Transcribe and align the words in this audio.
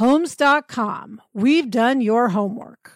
Homes.com. 0.00 1.20
We've 1.34 1.70
done 1.70 2.00
your 2.00 2.30
homework. 2.30 2.92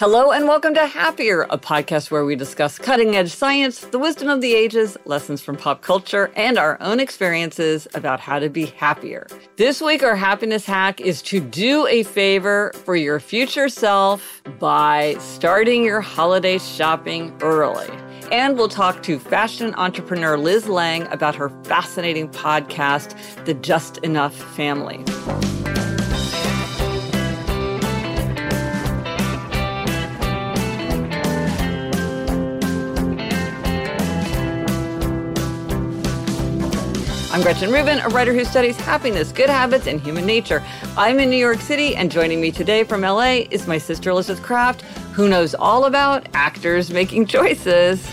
Hello 0.00 0.32
and 0.32 0.48
welcome 0.48 0.72
to 0.72 0.86
Happier, 0.86 1.42
a 1.50 1.58
podcast 1.58 2.10
where 2.10 2.24
we 2.24 2.34
discuss 2.34 2.78
cutting 2.78 3.14
edge 3.14 3.30
science, 3.30 3.80
the 3.80 3.98
wisdom 3.98 4.30
of 4.30 4.40
the 4.40 4.54
ages, 4.54 4.96
lessons 5.04 5.42
from 5.42 5.58
pop 5.58 5.82
culture, 5.82 6.32
and 6.34 6.56
our 6.56 6.80
own 6.80 6.98
experiences 6.98 7.86
about 7.92 8.20
how 8.20 8.38
to 8.38 8.48
be 8.48 8.64
happier. 8.64 9.26
This 9.56 9.82
week, 9.82 10.02
our 10.02 10.16
happiness 10.16 10.64
hack 10.64 11.02
is 11.02 11.20
to 11.20 11.38
do 11.38 11.86
a 11.86 12.04
favor 12.04 12.72
for 12.86 12.96
your 12.96 13.20
future 13.20 13.68
self 13.68 14.42
by 14.58 15.14
starting 15.18 15.84
your 15.84 16.00
holiday 16.00 16.56
shopping 16.56 17.36
early. 17.42 17.90
And 18.32 18.56
we'll 18.56 18.68
talk 18.68 19.02
to 19.04 19.18
fashion 19.18 19.74
entrepreneur 19.76 20.36
Liz 20.36 20.68
Lange 20.68 21.06
about 21.12 21.34
her 21.34 21.50
fascinating 21.64 22.28
podcast, 22.28 23.16
The 23.44 23.54
Just 23.54 23.98
Enough 23.98 24.34
Family. 24.34 25.04
I'm 37.34 37.42
Gretchen 37.42 37.72
Rubin, 37.72 37.98
a 37.98 38.08
writer 38.10 38.32
who 38.32 38.44
studies 38.44 38.76
happiness, 38.76 39.32
good 39.32 39.50
habits, 39.50 39.88
and 39.88 40.00
human 40.00 40.24
nature. 40.24 40.62
I'm 40.96 41.18
in 41.18 41.30
New 41.30 41.36
York 41.36 41.60
City, 41.60 41.96
and 41.96 42.08
joining 42.08 42.40
me 42.40 42.52
today 42.52 42.84
from 42.84 43.00
LA 43.00 43.42
is 43.50 43.66
my 43.66 43.76
sister 43.76 44.10
Elizabeth 44.10 44.40
Craft, 44.40 44.84
who 45.14 45.28
knows 45.28 45.54
all 45.54 45.84
about 45.84 46.26
actors 46.34 46.90
making 46.90 47.26
choices. 47.26 48.04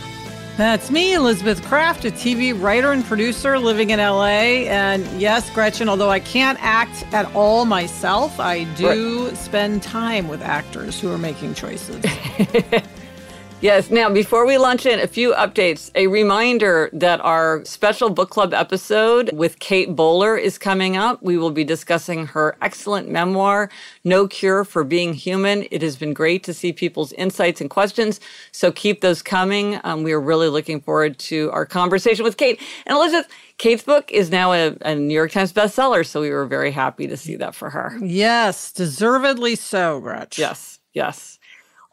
That's 0.57 0.91
me, 0.91 1.16
Elizabeth 1.16 1.63
Craft, 1.63 2.06
a 2.06 2.12
TV 2.12 2.59
writer 2.59 2.91
and 2.91 3.03
producer 3.03 3.57
living 3.57 3.89
in 3.89 3.97
LA. 3.97 4.67
And 4.69 5.03
yes, 5.19 5.50
Gretchen, 5.50 5.89
although 5.89 6.12
I 6.12 6.19
can't 6.19 6.59
act 6.62 7.03
at 7.12 7.34
all 7.34 7.66
myself, 7.66 8.39
I 8.39 8.66
do 8.75 9.29
right. 9.29 9.38
spend 9.38 9.81
time 9.81 10.28
with 10.28 10.44
actors 10.44 11.00
who 11.00 11.12
are 11.12 11.17
making 11.17 11.56
choices. 11.56 12.06
Yes. 13.61 13.91
Now, 13.91 14.09
before 14.09 14.47
we 14.47 14.57
launch 14.57 14.88
in, 14.88 14.99
a 14.99 15.05
few 15.05 15.33
updates. 15.35 15.91
A 15.94 16.07
reminder 16.07 16.89
that 16.94 17.22
our 17.22 17.63
special 17.63 18.09
book 18.09 18.31
club 18.31 18.55
episode 18.55 19.31
with 19.33 19.59
Kate 19.59 19.95
Bowler 19.95 20.35
is 20.35 20.57
coming 20.57 20.97
up. 20.97 21.22
We 21.22 21.38
will 21.38 21.51
be 21.51 21.63
discussing 21.63 22.25
her 22.25 22.57
excellent 22.59 23.07
memoir, 23.07 23.69
No 24.03 24.27
Cure 24.27 24.66
for 24.66 24.83
Being 24.83 25.13
Human. 25.13 25.67
It 25.69 25.83
has 25.83 25.95
been 25.95 26.11
great 26.11 26.44
to 26.45 26.55
see 26.55 26.73
people's 26.73 27.13
insights 27.13 27.61
and 27.61 27.69
questions. 27.69 28.19
So 28.51 28.71
keep 28.71 29.01
those 29.01 29.21
coming. 29.21 29.79
Um, 29.83 30.01
we 30.01 30.11
are 30.11 30.19
really 30.19 30.50
looking 30.50 30.81
forward 30.81 31.19
to 31.19 31.51
our 31.51 31.67
conversation 31.67 32.23
with 32.23 32.38
Kate. 32.38 32.59
And 32.88 32.95
Elizabeth, 32.95 33.31
Kate's 33.59 33.83
book 33.83 34.09
is 34.11 34.31
now 34.31 34.53
a, 34.53 34.75
a, 34.81 34.95
New 34.95 35.13
York 35.13 35.33
Times 35.33 35.53
bestseller, 35.53 36.03
so 36.03 36.21
we 36.21 36.31
were 36.31 36.47
very 36.47 36.71
happy 36.71 37.05
to 37.05 37.16
see 37.16 37.35
that 37.35 37.53
for 37.53 37.69
her. 37.69 37.95
Yes, 38.01 38.71
deservedly 38.71 39.55
so, 39.55 40.00
Gretch. 40.00 40.39
Yes, 40.39 40.79
yes. 40.94 41.38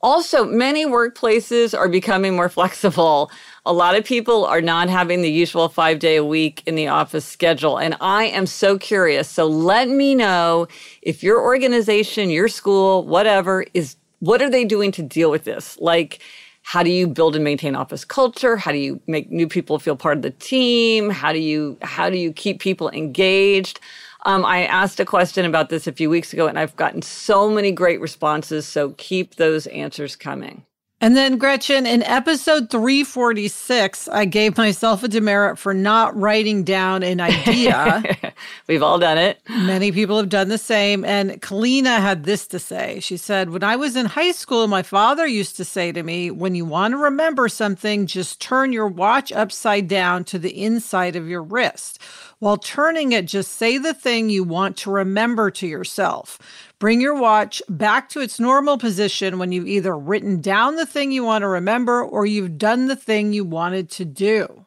Also, 0.01 0.45
many 0.45 0.87
workplaces 0.87 1.77
are 1.77 1.89
becoming 1.89 2.37
more 2.37 2.49
flexible. 2.49 3.31
A 3.67 3.73
lot 3.73 3.97
of 3.97 4.05
people 4.05 4.45
are 4.45 4.61
not 4.61 4.89
having 4.89 5.23
the 5.23 5.31
usual 5.31 5.69
five 5.69 5.99
day 5.99 6.17
a 6.17 6.25
week 6.25 6.63
in 6.67 6.77
the 6.77 6.87
office 6.87 7.25
schedule. 7.25 7.79
And 7.79 7.97
I 8.01 8.25
am 8.27 8.47
so 8.47 8.79
curious. 8.79 9.29
So 9.29 9.47
let 9.47 9.89
me 9.89 10.15
know 10.15 10.69
if 11.03 11.23
your 11.23 11.43
organization, 11.43 12.31
your 12.31 12.47
school, 12.47 13.05
whatever 13.05 13.67
is, 13.75 13.97
what 14.21 14.41
are 14.41 14.51
they 14.51 14.65
doing 14.65 14.93
to 14.93 15.03
deal 15.03 15.33
with 15.33 15.43
this? 15.45 15.77
Like, 15.81 16.21
how 16.63 16.83
do 16.83 16.91
you 16.91 17.09
build 17.09 17.35
and 17.35 17.45
maintain 17.45 17.75
office 17.75 18.05
culture? 18.05 18.57
How 18.57 18.71
do 18.71 18.79
you 18.79 19.01
make 19.07 19.31
new 19.31 19.49
people 19.49 19.79
feel 19.79 19.97
part 19.97 20.19
of 20.19 20.23
the 20.23 20.31
team? 20.31 21.11
How 21.11 21.33
do 21.33 21.39
you, 21.39 21.77
how 21.83 22.09
do 22.09 22.19
you 22.19 22.33
keep 22.33 22.61
people 22.61 22.89
engaged? 22.91 23.81
Um, 24.29 24.45
I 24.45 24.67
asked 24.67 25.01
a 25.01 25.07
question 25.07 25.47
about 25.47 25.71
this 25.71 25.87
a 25.87 25.93
few 25.93 26.11
weeks 26.11 26.35
ago, 26.35 26.49
and 26.49 26.59
I've 26.59 26.77
gotten 26.77 27.01
so 27.01 27.49
many 27.49 27.73
great 27.73 27.99
responses. 27.99 28.67
So 28.67 28.91
keep 28.99 29.37
those 29.37 29.67
answers 29.69 30.17
coming. 30.17 30.67
And 31.01 31.17
then, 31.17 31.39
Gretchen, 31.39 31.87
in 31.87 32.03
episode 32.03 32.71
346, 32.71 34.09
I 34.09 34.25
gave 34.25 34.57
myself 34.57 35.05
a 35.05 35.09
demerit 35.09 35.57
for 35.57 35.73
not 35.73 36.17
writing 36.17 36.65
down 36.65 37.05
an 37.05 37.21
idea. 37.21 38.03
We've 38.67 38.83
all 38.83 38.99
done 38.99 39.17
it. 39.17 39.41
Many 39.49 39.93
people 39.93 40.17
have 40.17 40.29
done 40.29 40.49
the 40.49 40.59
same. 40.59 41.05
And 41.05 41.41
Kalina 41.41 42.01
had 42.01 42.25
this 42.25 42.49
to 42.49 42.59
say. 42.59 42.99
She 42.99 43.17
said, 43.17 43.51
When 43.51 43.63
I 43.63 43.77
was 43.77 43.95
in 43.95 44.07
high 44.07 44.33
school, 44.33 44.67
my 44.67 44.83
father 44.83 45.25
used 45.25 45.57
to 45.59 45.65
say 45.65 45.93
to 45.93 46.03
me, 46.03 46.33
When 46.33 46.57
you 46.57 46.65
want 46.65 46.93
to 46.93 46.99
remember 46.99 47.49
something, 47.49 48.07
just 48.07 48.41
turn 48.41 48.73
your 48.73 48.89
watch 48.89 49.31
upside 49.31 49.87
down 49.87 50.25
to 50.25 50.39
the 50.39 50.65
inside 50.65 51.15
of 51.15 51.29
your 51.29 51.45
wrist. 51.45 52.03
While 52.41 52.57
turning 52.57 53.13
it, 53.13 53.27
just 53.27 53.53
say 53.53 53.79
the 53.79 53.95
thing 53.95 54.31
you 54.31 54.43
want 54.43 54.77
to 54.79 54.91
remember 54.91 55.51
to 55.53 55.67
yourself. 55.67 56.39
Bring 56.79 57.01
your 57.01 57.17
watch 57.17 57.61
back 57.69 58.09
to 58.11 58.21
its 58.21 58.39
normal 58.39 58.79
position 58.79 59.41
when 59.41 59.51
you've 59.51 59.67
either 59.67 59.99
written 59.99 60.41
down 60.41 60.77
the 60.77 60.87
thing 60.87 61.11
you 61.11 61.25
want 61.25 61.43
to 61.43 61.49
remember 61.49 62.05
or 62.05 62.25
you've 62.25 62.57
done 62.57 62.87
the 62.87 62.95
thing 62.95 63.33
you 63.33 63.45
wanted 63.45 63.91
to 63.91 64.05
do. 64.05 64.65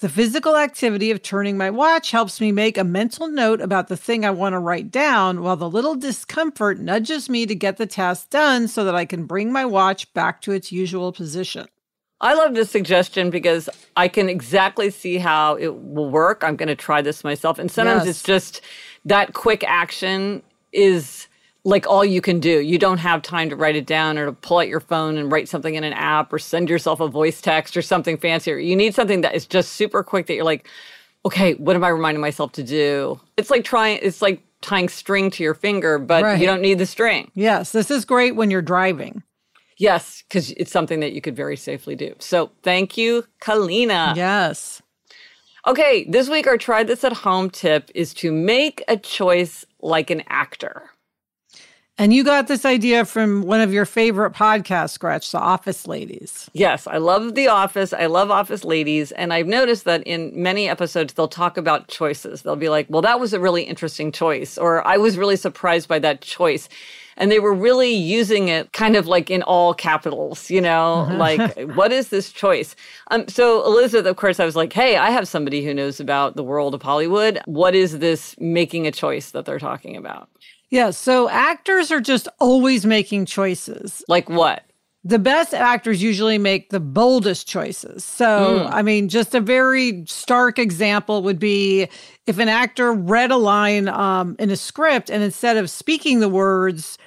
The 0.00 0.08
physical 0.08 0.56
activity 0.56 1.12
of 1.12 1.22
turning 1.22 1.56
my 1.56 1.70
watch 1.70 2.10
helps 2.10 2.40
me 2.40 2.50
make 2.50 2.76
a 2.76 2.82
mental 2.82 3.28
note 3.28 3.60
about 3.60 3.86
the 3.86 3.96
thing 3.96 4.24
I 4.24 4.30
want 4.30 4.54
to 4.54 4.58
write 4.58 4.90
down, 4.90 5.40
while 5.40 5.56
the 5.56 5.70
little 5.70 5.94
discomfort 5.94 6.80
nudges 6.80 7.30
me 7.30 7.46
to 7.46 7.54
get 7.54 7.76
the 7.76 7.86
task 7.86 8.28
done 8.28 8.66
so 8.66 8.84
that 8.84 8.96
I 8.96 9.04
can 9.04 9.24
bring 9.24 9.52
my 9.52 9.64
watch 9.64 10.12
back 10.14 10.42
to 10.42 10.52
its 10.52 10.72
usual 10.72 11.12
position. 11.12 11.68
I 12.20 12.34
love 12.34 12.54
this 12.54 12.70
suggestion 12.70 13.30
because 13.30 13.70
I 13.96 14.08
can 14.08 14.28
exactly 14.28 14.90
see 14.90 15.18
how 15.18 15.54
it 15.54 15.74
will 15.74 16.10
work. 16.10 16.42
I'm 16.42 16.56
going 16.56 16.68
to 16.68 16.74
try 16.74 17.02
this 17.02 17.22
myself. 17.22 17.58
And 17.58 17.70
sometimes 17.70 18.04
yes. 18.04 18.16
it's 18.16 18.22
just 18.24 18.62
that 19.04 19.32
quick 19.32 19.62
action 19.64 20.42
is 20.72 21.28
like 21.66 21.84
all 21.88 22.04
you 22.04 22.20
can 22.20 22.38
do. 22.38 22.60
You 22.60 22.78
don't 22.78 22.98
have 22.98 23.22
time 23.22 23.50
to 23.50 23.56
write 23.56 23.74
it 23.74 23.86
down 23.86 24.18
or 24.18 24.26
to 24.26 24.32
pull 24.32 24.58
out 24.58 24.68
your 24.68 24.78
phone 24.78 25.18
and 25.18 25.32
write 25.32 25.48
something 25.48 25.74
in 25.74 25.82
an 25.82 25.92
app 25.94 26.32
or 26.32 26.38
send 26.38 26.70
yourself 26.70 27.00
a 27.00 27.08
voice 27.08 27.40
text 27.40 27.76
or 27.76 27.82
something 27.82 28.16
fancier. 28.16 28.56
You 28.56 28.76
need 28.76 28.94
something 28.94 29.22
that 29.22 29.34
is 29.34 29.46
just 29.46 29.72
super 29.72 30.04
quick 30.04 30.26
that 30.26 30.34
you're 30.34 30.44
like, 30.44 30.68
okay, 31.24 31.54
what 31.54 31.74
am 31.74 31.82
I 31.82 31.88
reminding 31.88 32.20
myself 32.20 32.52
to 32.52 32.62
do? 32.62 33.20
It's 33.36 33.50
like 33.50 33.64
trying, 33.64 33.98
it's 34.00 34.22
like 34.22 34.44
tying 34.60 34.88
string 34.88 35.28
to 35.32 35.42
your 35.42 35.54
finger, 35.54 35.98
but 35.98 36.22
right. 36.22 36.40
you 36.40 36.46
don't 36.46 36.62
need 36.62 36.78
the 36.78 36.86
string. 36.86 37.32
Yes, 37.34 37.72
this 37.72 37.90
is 37.90 38.04
great 38.04 38.36
when 38.36 38.48
you're 38.48 38.62
driving. 38.62 39.24
Yes, 39.76 40.22
because 40.28 40.52
it's 40.52 40.70
something 40.70 41.00
that 41.00 41.14
you 41.14 41.20
could 41.20 41.34
very 41.34 41.56
safely 41.56 41.96
do. 41.96 42.14
So 42.20 42.52
thank 42.62 42.96
you, 42.96 43.24
Kalina. 43.40 44.14
Yes. 44.14 44.82
Okay, 45.66 46.04
this 46.08 46.28
week 46.28 46.46
our 46.46 46.58
try 46.58 46.84
this 46.84 47.02
at 47.02 47.12
home 47.12 47.50
tip 47.50 47.90
is 47.92 48.14
to 48.14 48.30
make 48.30 48.84
a 48.86 48.96
choice 48.96 49.64
like 49.80 50.10
an 50.10 50.22
actor. 50.28 50.90
And 51.98 52.12
you 52.12 52.24
got 52.24 52.46
this 52.46 52.66
idea 52.66 53.06
from 53.06 53.40
one 53.40 53.62
of 53.62 53.72
your 53.72 53.86
favorite 53.86 54.34
podcasts, 54.34 54.90
Scratch, 54.90 55.32
The 55.32 55.38
Office 55.38 55.86
Ladies. 55.86 56.50
Yes, 56.52 56.86
I 56.86 56.98
love 56.98 57.34
The 57.34 57.48
Office. 57.48 57.94
I 57.94 58.04
love 58.04 58.30
Office 58.30 58.64
Ladies. 58.64 59.12
And 59.12 59.32
I've 59.32 59.46
noticed 59.46 59.86
that 59.86 60.02
in 60.02 60.30
many 60.34 60.68
episodes, 60.68 61.14
they'll 61.14 61.26
talk 61.26 61.56
about 61.56 61.88
choices. 61.88 62.42
They'll 62.42 62.54
be 62.54 62.68
like, 62.68 62.86
well, 62.90 63.00
that 63.00 63.18
was 63.18 63.32
a 63.32 63.40
really 63.40 63.62
interesting 63.62 64.12
choice, 64.12 64.58
or 64.58 64.86
I 64.86 64.98
was 64.98 65.16
really 65.16 65.36
surprised 65.36 65.88
by 65.88 65.98
that 66.00 66.20
choice. 66.20 66.68
And 67.16 67.32
they 67.32 67.38
were 67.38 67.54
really 67.54 67.94
using 67.94 68.48
it 68.48 68.74
kind 68.74 68.94
of 68.94 69.06
like 69.06 69.30
in 69.30 69.42
all 69.44 69.72
capitals, 69.72 70.50
you 70.50 70.60
know, 70.60 71.08
like, 71.12 71.58
what 71.76 71.92
is 71.92 72.08
this 72.08 72.30
choice? 72.30 72.76
Um, 73.10 73.26
so, 73.26 73.64
Elizabeth, 73.64 74.04
of 74.04 74.16
course, 74.16 74.38
I 74.38 74.44
was 74.44 74.54
like, 74.54 74.74
hey, 74.74 74.98
I 74.98 75.08
have 75.08 75.26
somebody 75.26 75.64
who 75.64 75.72
knows 75.72 75.98
about 75.98 76.36
the 76.36 76.44
world 76.44 76.74
of 76.74 76.82
Hollywood. 76.82 77.40
What 77.46 77.74
is 77.74 78.00
this 78.00 78.36
making 78.38 78.86
a 78.86 78.92
choice 78.92 79.30
that 79.30 79.46
they're 79.46 79.58
talking 79.58 79.96
about? 79.96 80.28
Yeah. 80.70 80.90
So 80.90 81.28
actors 81.28 81.90
are 81.92 82.00
just 82.00 82.28
always 82.40 82.84
making 82.84 83.26
choices. 83.26 84.02
Like 84.08 84.28
what? 84.28 84.62
The 85.04 85.20
best 85.20 85.54
actors 85.54 86.02
usually 86.02 86.36
make 86.36 86.70
the 86.70 86.80
boldest 86.80 87.46
choices. 87.46 88.04
So, 88.04 88.66
Mm. 88.66 88.72
I 88.72 88.82
mean, 88.82 89.08
just 89.08 89.36
a 89.36 89.40
very 89.40 90.04
stark 90.08 90.58
example 90.58 91.22
would 91.22 91.38
be 91.38 91.86
if 92.26 92.38
an 92.40 92.48
actor 92.48 92.92
read 92.92 93.30
a 93.30 93.36
line 93.36 93.86
um, 93.88 94.34
in 94.40 94.50
a 94.50 94.56
script 94.56 95.08
and 95.08 95.22
instead 95.22 95.56
of 95.56 95.70
speaking 95.70 96.18
the 96.18 96.28
words, 96.28 96.98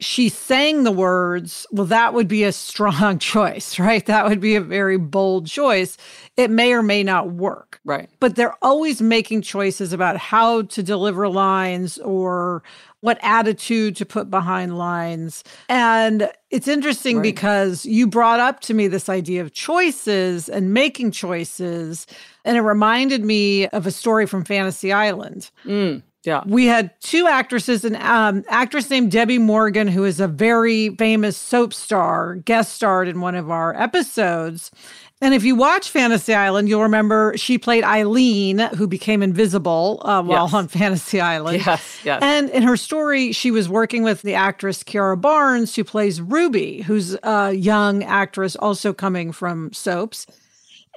she 0.00 0.28
sang 0.30 0.84
the 0.84 0.92
words, 0.92 1.66
well, 1.70 1.86
that 1.86 2.12
would 2.14 2.28
be 2.28 2.44
a 2.44 2.52
strong 2.52 3.18
choice, 3.32 3.78
right? 3.78 4.04
That 4.06 4.26
would 4.26 4.40
be 4.40 4.54
a 4.54 4.60
very 4.62 4.96
bold 4.98 5.46
choice. 5.46 5.96
It 6.38 6.50
may 6.50 6.72
or 6.72 6.82
may 6.82 7.02
not 7.02 7.30
work 7.32 7.80
Right. 7.84 8.08
but 8.20 8.34
they're 8.36 8.56
always 8.62 9.00
making 9.02 9.42
choices 9.42 9.92
about 9.92 10.16
how 10.16 10.62
to 10.62 10.82
deliver 10.82 11.28
lines 11.28 11.98
or 11.98 12.62
what 13.00 13.18
attitude 13.22 13.94
to 13.96 14.06
put 14.06 14.30
behind 14.30 14.76
lines. 14.78 15.44
And 15.68 16.30
it's 16.50 16.66
interesting 16.66 17.16
Right. 17.18 17.22
because 17.22 17.84
you 17.84 18.06
brought 18.06 18.40
up 18.40 18.60
to 18.60 18.74
me 18.74 18.88
this 18.88 19.08
idea 19.08 19.42
of 19.42 19.52
choices 19.52 20.48
and 20.48 20.72
making 20.72 21.10
choices. 21.12 22.06
And 22.44 22.56
it 22.56 22.62
reminded 22.62 23.24
me 23.24 23.66
of 23.68 23.86
a 23.86 23.90
story 23.90 24.26
from 24.26 24.44
Fantasy 24.44 24.92
Island. 24.92 25.50
Mm, 25.64 26.02
yeah. 26.24 26.42
We 26.46 26.66
had 26.66 26.90
two 27.00 27.26
actresses, 27.28 27.84
an 27.84 27.96
um, 27.96 28.44
actress 28.48 28.88
named 28.90 29.12
Debbie 29.12 29.38
Morgan, 29.38 29.86
who 29.88 30.04
is 30.04 30.18
a 30.18 30.26
very 30.28 30.88
famous 30.96 31.36
soap 31.36 31.72
star, 31.74 32.36
guest 32.36 32.72
starred 32.74 33.08
in 33.08 33.20
one 33.20 33.34
of 33.34 33.50
our 33.50 33.74
episodes. 33.80 34.70
And 35.22 35.32
if 35.32 35.44
you 35.44 35.54
watch 35.56 35.88
Fantasy 35.90 36.34
Island, 36.34 36.68
you'll 36.68 36.82
remember 36.82 37.32
she 37.38 37.56
played 37.56 37.84
Eileen, 37.84 38.58
who 38.58 38.86
became 38.86 39.22
invisible 39.22 40.02
uh, 40.04 40.22
while 40.22 40.44
Yes. 40.44 40.54
on 40.54 40.68
Fantasy 40.80 41.20
Island. 41.22 41.62
Yes. 41.64 41.98
Yes. 42.04 42.22
And 42.22 42.50
in 42.50 42.62
her 42.62 42.76
story, 42.76 43.32
she 43.32 43.50
was 43.50 43.66
working 43.66 44.02
with 44.02 44.20
the 44.22 44.34
actress 44.34 44.82
Kiara 44.82 45.18
Barnes, 45.18 45.74
who 45.74 45.84
plays 45.84 46.20
Ruby, 46.20 46.82
who's 46.82 47.16
a 47.22 47.52
young 47.52 48.04
actress 48.04 48.56
also 48.56 48.92
coming 48.92 49.32
from 49.32 49.72
soaps. 49.72 50.26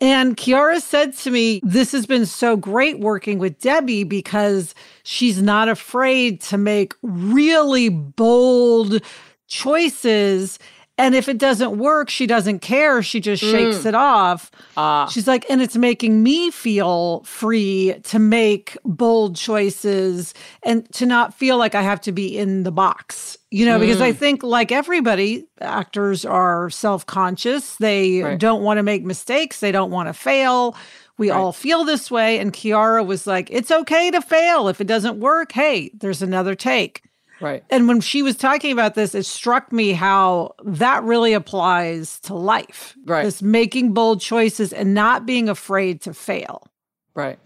And 0.02 0.36
Kiara 0.36 0.82
said 0.82 1.14
to 1.20 1.32
me, 1.32 1.60
This 1.64 1.94
has 1.94 2.06
been 2.06 2.26
so 2.26 2.58
great 2.58 3.00
working 3.00 3.40
with 3.40 3.60
Debbie 3.60 4.04
because 4.04 4.76
she's 5.04 5.42
not 5.42 5.70
afraid 5.70 6.42
to 6.44 6.58
make 6.58 6.94
really 7.04 7.88
bold 7.90 9.02
choices. 9.48 10.60
And 11.00 11.16
if 11.16 11.30
it 11.30 11.38
doesn't 11.38 11.78
work, 11.78 12.10
she 12.10 12.28
doesn't 12.28 12.60
care. 12.60 13.02
She 13.02 13.22
just 13.22 13.42
shakes 13.42 13.86
it 13.86 13.96
off. 13.96 14.52
Ah. 14.76 15.08
She's 15.08 15.28
like, 15.28 15.50
and 15.50 15.62
it's 15.62 15.78
making 15.78 16.22
me 16.22 16.52
feel 16.52 17.22
free 17.24 17.96
to 18.04 18.20
make 18.20 18.78
bold 18.84 19.38
choices 19.38 20.34
and 20.62 20.92
to 20.96 21.06
not 21.06 21.34
feel 21.34 21.58
like 21.58 21.74
I 21.74 21.84
have 21.84 22.02
to 22.02 22.12
be 22.12 22.38
in 22.38 22.64
the 22.64 22.72
box, 22.72 23.38
you 23.50 23.66
know, 23.66 23.80
because 23.80 24.02
I 24.02 24.12
think, 24.12 24.44
like 24.44 24.74
everybody, 24.74 25.46
actors 25.62 26.26
are 26.26 26.70
self 26.70 27.06
conscious. 27.06 27.78
They 27.78 28.22
Right. 28.22 28.38
don't 28.38 28.62
want 28.62 28.78
to 28.78 28.84
make 28.84 29.04
mistakes, 29.06 29.62
they 29.62 29.72
don't 29.72 29.92
want 29.92 30.10
to 30.10 30.14
fail. 30.14 30.76
We 31.18 31.30
all 31.32 31.52
feel 31.54 31.84
this 31.86 32.10
way. 32.12 32.40
And 32.40 32.52
Kiara 32.54 33.06
was 33.06 33.26
like, 33.28 33.50
it's 33.52 33.72
okay 33.72 34.12
to 34.12 34.22
fail. 34.22 34.68
If 34.70 34.80
it 34.82 34.88
doesn't 34.88 35.20
work, 35.20 35.52
hey, 35.54 35.92
there's 35.94 36.22
another 36.22 36.56
take. 36.56 37.04
Right. 37.42 37.64
And 37.70 37.88
when 37.88 38.02
she 38.02 38.22
was 38.22 38.36
talking 38.36 38.72
about 38.72 38.96
this, 38.96 39.16
it 39.16 39.26
struck 39.26 39.72
me 39.72 39.94
how 39.94 40.56
that 40.64 41.04
really 41.04 41.34
applies 41.34 42.20
to 42.22 42.34
life. 42.34 42.96
Right. 43.06 43.24
This 43.24 43.42
making 43.42 43.94
bold 43.94 44.22
choices 44.22 44.74
and 44.74 44.94
not 44.94 45.26
being 45.26 45.50
afraid 45.50 46.02
to 46.02 46.14
fail. 46.14 46.68
Right. 47.16 47.40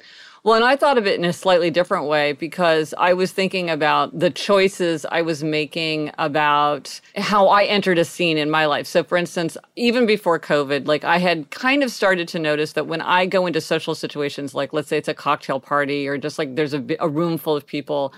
Well, 0.44 0.56
and 0.56 0.66
I 0.66 0.76
thought 0.76 0.98
of 0.98 1.08
it 1.08 1.18
in 1.18 1.24
a 1.24 1.32
slightly 1.32 1.72
different 1.72 2.08
way 2.08 2.34
because 2.34 2.94
I 2.98 3.14
was 3.14 3.32
thinking 3.32 3.70
about 3.70 4.20
the 4.20 4.30
choices 4.30 5.06
I 5.10 5.22
was 5.22 5.42
making 5.42 6.12
about 6.18 7.00
how 7.16 7.48
I 7.48 7.64
entered 7.64 7.98
a 7.98 8.04
scene 8.04 8.38
in 8.38 8.52
my 8.52 8.66
life. 8.66 8.86
So, 8.86 9.06
for 9.06 9.18
instance, 9.18 9.56
even 9.78 10.06
before 10.06 10.38
COVID, 10.40 10.86
like 10.86 11.06
I 11.06 11.20
had 11.20 11.50
kind 11.52 11.82
of 11.82 11.92
started 11.92 12.28
to 12.30 12.40
notice 12.40 12.74
that 12.74 12.88
when 12.88 13.00
I 13.00 13.26
go 13.26 13.46
into 13.46 13.62
social 13.62 13.96
situations, 13.96 14.54
like 14.54 14.74
let's 14.74 14.90
say 14.90 14.98
it's 14.98 15.08
a 15.08 15.14
cocktail 15.14 15.62
party 15.62 16.10
or 16.10 16.18
just 16.18 16.38
like 16.38 16.56
there's 16.56 16.74
a, 16.74 16.84
a 17.00 17.08
room 17.08 17.38
full 17.38 17.56
of 17.56 17.66
people, 17.66 18.14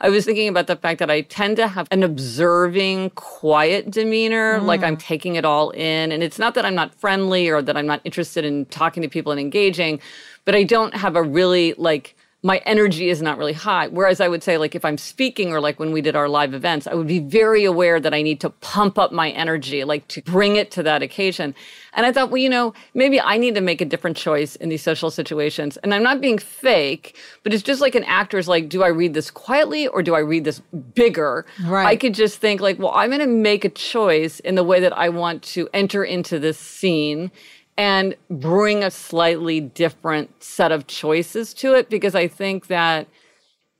I 0.00 0.10
was 0.10 0.24
thinking 0.24 0.48
about 0.48 0.68
the 0.68 0.76
fact 0.76 1.00
that 1.00 1.10
I 1.10 1.22
tend 1.22 1.56
to 1.56 1.66
have 1.66 1.88
an 1.90 2.04
observing, 2.04 3.10
quiet 3.10 3.90
demeanor, 3.90 4.60
mm. 4.60 4.64
like 4.64 4.82
I'm 4.82 4.96
taking 4.96 5.34
it 5.34 5.44
all 5.44 5.70
in. 5.70 6.12
And 6.12 6.22
it's 6.22 6.38
not 6.38 6.54
that 6.54 6.64
I'm 6.64 6.76
not 6.76 6.94
friendly 6.94 7.48
or 7.48 7.62
that 7.62 7.76
I'm 7.76 7.86
not 7.86 8.00
interested 8.04 8.44
in 8.44 8.66
talking 8.66 9.02
to 9.02 9.08
people 9.08 9.32
and 9.32 9.40
engaging, 9.40 10.00
but 10.44 10.54
I 10.54 10.62
don't 10.62 10.94
have 10.94 11.16
a 11.16 11.22
really 11.22 11.74
like 11.76 12.14
my 12.42 12.58
energy 12.58 13.08
is 13.08 13.20
not 13.20 13.36
really 13.36 13.52
high. 13.52 13.88
Whereas 13.88 14.20
I 14.20 14.28
would 14.28 14.44
say, 14.44 14.58
like, 14.58 14.76
if 14.76 14.84
I'm 14.84 14.96
speaking 14.96 15.52
or 15.52 15.60
like 15.60 15.80
when 15.80 15.90
we 15.90 16.00
did 16.00 16.14
our 16.14 16.28
live 16.28 16.54
events, 16.54 16.86
I 16.86 16.94
would 16.94 17.08
be 17.08 17.18
very 17.18 17.64
aware 17.64 17.98
that 17.98 18.14
I 18.14 18.22
need 18.22 18.40
to 18.42 18.50
pump 18.50 18.96
up 18.96 19.10
my 19.10 19.30
energy, 19.30 19.82
like 19.82 20.06
to 20.08 20.22
bring 20.22 20.54
it 20.54 20.70
to 20.72 20.84
that 20.84 21.02
occasion. 21.02 21.52
And 21.94 22.06
I 22.06 22.12
thought, 22.12 22.30
well, 22.30 22.38
you 22.38 22.48
know, 22.48 22.74
maybe 22.94 23.20
I 23.20 23.38
need 23.38 23.56
to 23.56 23.60
make 23.60 23.80
a 23.80 23.84
different 23.84 24.16
choice 24.16 24.54
in 24.54 24.68
these 24.68 24.82
social 24.82 25.10
situations. 25.10 25.78
And 25.78 25.92
I'm 25.92 26.04
not 26.04 26.20
being 26.20 26.38
fake, 26.38 27.16
but 27.42 27.52
it's 27.52 27.62
just 27.62 27.80
like 27.80 27.96
an 27.96 28.04
actor's 28.04 28.46
like, 28.46 28.68
do 28.68 28.84
I 28.84 28.88
read 28.88 29.14
this 29.14 29.32
quietly 29.32 29.88
or 29.88 30.00
do 30.00 30.14
I 30.14 30.20
read 30.20 30.44
this 30.44 30.60
bigger? 30.94 31.44
Right. 31.64 31.86
I 31.86 31.96
could 31.96 32.14
just 32.14 32.38
think, 32.38 32.60
like, 32.60 32.78
well, 32.78 32.92
I'm 32.94 33.10
going 33.10 33.20
to 33.20 33.26
make 33.26 33.64
a 33.64 33.68
choice 33.68 34.38
in 34.40 34.54
the 34.54 34.62
way 34.62 34.78
that 34.78 34.96
I 34.96 35.08
want 35.08 35.42
to 35.54 35.68
enter 35.74 36.04
into 36.04 36.38
this 36.38 36.56
scene 36.56 37.32
and 37.78 38.16
bring 38.28 38.82
a 38.82 38.90
slightly 38.90 39.60
different 39.60 40.42
set 40.42 40.72
of 40.72 40.88
choices 40.88 41.54
to 41.54 41.74
it 41.74 41.88
because 41.88 42.16
I 42.16 42.26
think 42.26 42.66
that 42.66 43.06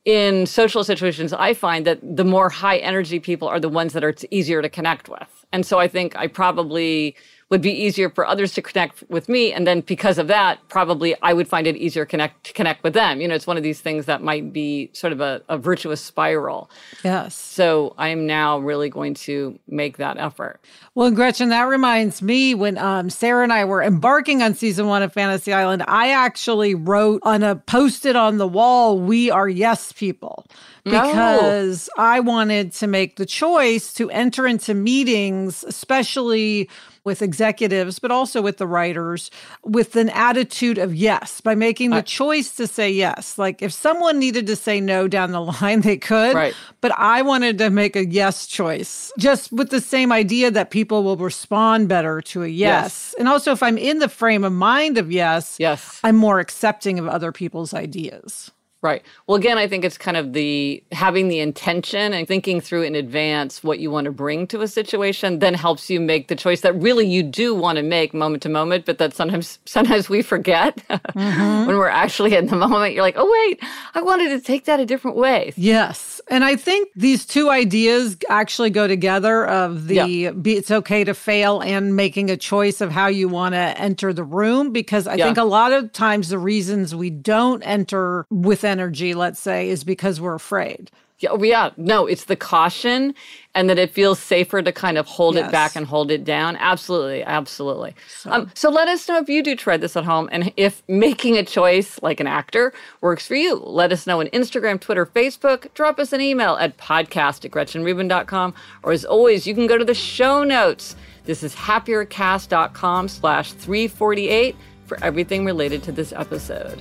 in 0.04 0.46
social 0.46 0.84
situations, 0.84 1.32
I 1.32 1.52
find 1.52 1.84
that 1.84 1.99
the 2.16 2.25
more 2.25 2.49
high 2.49 2.78
energy 2.78 3.18
people 3.18 3.49
are 3.49 3.58
the 3.58 3.68
ones 3.68 3.92
that 3.92 4.04
are 4.04 4.14
easier 4.30 4.62
to 4.62 4.68
connect 4.68 5.08
with. 5.08 5.44
And 5.52 5.66
so 5.66 5.80
I 5.80 5.88
think 5.88 6.16
I 6.16 6.28
probably 6.28 7.16
would 7.50 7.62
be 7.62 7.72
easier 7.72 8.10
for 8.10 8.26
others 8.26 8.52
to 8.54 8.62
connect 8.62 9.02
with 9.08 9.28
me. 9.28 9.52
And 9.52 9.66
then 9.66 9.80
because 9.80 10.18
of 10.18 10.26
that, 10.28 10.58
probably 10.68 11.14
I 11.22 11.32
would 11.32 11.48
find 11.48 11.66
it 11.66 11.76
easier 11.76 12.04
connect, 12.04 12.44
to 12.44 12.52
connect 12.52 12.84
with 12.84 12.92
them. 12.92 13.20
You 13.20 13.28
know, 13.28 13.34
it's 13.34 13.46
one 13.46 13.56
of 13.56 13.62
these 13.62 13.80
things 13.80 14.04
that 14.04 14.22
might 14.22 14.52
be 14.52 14.90
sort 14.92 15.12
of 15.12 15.20
a, 15.20 15.40
a 15.48 15.56
virtuous 15.56 16.00
spiral. 16.00 16.70
Yes. 17.02 17.34
So 17.34 17.94
I 17.96 18.08
am 18.08 18.26
now 18.26 18.58
really 18.58 18.90
going 18.90 19.14
to 19.14 19.58
make 19.66 19.96
that 19.96 20.18
effort. 20.18 20.60
Well, 20.94 21.10
Gretchen, 21.10 21.48
that 21.48 21.62
reminds 21.62 22.20
me 22.20 22.54
when 22.54 22.76
um, 22.76 23.08
Sarah 23.08 23.44
and 23.44 23.52
I 23.52 23.64
were 23.64 23.82
embarking 23.82 24.42
on 24.42 24.54
season 24.54 24.86
one 24.86 25.02
of 25.02 25.12
Fantasy 25.12 25.52
Island, 25.52 25.84
I 25.88 26.10
actually 26.10 26.74
wrote 26.74 27.22
on 27.24 27.42
a 27.42 27.56
post 27.56 28.04
it 28.04 28.16
on 28.16 28.36
the 28.36 28.48
wall, 28.48 28.98
We 28.98 29.30
are 29.30 29.48
yes 29.48 29.92
people. 29.92 30.44
Because 30.90 31.88
I 31.97 32.21
wanted 32.21 32.73
to 32.75 32.87
make 32.87 33.16
the 33.16 33.26
choice 33.26 33.92
to 33.95 34.11
enter 34.11 34.47
into 34.47 34.75
meetings, 34.75 35.64
especially 35.64 36.68
with 37.04 37.23
executives, 37.23 37.99
but 37.99 38.11
also 38.11 38.42
with 38.42 38.59
the 38.59 38.66
writers, 38.66 39.30
with 39.64 39.97
an 39.97 40.11
attitude 40.11 40.76
of 40.76 40.95
yes, 40.95 41.40
by 41.40 41.54
making 41.54 41.88
the 41.90 42.02
choice 42.02 42.54
to 42.57 42.66
say 42.66 42.90
yes. 42.90 43.38
Like 43.38 43.62
if 43.62 43.73
someone 43.73 44.18
needed 44.18 44.47
to 44.49 44.57
say 44.57 44.78
no 44.78 45.09
down 45.09 45.33
the 45.33 45.40
line, 45.62 45.80
they 45.80 45.97
could. 45.97 46.35
Right. 46.35 46.54
But 46.83 46.92
I 46.99 47.23
wanted 47.23 47.57
to 47.59 47.71
make 47.71 47.97
a 47.97 48.04
yes 48.04 48.47
choice, 48.47 49.11
just 49.18 49.50
with 49.52 49.71
the 49.71 49.80
same 49.80 50.12
idea 50.12 50.50
that 50.50 50.71
people 50.71 51.02
will 51.02 51.16
respond 51.16 51.88
better 51.88 52.21
to 52.23 52.42
a 52.42 52.49
yes. 52.49 52.68
Yes. 52.68 53.14
And 53.18 53.26
also, 53.26 53.52
if 53.52 53.62
I'm 53.62 53.78
in 53.78 54.00
the 54.00 54.09
frame 54.09 54.45
of 54.45 54.52
mind 54.52 54.99
of 54.99 55.11
yes, 55.11 55.57
Yes. 55.59 56.00
I'm 56.04 56.16
more 56.16 56.40
accepting 56.40 56.99
of 56.99 57.09
other 57.09 57.33
people's 57.33 57.73
ideas. 57.73 58.50
Right. 58.80 59.02
Well, 59.26 59.37
again, 59.37 59.58
I 59.58 59.66
think 59.66 59.85
it's 59.85 59.99
kind 59.99 60.16
of 60.16 60.35
the 60.35 60.85
having 60.92 61.26
the 61.26 61.40
intention 61.40 62.12
and 62.12 62.28
thinking 62.28 62.61
through 62.61 62.82
in 62.82 62.94
advance 62.94 63.64
what 63.64 63.80
you 63.80 63.90
want 63.90 64.04
to 64.04 64.12
bring 64.12 64.47
to 64.49 64.61
a 64.61 64.68
situation 64.68 65.40
then 65.40 65.54
helps 65.54 65.90
you 65.90 65.99
make 65.99 66.28
the 66.28 66.37
choice 66.37 66.61
that 66.61 66.75
really 66.76 67.04
you 67.04 67.25
do 67.25 67.56
want 67.56 67.76
to 67.76 67.82
make 67.82 68.14
moment 68.14 68.44
to 68.44 68.49
moment, 68.49 68.87
but 68.87 68.99
that 68.99 69.14
sometimes 69.14 69.58
sometimes 69.64 70.08
we 70.08 70.23
forget 70.23 70.76
mm-hmm. 70.88 71.66
when 71.66 71.76
we're 71.76 71.88
actually 71.88 72.37
in 72.37 72.47
the 72.47 72.54
moment. 72.54 72.94
You're 72.94 73.02
like, 73.02 73.16
oh 73.16 73.28
wait, 73.49 73.58
I 73.94 74.02
wanted 74.02 74.28
to 74.28 74.40
take 74.40 74.66
that 74.66 74.78
a 74.78 74.87
different 74.87 75.16
way. 75.16 75.52
Yes, 75.56 76.20
and 76.28 76.44
I 76.44 76.54
think 76.54 76.88
these 76.94 77.26
two 77.26 77.50
ideas 77.50 78.16
actually 78.28 78.70
go 78.70 78.87
together. 78.87 79.44
Of 79.49 79.88
the 79.88 79.94
yeah. 79.94 80.30
be, 80.30 80.56
it's 80.56 80.70
okay 80.70 81.02
to 81.02 81.14
fail 81.14 81.61
and 81.62 81.97
making 81.97 82.30
a 82.30 82.37
choice 82.37 82.80
of 82.80 82.92
how 82.92 83.08
you 83.08 83.28
want 83.28 83.54
to 83.54 83.58
enter 83.58 84.12
the 84.12 84.25
room 84.25 84.73
because 84.73 85.08
I 85.08 85.14
yeah. 85.14 85.25
think 85.25 85.37
a 85.37 85.44
lot 85.44 85.73
of 85.73 85.92
times 85.92 86.28
the 86.28 86.38
reasons 86.38 86.94
we 86.94 87.11
don't 87.11 87.62
enter 87.62 88.25
with 88.30 88.64
energy, 88.68 89.14
let's 89.14 89.40
say, 89.40 89.68
is 89.68 89.82
because 89.82 90.20
we're 90.20 90.34
afraid. 90.34 90.90
Yeah, 91.20 91.30
oh, 91.32 91.42
yeah, 91.42 91.70
no, 91.76 92.06
it's 92.06 92.26
the 92.26 92.37
caution 92.37 93.12
and 93.52 93.68
that 93.68 93.76
it 93.76 93.90
feels 93.90 94.20
safer 94.20 94.62
to 94.62 94.70
kind 94.70 94.96
of 94.96 95.06
hold 95.06 95.34
yes. 95.34 95.48
it 95.48 95.52
back 95.52 95.75
and 95.75 95.84
hold 95.84 96.12
it 96.12 96.22
down. 96.22 96.54
Absolutely, 96.56 97.25
absolutely. 97.25 97.96
So. 98.06 98.30
Um, 98.30 98.50
so 98.54 98.70
let 98.70 98.87
us 98.87 99.08
know 99.08 99.18
if 99.18 99.28
you 99.28 99.42
do 99.42 99.56
try 99.56 99.76
this 99.76 99.96
at 99.96 100.04
home 100.04 100.28
and 100.30 100.52
if 100.56 100.80
making 100.87 101.37
a 101.37 101.42
choice 101.42 102.00
like 102.02 102.20
an 102.20 102.28
actor 102.28 102.72
works 103.00 103.26
for 103.26 103.34
you. 103.34 103.56
Let 103.56 103.90
us 103.90 104.06
know 104.06 104.20
on 104.20 104.28
Instagram, 104.28 104.80
Twitter, 104.80 105.06
Facebook. 105.06 105.75
Drop 105.75 105.98
us 105.98 106.12
an 106.12 106.20
email 106.20 106.54
at 106.54 106.76
podcast 106.76 107.44
at 107.44 107.50
gretchenrubin.com. 107.50 108.54
Or 108.84 108.92
as 108.92 109.04
always, 109.04 109.44
you 109.44 109.54
can 109.54 109.66
go 109.66 109.76
to 109.76 109.84
the 109.84 109.94
show 109.94 110.44
notes. 110.44 110.94
This 111.25 111.42
is 111.42 111.52
happiercast.com 111.52 113.08
slash 113.08 113.52
348 113.54 114.54
for 114.87 115.02
everything 115.02 115.44
related 115.44 115.82
to 115.82 115.92
this 115.92 116.12
episode. 116.12 116.80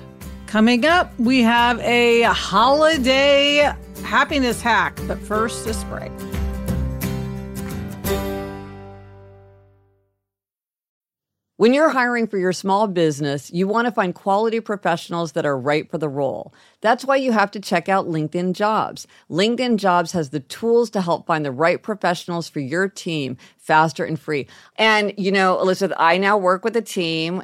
Coming 0.57 0.87
up, 0.87 1.11
we 1.19 1.43
have 1.43 1.79
a 1.81 2.23
holiday 2.23 3.71
happiness 4.03 4.59
hack, 4.59 4.97
but 5.05 5.19
first, 5.19 5.67
a 5.67 5.73
spray. 5.75 6.09
When 11.57 11.75
you're 11.75 11.91
hiring 11.91 12.25
for 12.25 12.39
your 12.39 12.53
small 12.53 12.87
business, 12.87 13.51
you 13.51 13.67
want 13.67 13.85
to 13.85 13.91
find 13.91 14.15
quality 14.15 14.59
professionals 14.59 15.33
that 15.33 15.45
are 15.45 15.59
right 15.59 15.87
for 15.91 15.99
the 15.99 16.09
role. 16.09 16.55
That's 16.81 17.05
why 17.05 17.17
you 17.17 17.33
have 17.33 17.51
to 17.51 17.59
check 17.59 17.87
out 17.87 18.07
LinkedIn 18.07 18.53
Jobs. 18.53 19.05
LinkedIn 19.29 19.77
Jobs 19.77 20.11
has 20.13 20.31
the 20.31 20.39
tools 20.39 20.89
to 20.89 21.01
help 21.01 21.27
find 21.27 21.45
the 21.45 21.51
right 21.51 21.83
professionals 21.83 22.49
for 22.49 22.61
your 22.61 22.89
team 22.89 23.37
faster 23.59 24.03
and 24.03 24.19
free. 24.19 24.47
And, 24.77 25.13
you 25.19 25.31
know, 25.31 25.59
Elizabeth, 25.59 25.95
I 25.99 26.17
now 26.17 26.35
work 26.35 26.63
with 26.63 26.75
a 26.75 26.81
team 26.81 27.43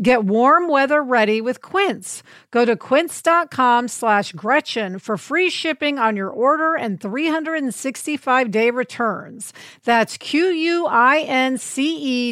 Get 0.00 0.24
warm 0.24 0.68
weather 0.68 1.02
ready 1.02 1.42
with 1.42 1.60
Quince. 1.60 2.22
Go 2.50 2.64
to 2.64 2.76
quince.com 2.76 3.88
slash 3.88 4.32
Gretchen 4.32 4.98
for 4.98 5.18
free 5.18 5.50
shipping 5.50 5.98
on 5.98 6.16
your 6.16 6.30
order 6.30 6.74
and 6.74 6.98
365 6.98 8.50
day 8.50 8.70
returns. 8.70 9.52
That's 9.84 10.16
Q-U-I-N-C-E 10.16 10.62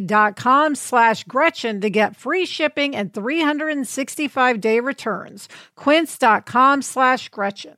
dot 0.01 0.37
com 0.37 0.75
slash 0.75 1.25
Gretchen 1.25 1.83
to 1.83 1.91
get 1.91 2.17
free 2.17 2.47
shipping 2.47 2.97
and 2.97 3.13
365 3.13 4.61
day 4.63 4.81
returns. 4.81 5.47
Quince.com 5.77 6.81
slash 6.81 7.29
Gretchen. 7.29 7.77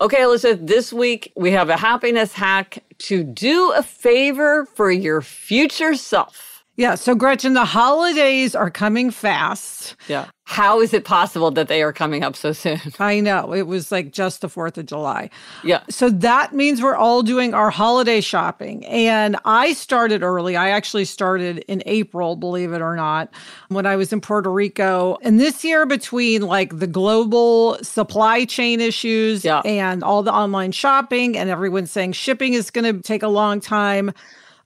Okay, 0.00 0.22
Elizabeth, 0.22 0.66
this 0.66 0.92
week 0.92 1.32
we 1.36 1.52
have 1.52 1.70
a 1.70 1.76
happiness 1.76 2.32
hack 2.32 2.82
to 2.98 3.22
do 3.22 3.70
a 3.72 3.84
favor 3.84 4.66
for 4.66 4.90
your 4.90 5.22
future 5.22 5.94
self. 5.94 6.55
Yeah. 6.76 6.94
So, 6.94 7.14
Gretchen, 7.14 7.54
the 7.54 7.64
holidays 7.64 8.54
are 8.54 8.70
coming 8.70 9.10
fast. 9.10 9.96
Yeah. 10.08 10.26
How 10.44 10.80
is 10.80 10.94
it 10.94 11.04
possible 11.04 11.50
that 11.50 11.66
they 11.66 11.82
are 11.82 11.92
coming 11.92 12.22
up 12.22 12.36
so 12.36 12.52
soon? 12.52 12.80
I 13.00 13.18
know. 13.18 13.52
It 13.52 13.66
was 13.66 13.90
like 13.90 14.12
just 14.12 14.42
the 14.42 14.48
4th 14.48 14.76
of 14.76 14.86
July. 14.86 15.28
Yeah. 15.64 15.82
So 15.90 16.08
that 16.08 16.54
means 16.54 16.80
we're 16.80 16.94
all 16.94 17.22
doing 17.22 17.52
our 17.52 17.70
holiday 17.70 18.20
shopping. 18.20 18.84
And 18.86 19.36
I 19.44 19.72
started 19.72 20.22
early. 20.22 20.54
I 20.54 20.68
actually 20.68 21.06
started 21.06 21.58
in 21.66 21.82
April, 21.86 22.36
believe 22.36 22.72
it 22.72 22.80
or 22.80 22.94
not, 22.94 23.28
when 23.68 23.86
I 23.86 23.96
was 23.96 24.12
in 24.12 24.20
Puerto 24.20 24.52
Rico. 24.52 25.18
And 25.22 25.40
this 25.40 25.64
year, 25.64 25.84
between 25.84 26.42
like 26.42 26.78
the 26.78 26.86
global 26.86 27.78
supply 27.82 28.44
chain 28.44 28.80
issues 28.80 29.44
yeah. 29.44 29.62
and 29.64 30.04
all 30.04 30.22
the 30.22 30.32
online 30.32 30.72
shopping, 30.72 31.36
and 31.36 31.50
everyone 31.50 31.86
saying 31.86 32.12
shipping 32.12 32.54
is 32.54 32.70
going 32.70 32.84
to 32.84 33.02
take 33.02 33.24
a 33.24 33.28
long 33.28 33.60
time 33.60 34.12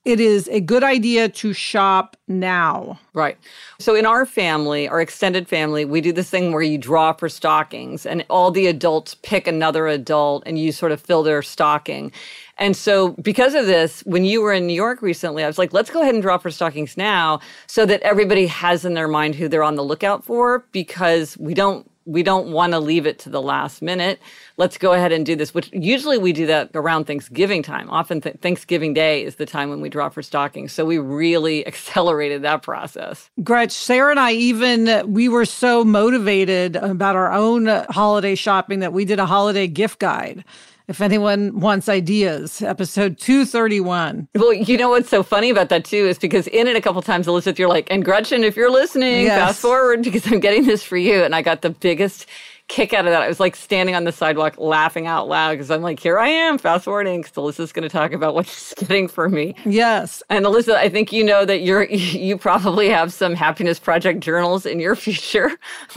it 0.05 0.19
is 0.19 0.49
a 0.49 0.61
good 0.61 0.83
idea 0.83 1.29
to 1.29 1.53
shop 1.53 2.17
now. 2.27 2.99
Right. 3.13 3.37
So 3.79 3.95
in 3.95 4.07
our 4.07 4.25
family, 4.25 4.89
our 4.89 5.01
extended 5.01 5.47
family, 5.47 5.85
we 5.85 6.01
do 6.01 6.13
this 6.13 6.31
thing 6.31 6.53
where 6.53 6.63
you 6.63 6.79
draw 6.79 7.13
for 7.13 7.29
stockings 7.29 8.07
and 8.07 8.25
all 8.31 8.51
the 8.51 8.67
adults 8.67 9.15
pick 9.17 9.47
another 9.47 9.87
adult 9.87 10.43
and 10.47 10.59
you 10.59 10.73
sort 10.73 10.93
of 10.93 11.01
fill 11.01 11.23
their 11.23 11.43
stocking. 11.43 12.13
And 12.57 12.77
so, 12.77 13.13
because 13.23 13.55
of 13.55 13.65
this, 13.67 14.03
when 14.03 14.25
you 14.25 14.43
were 14.43 14.53
in 14.53 14.67
New 14.67 14.75
York 14.75 15.01
recently, 15.01 15.43
I 15.43 15.47
was 15.47 15.57
like, 15.57 15.73
let's 15.73 15.89
go 15.89 16.03
ahead 16.03 16.13
and 16.13 16.23
draw 16.23 16.37
for 16.37 16.51
stockings 16.51 16.95
now 16.95 17.41
so 17.67 17.87
that 17.87 18.03
everybody 18.03 18.47
has 18.47 18.85
in 18.85 18.93
their 18.93 19.09
mind 19.09 19.35
who 19.35 19.49
they're 19.49 19.63
on 19.63 19.77
the 19.77 19.83
lookout 19.83 20.25
for 20.25 20.67
because 20.71 21.39
we 21.39 21.55
don't 21.55 21.90
we 22.07 22.23
don't 22.23 22.53
want 22.53 22.73
to 22.73 22.81
leave 22.81 23.07
it 23.07 23.19
to 23.21 23.29
the 23.29 23.43
last 23.43 23.83
minute. 23.83 24.21
Let's 24.57 24.79
go 24.79 24.93
ahead 24.93 25.13
and 25.13 25.25
do 25.25 25.37
this, 25.37 25.55
which 25.55 25.71
usually 25.73 26.19
we 26.19 26.33
do 26.33 26.47
that 26.47 26.71
around 26.75 27.05
Thanksgiving 27.05 27.63
time. 27.63 27.89
Often 27.91 28.23
th- 28.23 28.37
Thanksgiving 28.41 28.95
Day 28.95 29.25
is 29.25 29.37
the 29.37 29.47
time 29.47 29.71
when 29.71 29.81
we 29.81 29.89
draw 29.89 30.09
for 30.09 30.23
stockings. 30.23 30.73
So 30.73 30.85
we 30.85 30.99
really 30.99 31.67
accelerated 31.67 32.43
that 32.43 32.63
process. 32.63 33.31
Gretch, 33.43 33.73
Sarah 33.73 34.11
and 34.11 34.21
I 34.21 34.33
even, 34.33 35.13
we 35.13 35.29
were 35.29 35.45
so 35.45 35.85
motivated 35.85 36.77
about 36.77 37.17
our 37.17 37.33
own 37.33 37.67
holiday 37.67 38.35
shopping 38.35 38.81
that 38.81 38.93
we 38.93 39.05
did 39.05 39.19
a 39.19 39.27
holiday 39.27 39.67
gift 39.67 39.99
guide 39.99 40.45
if 40.91 41.01
anyone 41.01 41.61
wants 41.61 41.89
ideas, 41.89 42.61
episode 42.63 43.17
231. 43.17 44.27
Well, 44.35 44.53
you 44.53 44.77
know 44.77 44.89
what's 44.89 45.09
so 45.09 45.23
funny 45.23 45.49
about 45.49 45.69
that 45.69 45.85
too 45.85 46.09
is 46.09 46.19
because 46.19 46.49
in 46.49 46.67
it 46.67 46.75
a 46.75 46.81
couple 46.81 47.01
times, 47.01 47.29
Elizabeth, 47.29 47.61
you're 47.61 47.69
like, 47.69 47.87
and 47.93 48.05
Gretchen, 48.05 48.43
if 48.43 48.57
you're 48.57 48.73
listening, 48.73 49.27
yes. 49.27 49.39
fast 49.39 49.61
forward 49.61 50.03
because 50.03 50.27
I'm 50.27 50.41
getting 50.41 50.67
this 50.67 50.83
for 50.83 50.97
you. 50.97 51.23
And 51.23 51.33
I 51.33 51.43
got 51.43 51.63
the 51.63 51.71
biggest 51.71 52.27
kick 52.71 52.95
out 52.95 53.05
of 53.05 53.11
that. 53.11 53.21
I 53.21 53.29
was 53.29 53.41
like 53.41 53.57
standing 53.57 53.97
on 53.97 54.05
the 54.05 54.13
sidewalk 54.13 54.55
laughing 54.57 55.07
out 55.09 55.29
loud 55.29 55.53
because 55.53 55.71
I'm 55.71 55.83
like, 55.83 55.99
here 55.99 56.19
I 56.19 56.29
am, 56.29 56.57
fast 56.57 56.85
forwarding, 56.85 57.21
because 57.21 57.35
Alyssa's 57.35 57.73
going 57.73 57.83
to 57.83 57.89
talk 57.89 58.13
about 58.13 58.35
what 58.35 58.47
she's 58.47 58.73
getting 58.79 59.09
for 59.09 59.29
me. 59.29 59.55
Yes. 59.67 60.23
And 60.31 60.47
Alyssa, 60.47 60.75
I 60.75 60.89
think 60.89 61.13
you 61.13 61.25
know 61.25 61.45
that 61.45 61.61
you're 61.63 61.85
you 61.91 62.39
probably 62.39 62.89
have 62.89 63.13
some 63.13 63.35
happiness 63.35 63.79
project 63.79 64.21
journals 64.21 64.65
in 64.65 64.79
your 64.79 64.95
future. 65.07 65.51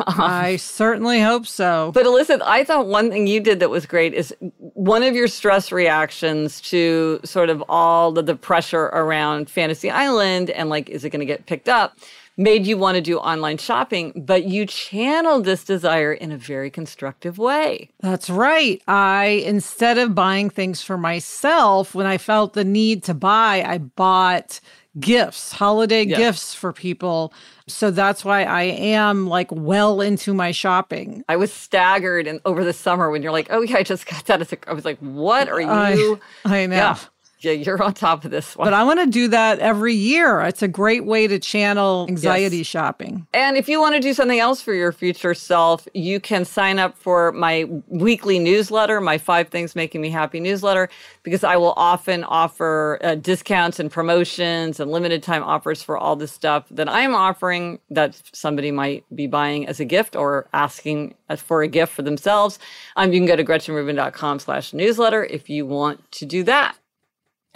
Um, 0.07 0.15
I 0.19 0.55
certainly 0.57 1.21
hope 1.21 1.45
so. 1.45 1.91
But 1.93 2.05
Alyssa, 2.05 2.41
I 2.43 2.63
thought 2.63 2.87
one 2.87 3.11
thing 3.11 3.27
you 3.27 3.39
did 3.39 3.59
that 3.59 3.69
was 3.69 3.85
great 3.85 4.13
is 4.13 4.35
one 4.59 5.03
of 5.03 5.15
your 5.15 5.27
stress 5.27 5.71
reactions 5.71 6.59
to 6.61 7.19
sort 7.23 7.49
of 7.49 7.63
all 7.69 8.17
of 8.17 8.25
the 8.25 8.35
pressure 8.35 8.85
around 8.85 9.49
Fantasy 9.49 9.91
Island 9.91 10.49
and 10.49 10.69
like, 10.69 10.89
is 10.89 11.05
it 11.05 11.11
going 11.11 11.19
to 11.19 11.25
get 11.25 11.45
picked 11.45 11.69
up? 11.69 11.97
Made 12.37 12.65
you 12.65 12.77
want 12.77 12.95
to 12.95 13.01
do 13.01 13.17
online 13.19 13.57
shopping, 13.57 14.23
but 14.25 14.45
you 14.45 14.65
channeled 14.65 15.45
this 15.45 15.63
desire 15.63 16.13
in 16.13 16.31
a 16.31 16.37
very 16.37 16.69
constructive 16.69 17.37
way. 17.37 17.89
That's 17.99 18.29
right. 18.29 18.81
I, 18.87 19.43
instead 19.45 19.97
of 19.97 20.15
buying 20.15 20.49
things 20.49 20.81
for 20.81 20.97
myself, 20.97 21.93
when 21.93 22.05
I 22.05 22.17
felt 22.17 22.53
the 22.53 22.63
need 22.63 23.03
to 23.03 23.13
buy, 23.13 23.63
I 23.63 23.77
bought 23.77 24.59
gifts, 24.99 25.51
holiday 25.51 26.03
yes. 26.03 26.17
gifts 26.17 26.53
for 26.53 26.71
people. 26.71 27.33
So 27.67 27.91
that's 27.91 28.23
why 28.23 28.43
I 28.43 28.63
am 28.63 29.27
like 29.27 29.51
well 29.51 30.01
into 30.01 30.33
my 30.33 30.51
shopping. 30.51 31.23
I 31.27 31.35
was 31.35 31.51
staggered 31.51 32.27
and 32.27 32.39
over 32.45 32.63
the 32.63 32.73
summer 32.73 33.09
when 33.09 33.23
you're 33.23 33.31
like, 33.31 33.47
oh 33.49 33.61
yeah, 33.61 33.77
I 33.77 33.83
just 33.83 34.05
got 34.05 34.25
that. 34.25 34.41
I 34.67 34.73
was 34.73 34.85
like, 34.85 34.99
what 34.99 35.49
are 35.49 35.61
you? 35.61 35.69
I, 35.69 36.19
I 36.63 36.65
know. 36.67 36.75
Yeah. 36.75 36.97
Yeah, 37.43 37.51
you're 37.51 37.81
on 37.83 37.93
top 37.93 38.23
of 38.23 38.31
this 38.31 38.55
one. 38.55 38.65
But 38.65 38.73
I 38.73 38.83
want 38.83 39.01
to 39.01 39.05
do 39.05 39.27
that 39.27 39.59
every 39.59 39.93
year. 39.93 40.39
It's 40.41 40.61
a 40.61 40.67
great 40.67 41.05
way 41.05 41.27
to 41.27 41.39
channel 41.39 42.05
anxiety 42.07 42.57
yes. 42.57 42.67
shopping. 42.67 43.27
And 43.33 43.57
if 43.57 43.67
you 43.67 43.79
want 43.81 43.95
to 43.95 44.01
do 44.01 44.13
something 44.13 44.39
else 44.39 44.61
for 44.61 44.73
your 44.73 44.91
future 44.93 45.33
self, 45.33 45.87
you 45.93 46.19
can 46.19 46.45
sign 46.45 46.79
up 46.79 46.97
for 46.97 47.33
my 47.33 47.67
weekly 47.87 48.39
newsletter, 48.39 49.01
my 49.01 49.17
Five 49.17 49.49
Things 49.49 49.75
Making 49.75 50.01
Me 50.01 50.09
Happy 50.09 50.39
newsletter, 50.39 50.89
because 51.23 51.43
I 51.43 51.57
will 51.57 51.73
often 51.75 52.23
offer 52.23 52.97
uh, 53.03 53.15
discounts 53.15 53.79
and 53.79 53.91
promotions 53.91 54.79
and 54.79 54.91
limited 54.91 55.21
time 55.21 55.43
offers 55.43 55.83
for 55.83 55.97
all 55.97 56.15
the 56.15 56.27
stuff 56.27 56.65
that 56.71 56.87
I'm 56.87 57.13
offering 57.13 57.79
that 57.89 58.21
somebody 58.31 58.71
might 58.71 59.03
be 59.13 59.27
buying 59.27 59.67
as 59.67 59.79
a 59.79 59.85
gift 59.85 60.15
or 60.15 60.47
asking 60.53 61.15
for 61.37 61.61
a 61.61 61.67
gift 61.67 61.93
for 61.93 62.03
themselves. 62.03 62.59
Um, 62.95 63.11
you 63.11 63.19
can 63.19 63.27
go 63.27 63.35
to 63.35 63.43
gretchenrubin.com 63.43 64.39
slash 64.39 64.73
newsletter 64.73 65.25
if 65.25 65.49
you 65.49 65.65
want 65.65 66.11
to 66.13 66.25
do 66.25 66.43
that. 66.43 66.77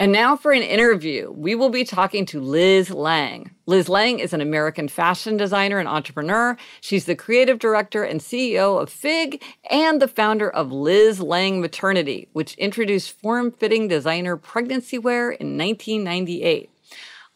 And 0.00 0.12
now 0.12 0.36
for 0.36 0.52
an 0.52 0.62
interview. 0.62 1.32
We 1.32 1.56
will 1.56 1.70
be 1.70 1.82
talking 1.82 2.24
to 2.26 2.40
Liz 2.40 2.88
Lange. 2.88 3.50
Liz 3.66 3.88
Lange 3.88 4.20
is 4.20 4.32
an 4.32 4.40
American 4.40 4.86
fashion 4.86 5.36
designer 5.36 5.80
and 5.80 5.88
entrepreneur. 5.88 6.56
She's 6.80 7.06
the 7.06 7.16
creative 7.16 7.58
director 7.58 8.04
and 8.04 8.20
CEO 8.20 8.80
of 8.80 8.90
Figue 8.90 9.42
and 9.68 10.00
the 10.00 10.06
founder 10.06 10.48
of 10.48 10.70
Liz 10.70 11.18
Lange 11.18 11.60
Maternity, 11.60 12.28
which 12.32 12.54
introduced 12.54 13.10
form 13.10 13.50
fitting 13.50 13.88
designer 13.88 14.36
pregnancy 14.36 14.98
wear 14.98 15.32
in 15.32 15.58
1998. 15.58 16.70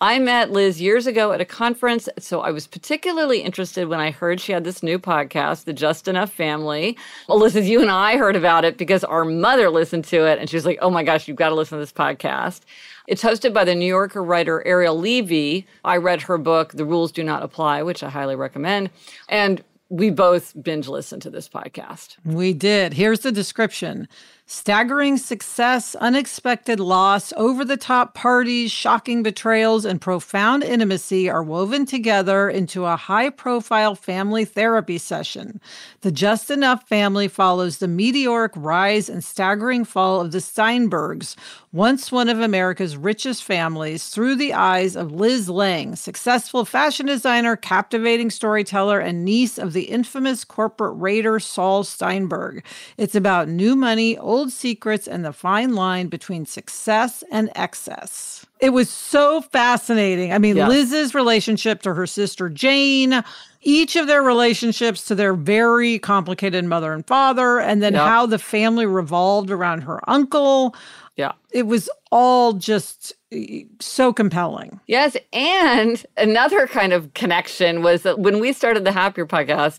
I 0.03 0.19
met 0.19 0.51
Liz 0.51 0.81
years 0.81 1.07
ago 1.07 1.31
at 1.31 1.41
a 1.41 1.45
conference, 1.45 2.09
so 2.19 2.41
I 2.41 2.51
was 2.51 2.67
particularly 2.67 3.39
interested 3.39 3.87
when 3.87 4.01
I 4.01 4.11
heard 4.11 4.41
she 4.41 4.51
had 4.51 4.65
this 4.65 4.83
new 4.83 4.99
podcast, 4.99 5.63
The 5.63 5.73
Just 5.73 6.09
Enough 6.09 6.33
Family. 6.33 6.99
Elizabeth, 7.29 7.69
you 7.69 7.81
and 7.81 7.89
I 7.89 8.17
heard 8.17 8.35
about 8.35 8.65
it 8.65 8.77
because 8.77 9.05
our 9.05 9.25
mother 9.25 9.71
listened 9.71 10.05
to 10.07 10.27
it, 10.27 10.41
and 10.41 10.51
she 10.51 10.57
was 10.57 10.67
like, 10.67 10.81
oh 10.83 10.91
my 10.91 11.05
gosh, 11.05 11.29
you've 11.29 11.37
got 11.37 11.51
to 11.51 11.55
listen 11.55 11.79
to 11.79 11.83
this 11.85 11.93
podcast. 11.93 12.63
It's 13.07 13.23
hosted 13.23 13.55
by 13.55 13.63
the 13.63 13.77
New 13.77 13.87
Yorker 13.87 14.25
writer 14.25 14.67
Ariel 14.67 14.99
Levy. 14.99 15.69
I 15.85 15.99
read 15.99 16.23
her 16.23 16.37
book, 16.37 16.73
The 16.73 16.85
Rules 16.85 17.13
Do 17.13 17.23
Not 17.23 17.45
Apply, 17.45 17.85
which 17.85 18.03
I 18.03 18.11
highly 18.11 18.35
recommend. 18.35 18.91
And 19.29 19.63
we 19.89 20.11
both 20.11 20.61
binge 20.61 20.89
listened 20.89 21.23
to 21.23 21.31
this 21.31 21.49
podcast. 21.49 22.17
We 22.25 22.55
did. 22.55 22.95
Here's 22.95 23.21
the 23.21 23.31
description 23.31 24.09
Staggering 24.55 25.17
success, 25.17 25.95
unexpected 25.95 26.79
loss, 26.79 27.33
over 27.39 27.65
the 27.65 27.79
top 27.79 28.13
parties, 28.13 28.71
shocking 28.71 29.23
betrayals, 29.23 29.87
and 29.87 29.99
profound 29.99 30.63
intimacy 30.63 31.27
are 31.31 31.43
woven 31.43 31.87
together 31.87 32.51
into 32.51 32.85
a 32.85 32.95
high 32.95 33.31
profile 33.31 33.95
family 33.95 34.45
therapy 34.45 34.99
session. 34.99 35.59
The 36.03 36.13
Just 36.13 36.51
Enough 36.51 36.87
family 36.87 37.29
follows 37.29 37.79
the 37.79 37.89
meteoric 37.89 38.53
rise 38.55 39.09
and 39.09 39.25
staggering 39.25 39.87
fall 39.87 40.21
of 40.21 40.33
the 40.33 40.39
Steinbergs, 40.43 41.35
once 41.73 42.13
one 42.13 42.29
of 42.29 42.39
America's 42.39 42.99
richest 42.99 43.43
families, 43.43 44.09
through 44.09 44.35
the 44.35 44.53
eyes 44.53 44.95
of 44.95 45.11
Liz 45.11 45.49
Lange, 45.49 45.97
successful 45.97 46.67
fashion 46.67 47.07
designer, 47.07 47.57
captivating 47.57 48.29
storyteller, 48.29 49.01
and 49.01 49.25
niece 49.25 49.57
of 49.57 49.73
the 49.73 49.85
infamous 49.85 50.45
corporate 50.45 50.95
raider 50.97 51.41
Saul 51.41 51.83
Steinberg. 51.83 52.63
It's 52.99 53.15
about 53.15 53.49
new 53.49 53.75
money, 53.75 54.19
old 54.19 54.53
secrets, 54.53 55.09
and 55.09 55.25
the 55.25 55.33
fine 55.33 55.75
line 55.75 56.09
between 56.09 56.45
success 56.45 57.25
and 57.33 57.51
excess. 57.55 58.45
It 58.61 58.71
was 58.71 58.91
so 58.91 59.41
fascinating. 59.41 60.33
I 60.33 60.39
mean, 60.39 60.57
Liz's 60.57 61.15
relationship 61.15 61.83
to 61.83 61.95
her 61.95 62.07
sister 62.07 62.49
Jane, 62.49 63.25
each 63.63 63.97
of 63.97 64.07
their 64.07 64.23
relationships 64.23 65.05
to 65.07 65.15
their 65.15 65.35
very 65.35 65.99
complicated 65.99 66.65
mother 66.65 66.93
and 66.93 67.07
father, 67.07 67.61
and 67.61 67.83
then 67.83 67.95
yep. 67.95 68.03
how 68.03 68.27
the 68.27 68.39
family 68.39 68.87
revolved 68.87 69.51
around 69.51 69.83
her 69.83 69.99
uncle. 70.09 70.77
Yeah. 71.23 71.33
It 71.53 71.69
was 71.69 71.89
all 72.11 72.55
just 72.55 73.13
eh, 73.31 73.63
so 73.79 74.13
compelling. 74.13 74.81
Yes. 74.89 75.17
And 75.33 76.05
another 76.17 76.67
kind 76.67 76.93
of 76.93 77.15
connection 77.15 77.81
was 77.81 78.03
that 78.03 78.19
when 78.19 78.41
we 78.41 78.53
started 78.53 78.85
the 78.85 78.91
Happier 78.91 79.25
podcast, 79.25 79.79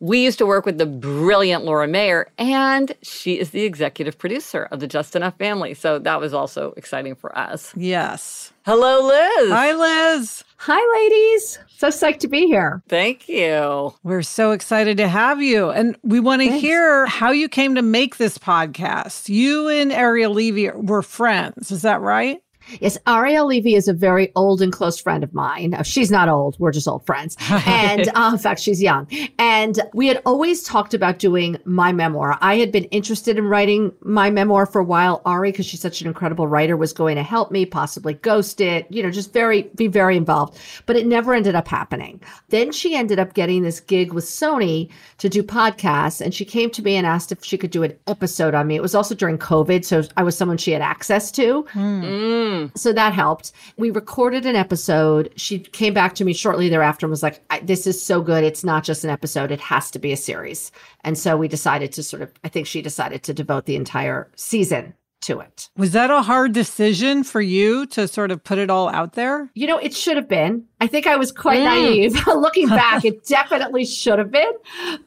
we 0.00 0.22
used 0.22 0.38
to 0.38 0.46
work 0.46 0.66
with 0.66 0.78
the 0.78 0.86
brilliant 0.86 1.64
Laura 1.64 1.88
Mayer, 1.88 2.28
and 2.38 2.92
she 3.02 3.38
is 3.38 3.50
the 3.50 3.62
executive 3.62 4.18
producer 4.18 4.64
of 4.70 4.80
the 4.80 4.86
Just 4.86 5.16
Enough 5.16 5.38
family. 5.38 5.74
So 5.74 5.98
that 5.98 6.20
was 6.20 6.34
also 6.34 6.74
exciting 6.76 7.14
for 7.14 7.36
us. 7.36 7.72
Yes. 7.76 8.52
Hello, 8.66 9.06
Liz. 9.06 9.50
Hi, 9.50 9.72
Liz. 9.72 10.44
Hi, 10.58 11.00
ladies. 11.00 11.58
So 11.68 11.88
psyched 11.88 12.18
to 12.20 12.28
be 12.28 12.46
here. 12.46 12.82
Thank 12.88 13.28
you. 13.28 13.94
We're 14.02 14.22
so 14.22 14.50
excited 14.52 14.96
to 14.96 15.08
have 15.08 15.40
you. 15.40 15.70
And 15.70 15.96
we 16.02 16.20
want 16.20 16.42
to 16.42 16.58
hear 16.58 17.06
how 17.06 17.30
you 17.30 17.48
came 17.48 17.74
to 17.74 17.82
make 17.82 18.16
this 18.16 18.38
podcast. 18.38 19.28
You 19.28 19.68
and 19.68 19.92
Ariel 19.92 20.32
Levy 20.32 20.70
were 20.70 21.02
friends. 21.02 21.70
Is 21.70 21.82
that 21.82 22.00
right? 22.00 22.40
Yes, 22.80 22.98
Ariel 23.06 23.46
Levy 23.46 23.74
is 23.74 23.88
a 23.88 23.92
very 23.92 24.32
old 24.34 24.62
and 24.62 24.72
close 24.72 25.00
friend 25.00 25.22
of 25.22 25.32
mine. 25.34 25.74
Uh, 25.74 25.82
she's 25.82 26.10
not 26.10 26.28
old. 26.28 26.56
We're 26.58 26.72
just 26.72 26.88
old 26.88 27.04
friends. 27.06 27.36
And 27.66 28.08
uh, 28.14 28.30
in 28.32 28.38
fact, 28.38 28.60
she's 28.60 28.82
young. 28.82 29.08
And 29.38 29.80
we 29.92 30.06
had 30.06 30.22
always 30.24 30.62
talked 30.62 30.94
about 30.94 31.18
doing 31.18 31.56
my 31.64 31.92
memoir. 31.92 32.38
I 32.40 32.56
had 32.56 32.70
been 32.70 32.84
interested 32.84 33.38
in 33.38 33.46
writing 33.46 33.92
my 34.00 34.30
memoir 34.30 34.66
for 34.66 34.80
a 34.80 34.84
while. 34.84 35.20
Ari, 35.24 35.50
because 35.52 35.66
she's 35.66 35.80
such 35.80 36.00
an 36.00 36.06
incredible 36.06 36.46
writer, 36.46 36.76
was 36.76 36.92
going 36.92 37.16
to 37.16 37.22
help 37.22 37.50
me, 37.50 37.66
possibly 37.66 38.14
ghost 38.14 38.60
it, 38.60 38.86
you 38.90 39.02
know, 39.02 39.10
just 39.10 39.32
very, 39.32 39.62
be 39.74 39.88
very 39.88 40.16
involved. 40.16 40.58
But 40.86 40.96
it 40.96 41.06
never 41.06 41.34
ended 41.34 41.54
up 41.54 41.66
happening. 41.66 42.20
Then 42.50 42.72
she 42.72 42.94
ended 42.94 43.18
up 43.18 43.34
getting 43.34 43.62
this 43.62 43.80
gig 43.80 44.12
with 44.12 44.24
Sony 44.24 44.90
to 45.18 45.28
do 45.28 45.42
podcasts. 45.42 46.20
And 46.20 46.34
she 46.34 46.44
came 46.44 46.70
to 46.70 46.82
me 46.82 46.96
and 46.96 47.06
asked 47.06 47.32
if 47.32 47.44
she 47.44 47.58
could 47.58 47.70
do 47.70 47.82
an 47.82 47.96
episode 48.06 48.54
on 48.54 48.66
me. 48.66 48.76
It 48.76 48.82
was 48.82 48.94
also 48.94 49.14
during 49.14 49.38
COVID. 49.38 49.84
So 49.84 50.02
I 50.16 50.22
was 50.22 50.36
someone 50.36 50.58
she 50.58 50.72
had 50.72 50.82
access 50.82 51.30
to. 51.32 51.66
Mm. 51.72 52.04
Mm. 52.04 52.55
Mm. 52.56 52.78
So 52.78 52.92
that 52.92 53.12
helped. 53.12 53.52
We 53.76 53.90
recorded 53.90 54.46
an 54.46 54.56
episode. 54.56 55.32
She 55.36 55.58
came 55.58 55.94
back 55.94 56.14
to 56.16 56.24
me 56.24 56.32
shortly 56.32 56.68
thereafter 56.68 57.06
and 57.06 57.10
was 57.10 57.22
like, 57.22 57.42
This 57.62 57.86
is 57.86 58.02
so 58.02 58.22
good. 58.22 58.44
It's 58.44 58.64
not 58.64 58.84
just 58.84 59.04
an 59.04 59.10
episode, 59.10 59.50
it 59.50 59.60
has 59.60 59.90
to 59.92 59.98
be 59.98 60.12
a 60.12 60.16
series. 60.16 60.72
And 61.04 61.16
so 61.18 61.36
we 61.36 61.48
decided 61.48 61.92
to 61.92 62.02
sort 62.02 62.22
of, 62.22 62.32
I 62.44 62.48
think 62.48 62.66
she 62.66 62.82
decided 62.82 63.22
to 63.24 63.34
devote 63.34 63.66
the 63.66 63.76
entire 63.76 64.30
season 64.36 64.94
to 65.22 65.40
it. 65.40 65.68
Was 65.76 65.92
that 65.92 66.10
a 66.10 66.22
hard 66.22 66.52
decision 66.52 67.24
for 67.24 67.40
you 67.40 67.86
to 67.86 68.06
sort 68.06 68.30
of 68.30 68.42
put 68.44 68.58
it 68.58 68.70
all 68.70 68.88
out 68.88 69.14
there? 69.14 69.50
You 69.54 69.66
know, 69.66 69.78
it 69.78 69.94
should 69.94 70.16
have 70.16 70.28
been. 70.28 70.64
I 70.80 70.86
think 70.86 71.06
I 71.06 71.16
was 71.16 71.32
quite 71.32 71.60
mm. 71.60 71.64
naive. 71.64 72.26
Looking 72.26 72.68
back, 72.68 73.04
it 73.04 73.26
definitely 73.26 73.84
should 73.84 74.18
have 74.18 74.30
been. 74.30 74.52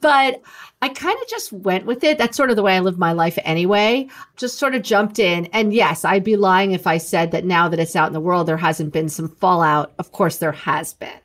But 0.02 0.42
I 0.82 0.90
kind 0.90 1.18
of 1.22 1.28
just 1.28 1.52
went 1.52 1.86
with 1.86 2.04
it. 2.04 2.18
That's 2.18 2.38
sort 2.38 2.50
of 2.50 2.56
the 2.56 2.64
way 2.64 2.76
I 2.76 2.80
live 2.80 2.98
my 2.98 3.12
life 3.12 3.38
anyway. 3.44 4.08
Just 4.38 4.58
sort 4.58 4.76
of 4.76 4.82
jumped 4.82 5.20
in. 5.20 5.46
And 5.48 5.74
yes, 5.74 6.06
I'd 6.06 6.24
be 6.24 6.36
lying 6.36 6.72
if 6.72 6.88
I 6.88 6.98
said 6.98 7.32
that 7.32 7.46
now 7.46 7.68
that 7.70 7.80
it's 7.80 7.96
out 7.96 8.08
in 8.08 8.14
the 8.14 8.20
world, 8.20 8.48
there 8.48 8.58
hasn't 8.58 8.94
been 8.94 9.10
some 9.10 9.30
fallout. 9.30 9.94
Of 10.00 10.12
course, 10.12 10.38
there 10.38 10.52
has 10.52 10.94
been. 10.94 11.20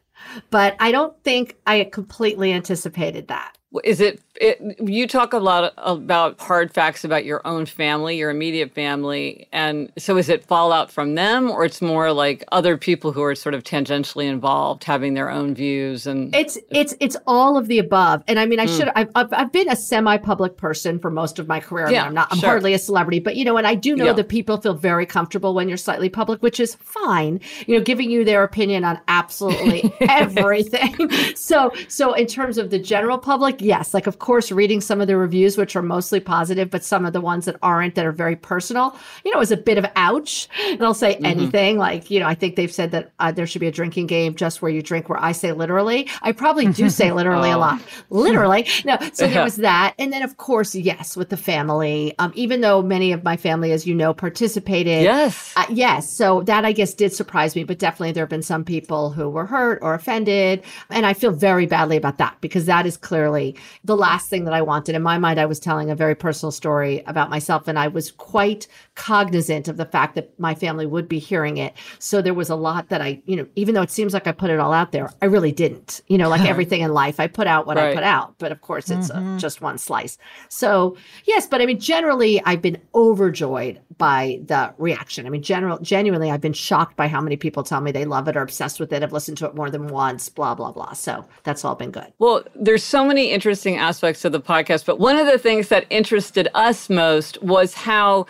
But 0.51 0.77
I 0.81 0.91
don't 0.91 1.17
think 1.23 1.57
I 1.67 1.85
completely 1.85 2.53
anticipated 2.53 3.29
that. 3.29 3.57
Is 3.83 4.01
it, 4.01 4.21
it, 4.41 4.61
you 4.81 5.07
talk 5.07 5.33
a 5.33 5.39
lot 5.39 5.73
about 5.77 6.41
hard 6.41 6.73
facts 6.73 7.05
about 7.05 7.25
your 7.25 7.47
own 7.47 7.67
family, 7.67 8.19
your 8.19 8.31
immediate 8.31 8.73
family. 8.73 9.49
And 9.53 9.93
so 9.97 10.17
is 10.17 10.29
it 10.29 10.45
fallout 10.45 10.91
from 10.91 11.15
them 11.15 11.51
or 11.51 11.65
it's 11.65 11.81
more 11.81 12.13
like 12.13 12.45
other 12.51 12.77
people 12.77 13.13
who 13.13 13.23
are 13.23 13.35
sort 13.35 13.55
of 13.55 13.63
tangentially 13.63 14.27
involved 14.27 14.85
having 14.85 15.15
their 15.15 15.31
own 15.31 15.55
views 15.55 16.07
and 16.07 16.35
It's 16.35 16.59
it's 16.71 16.95
it's 17.01 17.17
all 17.27 17.57
of 17.57 17.69
the 17.69 17.79
above. 17.79 18.25
And 18.27 18.39
I 18.39 18.47
mean 18.47 18.59
I 18.59 18.67
mm. 18.67 18.77
should 18.77 18.89
I've, 18.95 19.11
I've, 19.15 19.33
I've 19.33 19.53
been 19.53 19.69
a 19.69 19.77
semi-public 19.77 20.57
person 20.57 20.99
for 20.99 21.11
most 21.11 21.39
of 21.39 21.47
my 21.47 21.61
career. 21.61 21.91
Yeah, 21.91 22.05
I'm 22.05 22.15
not 22.15 22.29
I'm 22.33 22.39
sure. 22.39 22.51
hardly 22.51 22.75
a 22.75 22.79
celebrity, 22.79 23.21
but 23.21 23.37
you 23.37 23.45
know, 23.45 23.57
and 23.57 23.67
I 23.67 23.75
do 23.75 23.95
know 23.95 24.07
yeah. 24.07 24.13
that 24.15 24.29
people 24.29 24.61
feel 24.61 24.75
very 24.75 25.07
comfortable 25.07 25.55
when 25.55 25.69
you're 25.69 25.77
slightly 25.77 26.09
public, 26.09 26.43
which 26.43 26.59
is 26.59 26.75
fine. 26.75 27.41
You 27.67 27.79
know, 27.79 27.85
giving 27.85 28.11
you 28.11 28.25
their 28.25 28.43
opinion 28.43 28.85
on 28.85 29.01
absolutely 29.07 29.93
everything. 30.01 31.11
so 31.37 31.73
so 31.89 32.15
in 32.15 32.27
terms 32.27 32.59
of 32.59 32.71
the 32.71 32.79
general 32.79 33.19
public, 33.19 33.61
yes, 33.65 33.95
like 33.95 34.07
of 34.07 34.19
course, 34.19 34.53
reading 34.53 34.81
some 34.81 35.01
of 35.01 35.07
the 35.07 35.17
reviews, 35.17 35.57
which 35.57 35.75
are 35.75 35.83
mostly 35.83 36.21
positive, 36.21 36.71
but 36.71 36.85
some 36.85 37.07
of 37.07 37.13
the 37.13 37.21
ones 37.21 37.47
that 37.47 37.57
aren't, 37.63 37.95
that 37.95 38.07
are 38.07 38.13
very 38.13 38.37
personal, 38.37 38.97
you 39.25 39.33
know, 39.33 39.41
is 39.41 39.51
a 39.51 39.57
bit 39.57 39.79
of 39.79 39.87
ouch. 39.97 40.49
They'll 40.79 40.95
say 40.95 41.15
mm-hmm. 41.15 41.25
anything 41.25 41.79
like, 41.79 42.11
you 42.11 42.21
know, 42.21 42.27
I 42.27 42.35
think 42.35 42.57
they've 42.57 42.73
said 42.73 42.91
that 42.93 43.13
uh, 43.19 43.33
there 43.33 43.47
should 43.47 43.61
be 43.61 43.67
a 43.67 43.73
drinking 43.73 44.07
game 44.07 44.35
just 44.35 44.63
where 44.63 44.71
you 44.71 44.83
drink, 44.83 45.09
where 45.09 45.23
I 45.23 45.33
say 45.33 45.53
literally. 45.53 46.09
I 46.23 46.33
probably 46.33 46.67
do 46.67 46.91
say 46.91 47.13
literally 47.21 47.51
oh. 47.51 47.57
a 47.57 47.59
lot. 47.59 47.81
Literally. 48.11 48.67
No. 48.85 48.99
So 49.13 49.27
there 49.27 49.45
was 49.45 49.57
that. 49.57 49.95
And 49.99 50.13
then, 50.13 50.23
of 50.23 50.37
course, 50.37 50.75
yes, 50.75 51.17
with 51.17 51.31
the 51.31 51.37
family, 51.37 52.15
um, 52.19 52.33
even 52.35 52.61
though 52.61 52.83
many 52.83 53.13
of 53.13 53.25
my 53.25 53.37
family, 53.37 53.73
as 53.73 53.87
you 53.87 53.95
know, 53.95 54.13
participated. 54.13 55.03
Yes. 55.03 55.53
Uh, 55.57 55.67
yes. 55.71 56.11
So 56.11 56.43
that 56.43 56.65
I 56.65 56.73
guess 56.73 56.95
did 56.95 57.13
surprise 57.13 57.57
me, 57.57 57.65
but 57.65 57.79
definitely 57.79 58.13
there 58.13 58.25
have 58.25 58.31
been 58.31 58.43
some 58.43 58.65
people 58.65 59.11
who 59.11 59.29
were 59.29 59.47
hurt 59.47 59.79
or 59.83 59.95
offended. 59.95 60.63
And 60.91 61.07
I 61.07 61.15
feel 61.15 61.31
very 61.31 61.67
badly 61.67 61.97
about 61.97 62.19
that 62.19 62.37
because 62.41 62.67
that 62.67 62.87
is 62.87 62.97
clearly 62.97 63.54
the 63.85 63.97
last 63.97 64.29
thing 64.31 64.45
that 64.45 64.55
I 64.55 64.63
wanted. 64.63 64.95
In 64.95 65.03
my 65.03 65.19
mind, 65.19 65.39
I 65.39 65.47
was 65.47 65.61
telling 65.61 65.91
a 65.91 65.95
very 65.95 66.15
personal 66.15 66.51
story 66.51 67.03
about 67.07 67.31
myself, 67.31 67.69
and 67.69 67.79
I 67.79 67.89
was 67.89 68.11
quite 68.13 68.67
cognizant 68.95 69.69
of 69.69 69.77
the 69.77 69.85
fact 69.85 70.15
that 70.15 70.39
my 70.39 70.55
family 70.55 70.87
would 70.87 71.09
be 71.09 71.19
hearing 71.19 71.57
it. 71.57 71.75
So 71.99 72.23
there 72.23 72.35
was 72.35 72.51
a 72.51 72.57
lot 72.57 72.89
that 72.89 73.01
I, 73.01 73.23
you 73.27 73.37
know, 73.37 73.47
even 73.57 73.75
though 73.75 73.83
it 73.83 73.91
seems 73.91 74.15
like 74.15 74.27
I 74.27 74.33
put 74.33 74.51
it 74.51 74.59
all 74.59 74.73
out 74.73 74.93
there, 74.93 75.11
I 75.23 75.27
really 75.27 75.53
didn't. 75.53 76.01
You 76.09 76.19
know, 76.19 76.29
like 76.29 76.45
everything 76.49 76.81
in 76.81 76.93
life, 76.93 77.21
I 77.21 77.27
put 77.27 77.47
out 77.47 77.67
what 77.67 77.77
right. 77.77 77.91
I 77.91 77.95
put 77.95 78.05
out. 78.05 78.35
But 78.39 78.53
of 78.53 78.61
course, 78.61 78.91
it's 78.91 79.11
uh, 79.11 79.17
mm-hmm. 79.17 79.37
a, 79.37 79.39
just 79.39 79.61
one 79.61 79.79
slice. 79.79 80.19
So 80.49 80.97
yes, 81.25 81.47
but 81.47 81.61
I 81.61 81.67
mean, 81.67 81.81
generally, 81.81 82.43
I've 82.45 82.63
been 82.63 82.81
overjoyed 82.95 83.81
by 83.97 84.41
the 84.47 84.75
reaction. 84.79 85.27
I 85.27 85.31
mean, 85.31 85.43
general, 85.43 85.79
genuinely, 85.79 86.31
I've 86.31 86.41
been 86.41 86.53
shocked 86.53 86.97
by 86.97 87.09
how 87.09 87.21
many 87.21 87.37
people 87.37 87.63
tell 87.63 87.81
me 87.81 87.93
they 87.93 88.05
love 88.05 88.29
it 88.29 88.37
or 88.37 88.43
obsessed 88.43 88.81
with 88.81 88.93
it, 88.93 89.03
have 89.03 89.13
listened 89.13 89.39
to 89.39 89.47
it 89.47 89.55
more 89.55 89.71
than 89.71 89.89
once, 89.89 90.29
blah 90.29 90.55
blah 90.55 90.73
blah. 90.73 90.93
So 90.93 91.25
that's 91.43 91.65
all 91.65 91.75
been 91.75 91.91
good. 91.91 92.13
Well, 92.19 92.45
there's 92.55 92.83
so 92.83 93.05
many 93.05 93.31
interesting 93.31 93.44
aspects 93.77 94.25
of 94.25 94.33
the 94.33 94.41
podcast, 94.41 94.87
but 94.87 94.99
one 94.99 95.17
of 95.17 95.27
the 95.27 95.39
things 95.39 95.69
that 95.69 95.87
interested 95.91 96.49
us 96.55 96.89
most 96.89 97.43
was 97.43 97.75
how 97.75 98.27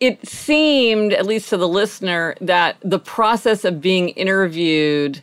it 0.00 0.26
seemed, 0.26 1.12
at 1.12 1.26
least 1.26 1.48
to 1.50 1.56
the 1.56 1.68
listener, 1.68 2.34
that 2.40 2.76
the 2.82 2.98
process 2.98 3.64
of 3.64 3.80
being 3.80 4.10
interviewed 4.10 5.22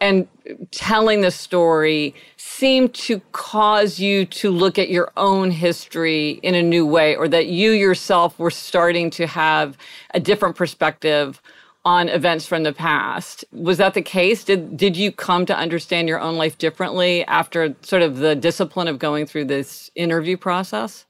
and 0.00 0.28
telling 0.70 1.20
the 1.22 1.30
story 1.30 2.14
seemed 2.36 2.92
to 2.94 3.20
cause 3.32 3.98
you 3.98 4.24
to 4.26 4.50
look 4.50 4.78
at 4.78 4.88
your 4.88 5.10
own 5.16 5.50
history 5.50 6.38
in 6.42 6.54
a 6.54 6.62
new 6.62 6.86
way, 6.86 7.16
or 7.16 7.28
that 7.28 7.46
you 7.46 7.70
yourself 7.70 8.38
were 8.38 8.50
starting 8.50 9.10
to 9.10 9.26
have 9.26 9.76
a 10.12 10.20
different 10.20 10.56
perspective 10.56 11.40
on 11.84 12.08
events 12.08 12.46
from 12.46 12.62
the 12.62 12.72
past. 12.72 13.44
Was 13.52 13.78
that 13.78 13.94
the 13.94 14.02
case? 14.02 14.44
Did 14.44 14.76
did 14.76 14.96
you 14.96 15.12
come 15.12 15.46
to 15.46 15.56
understand 15.56 16.08
your 16.08 16.20
own 16.20 16.36
life 16.36 16.58
differently 16.58 17.24
after 17.26 17.74
sort 17.82 18.02
of 18.02 18.18
the 18.18 18.34
discipline 18.34 18.88
of 18.88 18.98
going 18.98 19.26
through 19.26 19.46
this 19.46 19.90
interview 19.94 20.36
process? 20.36 21.04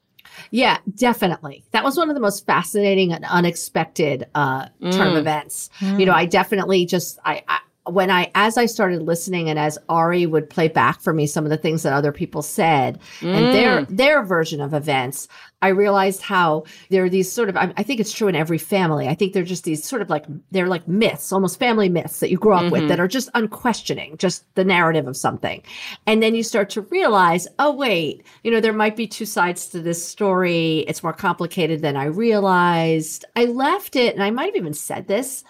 Yeah, 0.51 0.79
definitely. 0.95 1.63
That 1.71 1.83
was 1.83 1.97
one 1.97 2.09
of 2.09 2.15
the 2.15 2.21
most 2.21 2.45
fascinating 2.45 3.13
and 3.13 3.23
unexpected 3.25 4.25
uh, 4.35 4.67
mm. 4.81 4.91
term 4.91 5.15
events. 5.15 5.69
Mm. 5.79 5.99
You 5.99 6.05
know, 6.07 6.13
I 6.13 6.25
definitely 6.25 6.85
just 6.85 7.19
I, 7.23 7.43
I 7.47 7.59
when 7.87 8.09
I, 8.09 8.31
as 8.35 8.57
I 8.57 8.65
started 8.65 9.03
listening 9.03 9.49
and 9.49 9.59
as 9.59 9.77
Ari 9.89 10.25
would 10.25 10.49
play 10.49 10.67
back 10.67 11.01
for 11.01 11.13
me 11.13 11.27
some 11.27 11.43
of 11.43 11.49
the 11.49 11.57
things 11.57 11.83
that 11.83 11.93
other 11.93 12.11
people 12.11 12.41
said 12.41 12.99
mm. 13.19 13.33
and 13.33 13.53
their, 13.53 13.81
mm. 13.81 13.97
their 13.97 14.23
version 14.23 14.59
of 14.59 14.73
events, 14.73 15.27
I 15.61 15.69
realized 15.69 16.21
how 16.21 16.65
there 16.89 17.03
are 17.03 17.09
these 17.09 17.31
sort 17.31 17.49
of, 17.49 17.57
I, 17.57 17.73
I, 17.77 17.83
think 17.83 17.99
it's 17.99 18.11
true 18.11 18.27
in 18.27 18.35
every 18.35 18.57
family. 18.57 19.07
I 19.07 19.15
think 19.15 19.33
they're 19.33 19.43
just 19.43 19.63
these 19.63 19.83
sort 19.83 20.01
of 20.01 20.09
like, 20.09 20.25
they're 20.51 20.67
like 20.67 20.87
myths, 20.87 21.31
almost 21.31 21.59
family 21.59 21.89
myths 21.89 22.19
that 22.19 22.29
you 22.29 22.37
grow 22.37 22.57
up 22.57 22.63
mm-hmm. 22.63 22.71
with 22.71 22.87
that 22.89 22.99
are 22.99 23.07
just 23.07 23.29
unquestioning, 23.33 24.17
just 24.17 24.43
the 24.55 24.65
narrative 24.65 25.07
of 25.07 25.17
something. 25.17 25.63
And 26.05 26.21
then 26.21 26.35
you 26.35 26.43
start 26.43 26.69
to 26.71 26.81
realize, 26.81 27.47
oh, 27.59 27.71
wait, 27.71 28.25
you 28.43 28.51
know, 28.51 28.59
there 28.59 28.73
might 28.73 28.95
be 28.95 29.07
two 29.07 29.25
sides 29.25 29.67
to 29.69 29.79
this 29.79 30.05
story. 30.05 30.85
It's 30.87 31.03
more 31.03 31.13
complicated 31.13 31.81
than 31.81 31.95
I 31.95 32.05
realized. 32.05 33.25
I 33.35 33.45
left 33.45 33.95
it, 33.95 34.13
and 34.13 34.23
I 34.23 34.31
might 34.31 34.47
have 34.47 34.55
even 34.55 34.73
said 34.73 35.07
this 35.07 35.43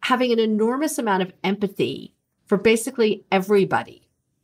having 0.00 0.32
an 0.32 0.38
enormous 0.38 0.98
amount 0.98 1.22
of 1.22 1.32
empathy 1.44 2.14
for 2.46 2.56
basically 2.56 3.24
everybody. 3.30 4.02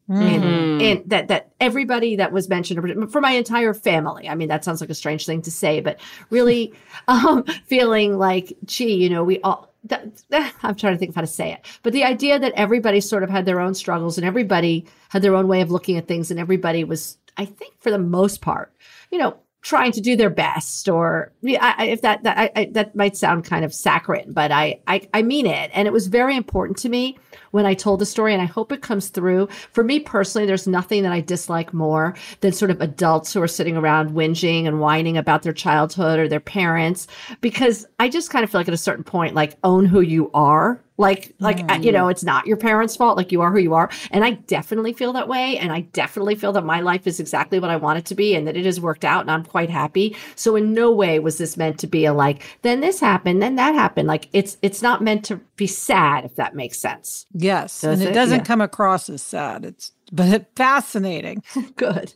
And, 0.08 0.82
and, 0.82 1.10
that 1.10 1.26
that 1.28 1.52
everybody 1.60 2.14
that 2.14 2.30
was 2.30 2.48
mentioned 2.48 3.10
for 3.10 3.20
my 3.20 3.32
entire 3.32 3.74
family. 3.74 4.28
I 4.28 4.36
mean, 4.36 4.46
that 4.46 4.62
sounds 4.62 4.80
like 4.80 4.88
a 4.88 4.94
strange 4.94 5.26
thing 5.26 5.42
to 5.42 5.50
say, 5.50 5.80
but 5.80 5.98
really 6.30 6.72
um, 7.08 7.42
feeling 7.66 8.16
like, 8.16 8.56
gee, 8.64 8.94
you 8.94 9.10
know, 9.10 9.24
we 9.24 9.40
all. 9.40 9.72
That, 9.82 10.22
that, 10.30 10.52
I'm 10.64 10.74
trying 10.74 10.94
to 10.94 10.98
think 10.98 11.10
of 11.10 11.14
how 11.14 11.20
to 11.20 11.28
say 11.28 11.52
it, 11.52 11.64
but 11.84 11.92
the 11.92 12.02
idea 12.02 12.40
that 12.40 12.52
everybody 12.56 13.00
sort 13.00 13.22
of 13.22 13.30
had 13.30 13.46
their 13.46 13.60
own 13.60 13.72
struggles 13.72 14.18
and 14.18 14.26
everybody 14.26 14.86
had 15.10 15.22
their 15.22 15.36
own 15.36 15.46
way 15.46 15.60
of 15.60 15.70
looking 15.70 15.96
at 15.96 16.08
things, 16.08 16.30
and 16.30 16.40
everybody 16.40 16.82
was, 16.82 17.18
I 17.36 17.44
think, 17.44 17.74
for 17.80 17.90
the 17.92 17.98
most 17.98 18.40
part, 18.40 18.72
you 19.12 19.18
know, 19.18 19.36
trying 19.66 19.90
to 19.90 20.00
do 20.00 20.14
their 20.14 20.30
best 20.30 20.88
or 20.88 21.32
I, 21.44 21.86
if 21.86 22.02
that 22.02 22.22
that 22.22 22.52
I, 22.54 22.66
that 22.70 22.94
might 22.94 23.16
sound 23.16 23.44
kind 23.44 23.64
of 23.64 23.74
saccharine 23.74 24.32
but 24.32 24.52
I, 24.52 24.78
I 24.86 25.08
i 25.12 25.22
mean 25.22 25.44
it. 25.44 25.72
And 25.74 25.88
it 25.88 25.90
was 25.90 26.06
very 26.06 26.36
important 26.36 26.78
to 26.78 26.88
me 26.88 27.18
when 27.50 27.66
i 27.66 27.74
told 27.74 28.00
the 28.00 28.06
story 28.06 28.32
and 28.32 28.42
i 28.42 28.46
hope 28.46 28.72
it 28.72 28.82
comes 28.82 29.08
through 29.08 29.48
for 29.72 29.84
me 29.84 30.00
personally 30.00 30.46
there's 30.46 30.66
nothing 30.66 31.02
that 31.02 31.12
i 31.12 31.20
dislike 31.20 31.72
more 31.72 32.14
than 32.40 32.52
sort 32.52 32.70
of 32.70 32.80
adults 32.80 33.32
who 33.32 33.42
are 33.42 33.48
sitting 33.48 33.76
around 33.76 34.10
whinging 34.10 34.66
and 34.66 34.80
whining 34.80 35.16
about 35.16 35.42
their 35.42 35.52
childhood 35.52 36.18
or 36.18 36.28
their 36.28 36.40
parents 36.40 37.06
because 37.40 37.86
i 37.98 38.08
just 38.08 38.30
kind 38.30 38.44
of 38.44 38.50
feel 38.50 38.60
like 38.60 38.68
at 38.68 38.74
a 38.74 38.78
certain 38.78 39.04
point 39.04 39.34
like 39.34 39.56
own 39.64 39.86
who 39.86 40.00
you 40.00 40.30
are 40.34 40.80
like, 40.98 41.34
like, 41.40 41.58
mm. 41.58 41.84
you 41.84 41.92
know, 41.92 42.08
it's 42.08 42.24
not 42.24 42.46
your 42.46 42.56
parents' 42.56 42.96
fault. 42.96 43.16
Like 43.16 43.32
you 43.32 43.42
are 43.42 43.52
who 43.52 43.58
you 43.58 43.74
are. 43.74 43.90
And 44.10 44.24
I 44.24 44.32
definitely 44.32 44.92
feel 44.92 45.12
that 45.12 45.28
way. 45.28 45.58
And 45.58 45.72
I 45.72 45.80
definitely 45.80 46.34
feel 46.34 46.52
that 46.52 46.64
my 46.64 46.80
life 46.80 47.06
is 47.06 47.20
exactly 47.20 47.58
what 47.58 47.70
I 47.70 47.76
want 47.76 47.98
it 47.98 48.06
to 48.06 48.14
be 48.14 48.34
and 48.34 48.46
that 48.46 48.56
it 48.56 48.64
has 48.64 48.80
worked 48.80 49.04
out 49.04 49.20
and 49.22 49.30
I'm 49.30 49.44
quite 49.44 49.70
happy. 49.70 50.16
So 50.36 50.56
in 50.56 50.72
no 50.72 50.90
way 50.90 51.18
was 51.18 51.38
this 51.38 51.56
meant 51.56 51.78
to 51.80 51.86
be 51.86 52.06
a 52.06 52.14
like, 52.14 52.42
then 52.62 52.80
this 52.80 53.00
happened, 53.00 53.42
then 53.42 53.56
that 53.56 53.74
happened. 53.74 54.08
Like 54.08 54.28
it's, 54.32 54.56
it's 54.62 54.82
not 54.82 55.02
meant 55.02 55.24
to 55.26 55.36
be 55.56 55.66
sad, 55.66 56.24
if 56.24 56.36
that 56.36 56.54
makes 56.54 56.78
sense. 56.78 57.25
Yes. 57.32 57.80
Does 57.80 58.00
and 58.00 58.08
it, 58.08 58.12
it 58.12 58.14
doesn't 58.14 58.38
yeah. 58.40 58.44
come 58.44 58.60
across 58.60 59.08
as 59.08 59.22
sad. 59.22 59.64
It's, 59.64 59.92
but 60.12 60.46
fascinating. 60.56 61.42
Good. 61.76 62.14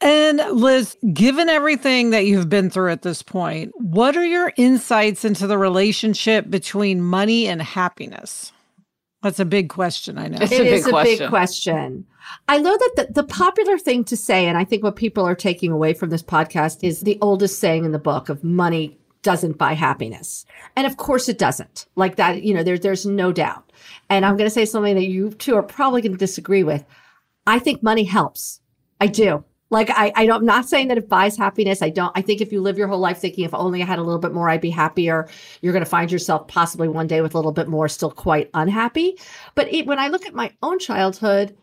And 0.00 0.38
Liz, 0.52 0.96
given 1.12 1.48
everything 1.48 2.10
that 2.10 2.26
you've 2.26 2.48
been 2.48 2.70
through 2.70 2.92
at 2.92 3.02
this 3.02 3.22
point, 3.22 3.72
what 3.76 4.16
are 4.16 4.24
your 4.24 4.52
insights 4.56 5.24
into 5.24 5.46
the 5.46 5.58
relationship 5.58 6.48
between 6.48 7.00
money 7.00 7.48
and 7.48 7.60
happiness? 7.60 8.52
That's 9.22 9.40
a 9.40 9.44
big 9.44 9.68
question, 9.68 10.16
I 10.16 10.28
know. 10.28 10.38
It's 10.40 10.52
it 10.52 10.60
a, 10.60 10.72
is 10.72 10.84
big, 10.84 10.94
a 10.94 11.02
big 11.02 11.28
question. 11.28 12.06
I 12.46 12.58
know 12.58 12.76
that 12.76 12.92
the, 12.94 13.22
the 13.22 13.24
popular 13.24 13.76
thing 13.76 14.04
to 14.04 14.16
say, 14.16 14.46
and 14.46 14.56
I 14.56 14.64
think 14.64 14.84
what 14.84 14.94
people 14.94 15.24
are 15.24 15.34
taking 15.34 15.72
away 15.72 15.92
from 15.92 16.10
this 16.10 16.22
podcast 16.22 16.78
is 16.82 17.00
the 17.00 17.18
oldest 17.20 17.58
saying 17.58 17.84
in 17.84 17.90
the 17.90 17.98
book 17.98 18.28
of 18.28 18.44
money 18.44 18.96
doesn't 19.22 19.58
buy 19.58 19.72
happiness. 19.72 20.46
And 20.76 20.86
of 20.86 20.96
course 20.96 21.28
it 21.28 21.38
doesn't. 21.38 21.86
Like 21.96 22.16
that, 22.16 22.42
you 22.44 22.54
know, 22.54 22.62
there, 22.62 22.78
there's 22.78 23.04
no 23.04 23.32
doubt. 23.32 23.67
And 24.08 24.24
I'm 24.24 24.36
going 24.36 24.48
to 24.48 24.54
say 24.54 24.64
something 24.64 24.94
that 24.94 25.06
you 25.06 25.30
two 25.30 25.54
are 25.56 25.62
probably 25.62 26.02
going 26.02 26.12
to 26.12 26.18
disagree 26.18 26.62
with. 26.62 26.84
I 27.46 27.58
think 27.58 27.82
money 27.82 28.04
helps. 28.04 28.60
I 29.00 29.06
do. 29.06 29.44
Like 29.70 29.90
I, 29.90 30.12
I 30.16 30.30
I'm 30.30 30.44
not 30.46 30.68
saying 30.68 30.88
that 30.88 30.98
it 30.98 31.08
buys 31.08 31.36
happiness. 31.36 31.82
I 31.82 31.90
don't. 31.90 32.12
I 32.16 32.22
think 32.22 32.40
if 32.40 32.52
you 32.52 32.62
live 32.62 32.78
your 32.78 32.88
whole 32.88 32.98
life 32.98 33.18
thinking 33.18 33.44
if 33.44 33.52
only 33.52 33.82
I 33.82 33.86
had 33.86 33.98
a 33.98 34.02
little 34.02 34.20
bit 34.20 34.32
more, 34.32 34.48
I'd 34.48 34.60
be 34.60 34.70
happier. 34.70 35.28
You're 35.60 35.72
going 35.72 35.84
to 35.84 35.90
find 35.90 36.10
yourself 36.10 36.48
possibly 36.48 36.88
one 36.88 37.06
day 37.06 37.20
with 37.20 37.34
a 37.34 37.38
little 37.38 37.52
bit 37.52 37.68
more, 37.68 37.88
still 37.88 38.10
quite 38.10 38.50
unhappy. 38.54 39.18
But 39.54 39.72
it, 39.72 39.86
when 39.86 39.98
I 39.98 40.08
look 40.08 40.26
at 40.26 40.34
my 40.34 40.52
own 40.62 40.78
childhood, 40.78 41.54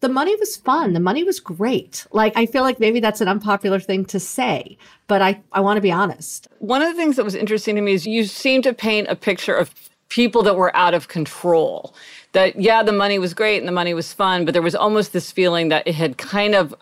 the 0.00 0.08
money 0.08 0.34
was 0.36 0.56
fun. 0.56 0.94
The 0.94 1.00
money 1.00 1.22
was 1.22 1.38
great. 1.38 2.06
Like 2.12 2.32
I 2.34 2.46
feel 2.46 2.62
like 2.62 2.80
maybe 2.80 3.00
that's 3.00 3.20
an 3.20 3.28
unpopular 3.28 3.78
thing 3.78 4.06
to 4.06 4.18
say, 4.18 4.78
but 5.06 5.20
I, 5.20 5.42
I 5.52 5.60
want 5.60 5.76
to 5.76 5.82
be 5.82 5.92
honest. 5.92 6.48
One 6.58 6.80
of 6.80 6.88
the 6.88 6.94
things 6.94 7.16
that 7.16 7.24
was 7.24 7.34
interesting 7.34 7.76
to 7.76 7.82
me 7.82 7.92
is 7.92 8.06
you 8.06 8.24
seem 8.24 8.62
to 8.62 8.72
paint 8.72 9.08
a 9.08 9.16
picture 9.16 9.54
of 9.54 9.74
people 10.10 10.42
that 10.42 10.56
were 10.56 10.74
out 10.76 10.92
of 10.92 11.08
control. 11.08 11.94
That 12.32 12.60
yeah, 12.60 12.82
the 12.82 12.92
money 12.92 13.18
was 13.18 13.32
great 13.32 13.58
and 13.58 13.66
the 13.66 13.72
money 13.72 13.94
was 13.94 14.12
fun, 14.12 14.44
but 14.44 14.52
there 14.52 14.62
was 14.62 14.74
almost 14.74 15.12
this 15.12 15.32
feeling 15.32 15.70
that 15.70 15.86
it 15.86 15.94
had 15.94 16.18
kind 16.18 16.54
of 16.54 16.74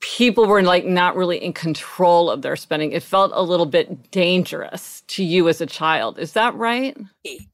people 0.00 0.46
were 0.46 0.62
like 0.62 0.86
not 0.86 1.14
really 1.14 1.36
in 1.36 1.52
control 1.52 2.30
of 2.30 2.40
their 2.42 2.56
spending. 2.56 2.92
It 2.92 3.02
felt 3.02 3.32
a 3.34 3.42
little 3.42 3.66
bit 3.66 4.10
dangerous 4.10 5.02
to 5.08 5.22
you 5.22 5.48
as 5.48 5.60
a 5.60 5.66
child. 5.66 6.18
Is 6.18 6.32
that 6.32 6.54
right? 6.54 6.96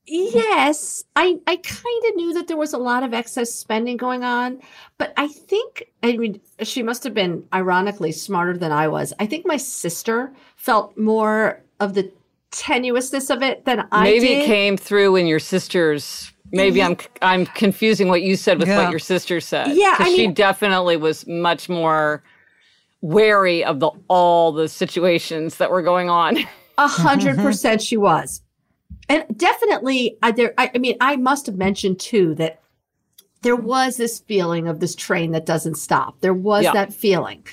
Yes. 0.07 1.05
I, 1.17 1.39
I 1.47 1.57
kind 1.57 2.03
of 2.09 2.17
knew 2.17 2.33
that 2.35 2.47
there 2.47 2.57
was 2.57 2.73
a 2.73 2.79
lot 2.79 3.03
of 3.03 3.13
excess 3.13 3.53
spending 3.53 3.97
going 3.97 4.23
on, 4.23 4.61
but 4.97 5.13
I 5.17 5.27
think, 5.27 5.91
I 6.05 6.17
mean, 6.17 6.41
she 6.63 6.85
must 6.85 7.03
have 7.03 7.15
been 7.15 7.45
ironically 7.53 8.13
smarter 8.13 8.57
than 8.57 8.71
I 8.71 8.87
was. 8.87 9.13
I 9.19 9.27
think 9.27 9.45
my 9.45 9.57
sister 9.57 10.33
felt 10.55 10.97
more 10.97 11.63
of 11.81 11.95
the 11.95 12.13
tenuousness 12.53 13.35
of 13.35 13.43
it 13.43 13.65
than 13.65 13.87
I 13.93 14.05
Maybe 14.05 14.29
did. 14.29 14.43
it 14.43 14.47
came 14.47 14.77
through 14.77 15.17
in 15.17 15.27
your 15.27 15.41
sister's 15.41 16.33
maybe 16.53 16.83
I'm 16.83 16.97
I'm 17.23 17.47
confusing 17.47 18.09
what 18.09 18.23
you 18.23 18.37
said 18.37 18.59
with 18.59 18.69
yeah. 18.69 18.83
what 18.83 18.91
your 18.91 19.01
sister 19.01 19.41
said. 19.41 19.77
Yeah, 19.77 19.97
I 19.99 20.05
mean, 20.05 20.17
she 20.17 20.27
definitely 20.29 20.97
was 20.97 21.27
much 21.27 21.69
more 21.69 22.23
wary 23.01 23.65
of 23.65 23.81
the 23.81 23.91
all 24.09 24.53
the 24.53 24.69
situations 24.69 25.57
that 25.59 25.71
were 25.71 25.83
going 25.83 26.09
on. 26.09 26.39
A 26.79 26.89
hundred 26.89 27.37
percent, 27.37 27.83
she 27.83 27.97
was, 27.97 28.43
and 29.09 29.25
definitely, 29.37 30.19
I 30.23 30.31
there. 30.31 30.55
I, 30.59 30.71
I 30.75 30.79
mean, 30.79 30.97
I 31.01 31.17
must 31.17 31.47
have 31.47 31.57
mentioned 31.57 31.99
too 32.01 32.35
that 32.37 32.61
there 33.43 33.57
was 33.57 33.97
this 33.97 34.19
feeling 34.21 34.67
of 34.69 34.81
this 34.81 34.95
train 34.95 35.33
that 35.33 35.47
doesn't 35.47 35.77
stop. 35.77 36.21
There 36.21 36.35
was 36.35 36.65
Yeah. 36.65 36.73
that 36.73 36.93
feeling. 36.93 37.47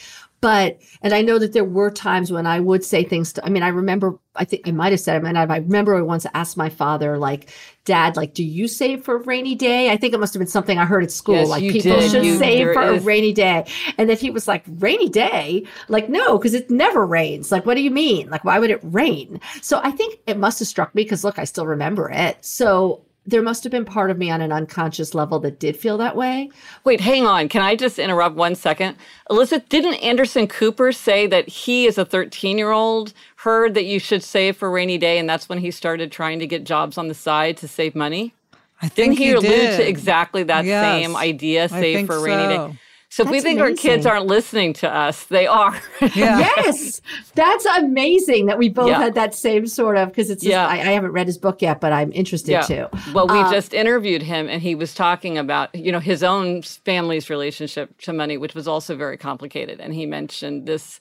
But, 0.44 0.82
and 1.02 1.14
I 1.14 1.22
know 1.22 1.40
that 1.40 1.54
there 1.54 1.64
were 1.64 1.90
times 1.90 2.30
when 2.30 2.46
I 2.46 2.60
would 2.60 2.84
say 2.84 3.06
things 3.06 3.32
to, 3.32 3.46
I 3.46 3.50
mean, 3.50 3.64
I 3.64 3.70
remember, 3.70 4.20
I 4.36 4.44
think 4.44 4.68
I 4.68 4.72
might 4.72 4.92
have 4.92 5.00
said, 5.00 5.16
I 5.16 5.20
mean, 5.26 5.38
I 5.38 5.44
remember 5.56 5.96
I 5.96 6.02
once 6.02 6.26
asked 6.34 6.58
my 6.58 6.68
father, 6.68 7.18
like, 7.18 7.50
Dad, 7.86 8.18
like, 8.18 8.34
do 8.34 8.44
you 8.44 8.68
save 8.68 9.06
for 9.06 9.16
a 9.16 9.20
rainy 9.20 9.56
day? 9.56 9.90
I 9.90 9.96
think 9.96 10.14
it 10.14 10.20
must 10.20 10.34
have 10.34 10.42
been 10.42 10.48
something 10.50 10.78
I 10.78 10.84
heard 10.84 11.02
at 11.02 11.12
school. 11.12 11.36
Yes, 11.36 11.48
like, 11.48 11.62
people 11.62 11.98
did. 11.98 12.12
should 12.12 12.26
You- 12.26 12.38
save 12.38 12.74
for 12.74 12.82
a 12.82 13.00
rainy 13.00 13.32
day. 13.32 13.66
And 13.98 14.10
then 14.10 14.18
he 14.18 14.32
was 14.32 14.46
like, 14.46 14.66
rainy 14.68 15.08
day? 15.08 15.66
Like, 15.88 16.10
no, 16.10 16.38
because 16.38 16.54
it 16.54 16.70
never 16.70 17.06
rains. 17.06 17.50
Like, 17.50 17.66
what 17.66 17.76
do 17.76 17.82
you 17.82 17.92
mean? 17.92 18.30
Like, 18.30 18.44
why 18.44 18.60
would 18.60 18.70
it 18.70 18.82
rain? 18.84 19.40
So 19.62 19.80
I 19.82 19.92
think 19.92 20.20
it 20.28 20.38
must 20.38 20.60
have 20.60 20.68
struck 20.68 20.94
me 20.94 21.04
because 21.04 21.24
look, 21.24 21.40
I 21.40 21.46
still 21.46 21.68
remember 21.68 22.10
it. 22.10 22.44
So 22.44 23.06
there 23.26 23.42
must 23.42 23.64
have 23.64 23.72
been 23.72 23.86
part 23.86 24.12
of 24.12 24.18
me 24.18 24.30
on 24.30 24.42
an 24.42 24.52
unconscious 24.52 25.14
level 25.14 25.40
that 25.40 25.60
did 25.60 25.78
feel 25.78 25.98
that 25.98 26.16
way. 26.16 26.50
Wait, 26.84 27.00
hang 27.00 27.26
on. 27.26 27.48
Can 27.48 27.62
I 27.62 27.76
just 27.76 27.98
interrupt 27.98 28.36
one 28.36 28.56
second? 28.56 28.98
Elizabeth, 29.30 29.70
didn't 29.70 29.96
Anderson 29.96 30.48
Cooper 30.48 30.92
say 30.92 31.26
that 31.28 31.48
he, 31.48 31.88
as 31.88 31.98
a 31.98 32.06
13 32.06 32.58
year 32.58 32.72
old, 32.72 33.14
heard 33.38 33.74
that 33.76 33.86
you 33.86 34.00
should 34.00 34.24
save 34.24 34.58
for 34.58 34.70
rainy 34.70 34.98
day, 34.98 35.18
and 35.18 35.30
that's 35.30 35.48
when 35.48 35.60
he 35.60 35.72
started 35.72 36.12
trying 36.12 36.40
to 36.40 36.48
get 36.48 36.66
jobs 36.66 36.98
on 36.98 37.08
the 37.08 37.14
side 37.14 37.58
to 37.58 37.68
save 37.68 37.96
money? 37.96 38.34
I 38.82 38.88
Didn't 38.90 38.96
think 38.96 39.20
he, 39.20 39.26
he 39.26 39.32
allude 39.32 39.78
to 39.78 39.88
exactly 39.88 40.44
that 40.44 40.66
Yes, 40.66 40.82
same 40.82 41.16
idea, 41.16 41.70
save 41.70 42.06
for 42.06 42.20
rainy 42.20 42.58
so. 42.58 42.68
day? 42.68 42.78
So 43.14 43.22
if 43.24 43.30
we 43.30 43.38
That's 43.38 43.44
think 43.44 43.60
our 43.60 43.74
kids 43.74 44.08
aren't 44.08 44.26
listening 44.26 44.74
to 44.74 44.92
us, 44.92 45.26
they 45.26 45.46
are. 45.46 45.80
Yeah. 46.16 46.40
Yes, 46.40 47.00
that's 47.36 47.64
amazing 47.66 48.48
that 48.48 48.58
we 48.58 48.70
both 48.70 48.88
Yeah. 48.90 48.98
had 48.98 49.14
that 49.14 49.36
same 49.36 49.68
sort 49.68 49.98
of 49.98 50.08
because 50.10 50.32
it's 50.32 50.42
just, 50.42 50.50
Yeah. 50.50 50.66
I, 50.68 50.74
I 50.74 50.94
haven't 50.98 51.12
read 51.12 51.28
his 51.28 51.38
book 51.38 51.62
yet, 51.62 51.80
but 51.80 51.94
I'm 51.94 52.12
interested 52.12 52.64
to. 52.64 52.90
Well, 53.14 53.28
we 53.28 53.38
Uh, 53.38 53.52
just 53.52 53.72
interviewed 53.72 54.24
him 54.24 54.50
and 54.50 54.64
he 54.64 54.74
was 54.74 54.96
talking 54.96 55.38
about, 55.38 55.76
you 55.76 55.92
know, 55.92 56.00
his 56.00 56.24
own 56.24 56.64
family's 56.64 57.30
relationship 57.30 57.96
to 58.00 58.14
money, 58.14 58.36
which 58.38 58.56
was 58.56 58.68
also 58.68 58.96
very 58.96 59.18
complicated. 59.18 59.80
And 59.80 59.94
he 59.94 60.08
mentioned 60.08 60.66
this 60.66 61.00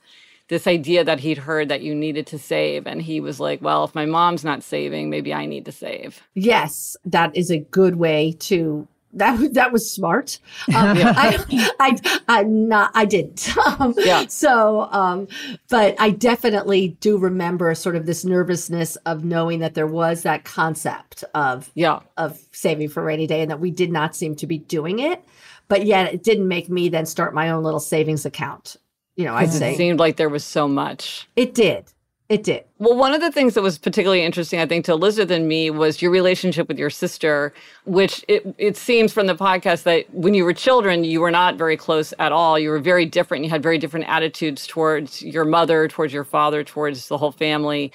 this 0.49 0.67
idea 0.67 1.03
that 1.05 1.21
he'd 1.21 1.39
heard 1.39 1.71
that 1.71 1.81
you 1.81 1.95
needed 1.95 2.27
to 2.27 2.39
save. 2.39 2.87
And 2.87 3.01
he 3.01 3.21
was 3.21 3.41
like, 3.41 3.63
Well, 3.63 3.85
if 3.85 3.95
my 3.95 4.05
mom's 4.05 4.45
not 4.45 4.63
saving, 4.63 5.09
maybe 5.09 5.33
I 5.33 5.47
need 5.47 5.65
to 5.65 5.73
save. 5.73 6.21
Yes, 6.35 6.95
that 7.07 7.35
is 7.35 7.51
a 7.51 7.57
good 7.59 7.97
way 7.97 8.33
to. 8.41 8.87
That 9.15 9.55
that 9.55 9.73
was 9.73 9.91
smart. 9.93 10.39
Um, 10.75 10.97
I, 10.99 11.39
I 11.81 11.99
I'm 12.29 12.69
not. 12.69 12.91
I 12.95 13.05
didn't. 13.05 13.49
Um, 13.79 13.95
Yeah. 13.99 14.27
So, 14.29 14.89
um, 14.91 15.29
but 15.69 15.95
I 15.99 16.11
definitely 16.11 16.97
do 17.01 17.19
remember 17.19 17.75
sort 17.75 17.97
of 17.97 18.07
this 18.07 18.25
nervousness 18.25 18.97
of 19.07 19.25
knowing 19.25 19.59
that 19.61 19.75
there 19.75 19.87
was 19.87 20.23
that 20.23 20.45
concept 20.45 21.25
of 21.35 21.71
Yeah. 21.75 22.01
of 22.17 22.39
saving 22.53 22.89
for 22.89 23.03
rainy 23.03 23.27
day, 23.27 23.43
and 23.43 23.51
that 23.51 23.61
we 23.61 23.71
did 23.71 23.91
not 23.93 24.17
seem 24.17 24.35
to 24.37 24.47
be 24.47 24.59
doing 24.59 24.99
it. 24.99 25.23
But 25.69 25.85
yet, 25.87 26.13
it 26.13 26.23
didn't 26.23 26.49
make 26.49 26.69
me 26.69 26.89
then 26.89 27.07
start 27.07 27.35
my 27.35 27.51
own 27.51 27.63
little 27.65 27.81
savings 27.81 28.25
account. 28.27 28.77
You 29.17 29.25
know, 29.27 29.35
I'd 29.35 29.49
It 29.49 29.53
say 29.53 29.77
seemed 29.77 29.99
like 30.01 30.17
there 30.17 30.29
was 30.31 30.45
so 30.45 30.67
much. 30.69 31.29
it 31.37 31.55
did. 31.55 31.85
It 32.29 32.45
did. 32.45 32.65
Well, 32.79 32.97
one 32.97 33.13
of 33.13 33.21
the 33.21 33.31
things 33.31 33.55
that 33.55 33.63
was 33.63 33.77
particularly 33.77 34.25
interesting, 34.25 34.59
I 34.59 34.67
think, 34.67 34.87
to 34.87 34.93
Elizabeth 34.93 35.31
and 35.31 35.47
me 35.47 35.71
was 35.71 36.01
your 36.01 36.11
relationship 36.11 36.67
with 36.67 36.79
your 36.79 36.89
sister, 36.89 37.53
which 37.85 38.25
it, 38.27 38.55
it 38.57 38.77
seems 38.77 39.13
from 39.13 39.27
the 39.27 39.35
podcast 39.35 39.83
that 39.83 40.13
when 40.15 40.33
you 40.33 40.45
were 40.45 40.55
children, 40.55 41.05
you 41.05 41.21
were 41.21 41.31
not 41.31 41.57
very 41.57 41.77
close 41.77 42.15
at 42.19 42.33
all. 42.33 42.59
You 42.59 42.71
were 42.71 42.79
very 42.79 43.05
different. 43.05 43.45
You 43.45 43.51
had 43.51 43.63
very 43.63 43.77
different 43.77 44.09
attitudes 44.09 44.67
towards 44.67 45.21
your 45.23 45.45
mother, 45.45 45.89
towards 45.89 46.13
your 46.13 46.25
father, 46.25 46.65
towards 46.65 47.09
the 47.09 47.19
whole 47.19 47.33
family. 47.33 47.93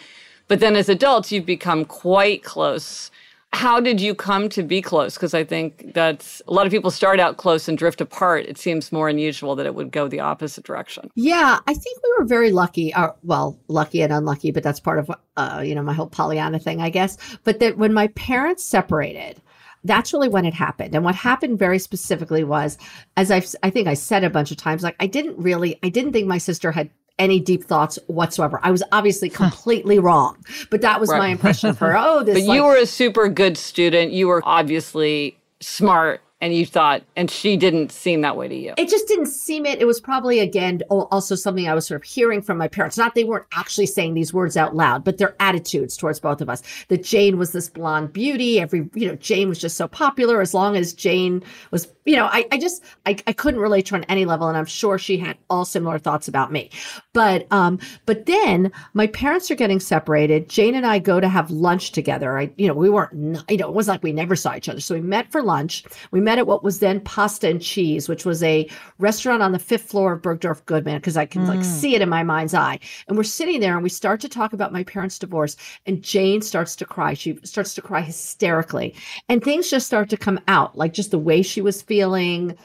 But 0.47 0.59
then 0.59 0.75
as 0.75 0.87
adults, 0.87 1.31
you've 1.31 1.45
become 1.45 1.83
quite 1.83 2.43
close. 2.43 3.09
How 3.53 3.79
did 3.79 4.01
you 4.01 4.13
come 4.13 4.49
to 4.49 4.61
be 4.61 4.81
close? 4.81 5.15
Because 5.15 5.33
I 5.33 5.43
think 5.43 5.93
that's 5.93 6.41
a 6.47 6.53
lot 6.53 6.65
of 6.65 6.71
people 6.71 6.91
start 6.91 7.19
out 7.19 7.37
close 7.37 7.67
and 7.67 7.77
drift 7.77 8.01
apart. 8.01 8.45
It 8.45 8.57
seems 8.57 8.91
more 8.91 9.09
unusual 9.09 9.55
that 9.55 9.65
it 9.65 9.73
would 9.73 9.91
go 9.91 10.07
the 10.07 10.19
opposite 10.19 10.63
direction. 10.63 11.09
Yeah, 11.15 11.59
I 11.65 11.73
think 11.73 12.03
we 12.03 12.15
were 12.19 12.25
very 12.25 12.51
lucky. 12.51 12.93
Uh, 12.93 13.11
well, 13.23 13.59
lucky 13.67 14.01
and 14.01 14.13
unlucky, 14.13 14.51
but 14.51 14.63
that's 14.63 14.79
part 14.79 14.99
of 14.99 15.11
uh, 15.37 15.63
you 15.65 15.73
know 15.73 15.81
my 15.81 15.93
whole 15.93 16.07
Pollyanna 16.07 16.59
thing, 16.59 16.81
I 16.81 16.89
guess. 16.89 17.17
But 17.43 17.59
that 17.59 17.77
when 17.77 17.93
my 17.93 18.07
parents 18.09 18.63
separated, 18.63 19.41
that's 19.83 20.13
really 20.13 20.29
when 20.29 20.45
it 20.45 20.53
happened. 20.53 20.93
And 20.93 21.03
what 21.03 21.15
happened 21.15 21.57
very 21.57 21.79
specifically 21.79 22.43
was, 22.43 22.77
as 23.15 23.31
I've, 23.31 23.47
I 23.63 23.69
think 23.69 23.87
I 23.87 23.93
said 23.93 24.23
a 24.23 24.29
bunch 24.29 24.51
of 24.51 24.57
times, 24.57 24.83
like 24.83 24.95
I 24.99 25.07
didn't 25.07 25.37
really, 25.37 25.79
I 25.83 25.89
didn't 25.89 26.13
think 26.13 26.27
my 26.27 26.37
sister 26.37 26.71
had 26.71 26.89
any 27.19 27.39
deep 27.39 27.63
thoughts 27.63 27.97
whatsoever. 28.07 28.59
I 28.63 28.71
was 28.71 28.83
obviously 28.91 29.29
completely 29.29 29.99
wrong, 29.99 30.37
but 30.69 30.81
that 30.81 30.99
was 30.99 31.09
my 31.09 31.27
impression 31.27 31.69
of 31.69 31.79
her. 31.79 31.97
Oh, 32.07 32.23
this 32.23 32.35
But 32.35 32.43
like, 32.47 32.55
you 32.55 32.63
were 32.63 32.75
a 32.75 32.85
super 32.85 33.27
good 33.27 33.57
student. 33.57 34.11
You 34.11 34.27
were 34.27 34.41
obviously 34.45 35.37
smart, 35.59 36.21
and 36.39 36.53
you 36.53 36.65
thought, 36.65 37.01
and 37.15 37.31
she 37.31 37.57
didn't 37.57 37.91
seem 37.91 38.21
that 38.21 38.37
way 38.37 38.47
to 38.47 38.55
you. 38.55 38.73
it 38.77 38.89
just 38.89 39.07
didn't 39.07 39.25
seem 39.25 39.65
it. 39.65 39.81
It 39.81 39.85
was 39.85 39.99
probably 39.99 40.39
again 40.39 40.81
also 40.89 41.35
something 41.35 41.67
I 41.67 41.73
was 41.73 41.87
sort 41.87 42.01
of 42.01 42.07
hearing 42.07 42.41
from 42.41 42.57
my 42.57 42.67
parents. 42.67 42.97
Not 42.97 43.15
they 43.15 43.23
weren't 43.23 43.47
actually 43.53 43.87
saying 43.87 44.13
these 44.13 44.33
words 44.33 44.55
out 44.55 44.75
loud, 44.75 45.03
but 45.03 45.17
their 45.17 45.35
attitudes 45.39 45.97
towards 45.97 46.19
both 46.19 46.41
of 46.41 46.49
us. 46.49 46.61
That 46.89 47.03
Jane 47.03 47.37
was 47.37 47.53
this 47.53 47.69
blonde 47.69 48.13
beauty. 48.13 48.59
Every 48.59 48.87
you 48.93 49.07
know, 49.07 49.15
Jane 49.15 49.49
was 49.49 49.57
just 49.57 49.77
so 49.77 49.87
popular. 49.87 50.39
As 50.39 50.53
long 50.53 50.75
as 50.75 50.93
Jane 50.93 51.43
was, 51.71 51.87
you 52.05 52.15
know, 52.15 52.25
I, 52.25 52.45
I 52.51 52.59
just 52.59 52.83
I, 53.07 53.17
I 53.25 53.33
couldn't 53.33 53.59
relate 53.59 53.87
to 53.87 53.95
her 53.95 53.97
on 53.97 54.03
any 54.03 54.25
level, 54.25 54.47
and 54.47 54.57
I'm 54.57 54.65
sure 54.65 54.99
she 54.99 55.17
had 55.17 55.37
all 55.49 55.65
similar 55.65 55.97
thoughts 55.97 56.27
about 56.27 56.51
me. 56.51 56.69
But 57.13 57.47
um, 57.51 57.79
but 58.05 58.27
then 58.27 58.71
my 58.93 59.07
parents 59.07 59.49
are 59.49 59.55
getting 59.55 59.79
separated. 59.79 60.49
Jane 60.49 60.75
and 60.75 60.85
I 60.85 60.99
go 60.99 61.19
to 61.19 61.27
have 61.27 61.49
lunch 61.49 61.93
together. 61.93 62.37
I 62.37 62.51
you 62.57 62.67
know 62.67 62.75
we 62.75 62.91
weren't 62.91 63.43
you 63.49 63.57
know 63.57 63.69
it 63.69 63.73
wasn't 63.73 63.95
like 63.95 64.03
we 64.03 64.13
never 64.13 64.35
saw 64.35 64.55
each 64.55 64.69
other. 64.69 64.81
So 64.81 64.93
we 64.93 65.01
met 65.01 65.31
for 65.31 65.41
lunch. 65.41 65.83
We 66.11 66.26
met 66.27 66.37
at 66.37 66.45
what 66.45 66.61
was 66.61 66.79
then 66.79 66.99
Pasta 66.99 67.47
and 67.47 67.61
Cheese, 67.61 68.09
which 68.09 68.25
was 68.25 68.43
a 68.43 68.69
restaurant 68.99 69.41
on 69.41 69.53
the 69.53 69.59
fifth 69.59 69.89
floor 69.89 70.11
of 70.11 70.21
Bergdorf 70.21 70.65
Goodman, 70.65 70.97
because 70.97 71.15
I 71.15 71.25
can 71.25 71.47
like 71.47 71.61
mm. 71.61 71.63
see 71.63 71.95
it 71.95 72.01
in 72.01 72.09
my 72.09 72.21
mind's 72.21 72.53
eye. 72.53 72.79
And 73.07 73.15
we're 73.15 73.23
sitting 73.23 73.61
there 73.61 73.75
and 73.75 73.81
we 73.81 73.87
start 73.87 74.19
to 74.21 74.27
talk 74.27 74.51
about 74.51 74.73
my 74.73 74.83
parents' 74.83 75.17
divorce, 75.17 75.55
and 75.85 76.03
Jane 76.03 76.41
starts 76.41 76.75
to 76.75 76.85
cry. 76.85 77.13
She 77.13 77.39
starts 77.43 77.73
to 77.75 77.81
cry 77.81 78.01
hysterically, 78.01 78.93
and 79.29 79.41
things 79.41 79.69
just 79.69 79.87
start 79.87 80.09
to 80.09 80.17
come 80.17 80.41
out, 80.49 80.77
like 80.77 80.91
just 80.91 81.11
the 81.11 81.17
way 81.17 81.41
she 81.41 81.61
was 81.61 81.81
feeling. 81.81 82.57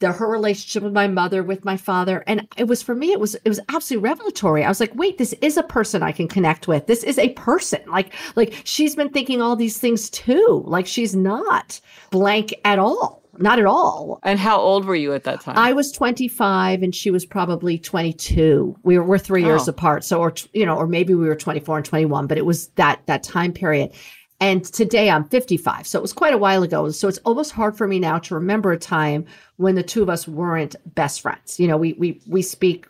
The, 0.00 0.12
her 0.12 0.26
relationship 0.28 0.82
with 0.82 0.92
my 0.94 1.06
mother, 1.08 1.42
with 1.42 1.64
my 1.64 1.76
father, 1.76 2.24
and 2.26 2.48
it 2.56 2.64
was 2.64 2.82
for 2.82 2.94
me. 2.94 3.12
It 3.12 3.20
was 3.20 3.34
it 3.36 3.48
was 3.48 3.60
absolutely 3.68 4.08
revelatory. 4.08 4.64
I 4.64 4.68
was 4.68 4.80
like, 4.80 4.94
wait, 4.94 5.18
this 5.18 5.34
is 5.42 5.56
a 5.56 5.62
person 5.62 6.02
I 6.02 6.12
can 6.12 6.26
connect 6.26 6.66
with. 6.66 6.86
This 6.86 7.04
is 7.04 7.18
a 7.18 7.28
person. 7.34 7.80
Like 7.86 8.12
like 8.34 8.54
she's 8.64 8.96
been 8.96 9.10
thinking 9.10 9.42
all 9.42 9.56
these 9.56 9.78
things 9.78 10.08
too. 10.10 10.62
Like 10.66 10.86
she's 10.86 11.14
not 11.14 11.80
blank 12.10 12.54
at 12.64 12.78
all. 12.78 13.20
Not 13.38 13.58
at 13.58 13.64
all. 13.64 14.18
and 14.22 14.38
how 14.38 14.58
old 14.58 14.84
were 14.84 14.94
you 14.94 15.14
at 15.14 15.24
that 15.24 15.40
time? 15.40 15.56
I 15.56 15.72
was 15.72 15.92
25 15.92 16.82
and 16.82 16.94
she 16.94 17.10
was 17.10 17.24
probably 17.24 17.78
22. 17.78 18.76
We 18.82 18.98
were, 18.98 19.04
we're 19.04 19.18
three 19.18 19.44
years 19.44 19.68
Oh. 19.68 19.70
apart. 19.70 20.04
So, 20.04 20.20
or, 20.20 20.34
you 20.52 20.66
know, 20.66 20.76
or 20.76 20.86
maybe 20.86 21.14
we 21.14 21.26
were 21.26 21.36
24 21.36 21.78
and 21.78 21.86
21, 21.86 22.26
but 22.26 22.36
it 22.38 22.44
was 22.44 22.68
that, 22.74 23.00
that 23.06 23.22
time 23.22 23.52
period. 23.52 23.92
And 24.40 24.64
today 24.64 25.10
I'm 25.10 25.24
55. 25.24 25.86
So 25.86 25.98
it 25.98 26.02
was 26.02 26.14
quite 26.14 26.32
a 26.32 26.38
while 26.38 26.62
ago. 26.62 26.90
So 26.90 27.08
it's 27.08 27.18
almost 27.18 27.52
hard 27.52 27.76
for 27.76 27.86
me 27.86 27.98
now 27.98 28.18
to 28.20 28.34
remember 28.34 28.72
a 28.72 28.78
time 28.78 29.26
when 29.56 29.74
the 29.74 29.82
two 29.82 30.02
of 30.02 30.08
us 30.08 30.26
weren't 30.26 30.76
best 30.94 31.20
friends. 31.20 31.60
You 31.60 31.68
know, 31.68 31.76
we, 31.76 31.92
we, 31.94 32.20
we 32.26 32.40
speak 32.40 32.86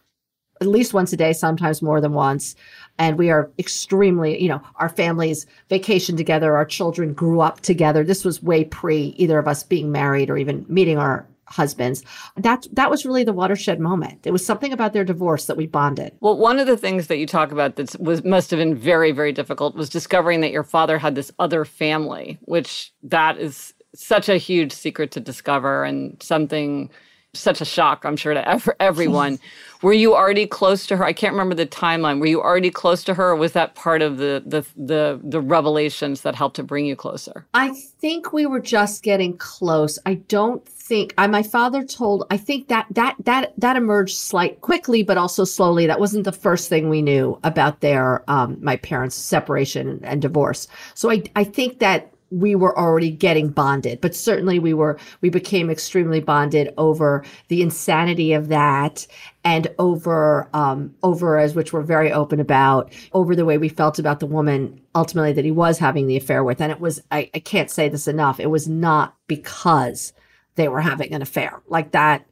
at 0.61 0.69
least 0.69 0.95
once 0.95 1.13
a 1.13 1.17
day, 1.17 1.33
sometimes 1.33 1.83
more 1.83 2.01
than 2.01 2.13
once. 2.13 2.55
And 2.99 3.19
we 3.19 3.31
are 3.31 3.51
extremely, 3.59 4.41
you 4.41 4.49
know, 4.49 4.63
our 4.77 4.91
families 4.91 5.47
vacation 5.69 6.17
together. 6.17 6.55
Our 6.55 6.67
children 6.67 7.15
grew 7.15 7.41
up 7.41 7.61
together. 7.63 8.05
This 8.05 8.25
was 8.25 8.43
way 8.43 8.65
pre 8.65 9.15
either 9.17 9.39
of 9.39 9.49
us 9.49 9.63
being 9.63 9.91
married 9.91 10.31
or 10.31 10.37
even 10.37 10.65
meeting 10.69 10.99
our 10.99 11.27
husbands. 11.51 12.03
That 12.37 12.67
that 12.73 12.91
was 12.91 13.05
really 13.05 13.25
the 13.25 13.33
watershed 13.33 13.81
moment. 13.81 14.27
It 14.27 14.31
was 14.31 14.45
something 14.45 14.73
about 14.73 14.93
their 14.93 15.05
divorce 15.05 15.47
that 15.47 15.57
we 15.57 15.67
bonded. 15.67 16.13
well, 16.21 16.37
one 16.37 16.59
of 16.59 16.67
the 16.67 16.77
things 16.77 17.09
that 17.09 17.19
you 17.19 17.27
talk 17.27 17.53
about 17.53 17.77
that 17.77 17.99
was 18.01 18.25
must 18.25 18.51
have 18.51 18.59
been 18.59 18.75
very, 18.75 19.13
very 19.13 19.33
difficult 19.33 19.75
was 19.75 19.89
discovering 19.91 20.41
that 20.41 20.53
your 20.53 20.65
father 20.65 20.99
had 20.99 21.15
this 21.15 21.33
other 21.39 21.65
family, 21.65 22.39
which 22.43 22.93
that 23.03 23.39
is 23.39 23.75
such 23.95 24.29
a 24.29 24.37
huge 24.37 24.73
secret 24.73 25.11
to 25.11 25.21
discover 25.21 25.85
and 25.85 26.23
something 26.23 26.91
such 27.35 27.61
a 27.61 27.65
shock, 27.65 28.05
I'm 28.05 28.17
sure, 28.17 28.35
to 28.35 28.49
ev- 28.49 28.69
everyone. 28.81 29.39
Were 29.83 29.95
you 29.95 30.15
already 30.15 30.47
close 30.47 30.87
to 30.89 30.97
her? 30.99 31.05
I 31.05 31.15
can't 31.15 31.33
remember 31.33 31.55
the 31.55 31.67
timeline. 31.67 32.21
Were 32.21 32.27
you 32.27 32.43
already 32.43 32.71
close 32.71 33.03
to 33.05 33.15
her, 33.15 33.31
or 33.31 33.37
was 33.37 33.53
that 33.53 33.75
part 33.75 34.03
of 34.03 34.19
the 34.19 34.43
the 34.45 34.67
the, 34.77 35.21
the 35.23 35.41
revelations 35.41 36.21
that 36.21 36.35
helped 36.35 36.57
to 36.57 36.63
bring 36.63 36.85
you 36.85 36.97
closer? 36.97 37.47
I 37.55 37.71
think 37.99 38.33
we 38.35 38.45
were 38.45 38.61
just 38.61 39.03
getting 39.03 39.39
close. 39.39 39.99
I 40.05 40.15
don't 40.15 40.69
think 40.69 41.15
I 41.17 41.27
my 41.29 41.43
father 41.43 41.83
told 41.83 42.27
I 42.31 42.37
think 42.37 42.69
that 42.69 42.89
that 42.91 43.17
that 43.25 43.55
that 43.57 43.77
emerged 43.77 44.19
slight 44.19 44.61
quickly 44.61 45.03
but 45.03 45.17
also 45.17 45.45
slowly. 45.45 45.87
That 45.87 46.01
wasn't 46.01 46.25
the 46.25 46.33
first 46.33 46.69
thing 46.69 46.91
we 46.91 47.01
knew 47.01 47.39
about 47.43 47.81
their 47.81 48.23
um 48.29 48.59
my 48.61 48.77
parents' 48.77 49.17
separation 49.17 50.01
and 50.03 50.21
divorce. 50.21 50.69
So 50.95 51.11
I 51.11 51.23
I 51.37 51.45
think 51.45 51.79
that 51.79 52.13
we 52.31 52.55
were 52.55 52.79
already 52.79 53.11
getting 53.11 53.49
bonded, 53.49 54.01
but 54.01 54.15
certainly 54.15 54.59
we 54.59 54.73
were 54.73 54.99
we 55.21 55.31
became 55.31 55.69
extremely 55.69 56.21
bonded 56.21 56.73
over 56.79 57.25
the 57.49 57.63
insanity 57.63 58.33
of 58.33 58.49
that 58.49 59.07
and 59.45 59.69
over 59.79 60.49
um 60.55 60.95
over 61.03 61.39
as 61.39 61.55
which 61.55 61.73
we're 61.73 61.83
very 61.83 62.13
open 62.13 62.41
about 62.41 62.93
over 63.13 63.35
the 63.35 63.45
way 63.45 63.59
we 63.59 63.69
felt 63.69 63.99
about 63.99 64.21
the 64.21 64.27
woman 64.27 64.81
ultimately 64.95 65.33
that 65.33 65.47
he 65.47 65.51
was 65.51 65.79
having 65.79 66.07
the 66.07 66.17
affair 66.17 66.45
with 66.45 66.61
and 66.61 66.71
it 66.71 66.79
was 66.79 67.03
I, 67.11 67.31
I 67.33 67.39
can't 67.39 67.71
say 67.71 67.89
this 67.89 68.07
enough 68.07 68.39
it 68.39 68.51
was 68.51 68.69
not 68.69 69.17
because 69.27 70.13
they 70.61 70.69
were 70.69 70.81
having 70.81 71.13
an 71.15 71.23
affair. 71.23 71.63
Like 71.69 71.93
that, 71.93 72.27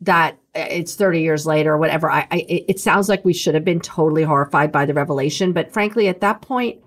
that 0.00 0.38
it's 0.54 0.94
30 0.94 1.20
years 1.20 1.46
later 1.46 1.74
or 1.74 1.78
whatever. 1.78 2.10
I, 2.10 2.26
I 2.30 2.46
it 2.48 2.80
sounds 2.80 3.08
like 3.08 3.24
we 3.24 3.32
should 3.32 3.54
have 3.54 3.64
been 3.64 3.80
totally 3.80 4.22
horrified 4.22 4.72
by 4.72 4.86
the 4.86 4.94
revelation, 4.94 5.52
but 5.52 5.72
frankly, 5.72 6.08
at 6.08 6.20
that 6.20 6.40
point, 6.40 6.80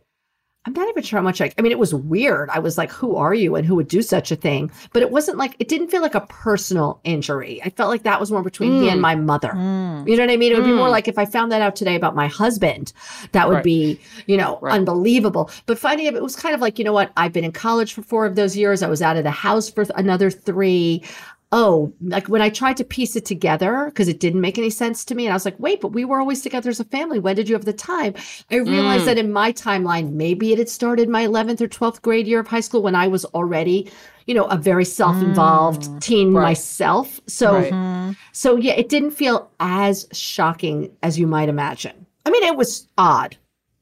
I'm 0.63 0.73
not 0.73 0.87
even 0.89 1.01
sure 1.01 1.17
how 1.17 1.23
much 1.23 1.41
I, 1.41 1.51
I 1.57 1.61
mean, 1.63 1.71
it 1.71 1.79
was 1.79 1.91
weird. 1.91 2.47
I 2.51 2.59
was 2.59 2.77
like, 2.77 2.91
who 2.91 3.15
are 3.15 3.33
you 3.33 3.55
and 3.55 3.65
who 3.65 3.73
would 3.75 3.87
do 3.87 4.03
such 4.03 4.31
a 4.31 4.35
thing? 4.35 4.69
But 4.93 5.01
it 5.01 5.09
wasn't 5.09 5.39
like, 5.39 5.55
it 5.57 5.67
didn't 5.67 5.87
feel 5.87 6.03
like 6.03 6.13
a 6.13 6.21
personal 6.21 6.99
injury. 7.03 7.59
I 7.65 7.71
felt 7.71 7.89
like 7.89 8.03
that 8.03 8.19
was 8.19 8.31
more 8.31 8.43
between 8.43 8.73
mm. 8.73 8.81
me 8.81 8.89
and 8.89 8.99
mm. 8.99 9.01
my 9.01 9.15
mother. 9.15 9.53
Mm. 9.55 10.07
You 10.07 10.15
know 10.15 10.23
what 10.23 10.31
I 10.31 10.37
mean? 10.37 10.51
It 10.51 10.55
would 10.55 10.65
mm. 10.65 10.67
be 10.67 10.73
more 10.73 10.87
mm. 10.87 10.91
like 10.91 11.07
if 11.07 11.17
I 11.17 11.25
found 11.25 11.51
that 11.51 11.63
out 11.63 11.75
today 11.75 11.95
about 11.95 12.13
my 12.13 12.27
husband, 12.27 12.93
that 13.31 13.47
would 13.47 13.55
right. 13.55 13.63
be, 13.63 13.99
you 14.27 14.37
know, 14.37 14.59
right. 14.61 14.75
unbelievable. 14.75 15.49
But 15.65 15.79
finding 15.79 16.05
it, 16.05 16.13
it 16.13 16.21
was 16.21 16.35
kind 16.35 16.53
of 16.53 16.61
like, 16.61 16.77
you 16.77 16.85
know 16.85 16.93
what? 16.93 17.11
I've 17.17 17.33
been 17.33 17.43
in 17.43 17.53
college 17.53 17.93
for 17.93 18.03
four 18.03 18.27
of 18.27 18.35
those 18.35 18.55
years. 18.55 18.83
I 18.83 18.87
was 18.87 19.01
out 19.01 19.17
of 19.17 19.23
the 19.23 19.31
house 19.31 19.67
for 19.67 19.85
another 19.95 20.29
three 20.29 21.03
oh, 21.51 21.91
like 22.01 22.29
when 22.29 22.41
I 22.41 22.49
tried 22.49 22.77
to 22.77 22.83
piece 22.83 23.15
it 23.15 23.25
together 23.25 23.85
because 23.85 24.07
it 24.07 24.19
didn't 24.19 24.41
make 24.41 24.57
any 24.57 24.69
sense 24.69 25.03
to 25.05 25.15
me. 25.15 25.25
And 25.25 25.33
I 25.33 25.35
was 25.35 25.43
like, 25.43 25.59
wait, 25.59 25.81
but 25.81 25.89
we 25.89 26.05
were 26.05 26.19
always 26.19 26.41
together 26.41 26.69
as 26.69 26.79
a 26.79 26.85
family. 26.85 27.19
When 27.19 27.35
did 27.35 27.49
you 27.49 27.55
have 27.55 27.65
the 27.65 27.73
time? 27.73 28.13
I 28.49 28.55
realized 28.55 29.03
mm. 29.03 29.07
that 29.07 29.17
in 29.17 29.33
my 29.33 29.51
timeline, 29.51 30.13
maybe 30.13 30.53
it 30.53 30.59
had 30.59 30.69
started 30.69 31.09
my 31.09 31.25
11th 31.25 31.61
or 31.61 31.67
12th 31.67 32.01
grade 32.01 32.27
year 32.27 32.39
of 32.39 32.47
high 32.47 32.61
school 32.61 32.81
when 32.81 32.95
I 32.95 33.07
was 33.07 33.25
already, 33.25 33.91
you 34.27 34.33
know, 34.33 34.45
a 34.45 34.57
very 34.57 34.85
self-involved 34.85 35.83
mm. 35.83 36.01
teen 36.01 36.33
right. 36.33 36.43
myself. 36.43 37.19
So, 37.27 37.55
right. 37.55 37.73
Mm-hmm. 37.73 38.11
so 38.31 38.55
yeah, 38.55 38.73
it 38.73 38.87
didn't 38.87 39.11
feel 39.11 39.51
as 39.59 40.07
shocking 40.13 40.95
as 41.03 41.19
you 41.19 41.27
might 41.27 41.49
imagine. 41.49 42.05
I 42.25 42.29
mean, 42.29 42.43
it 42.43 42.55
was 42.55 42.87
odd. 42.97 43.35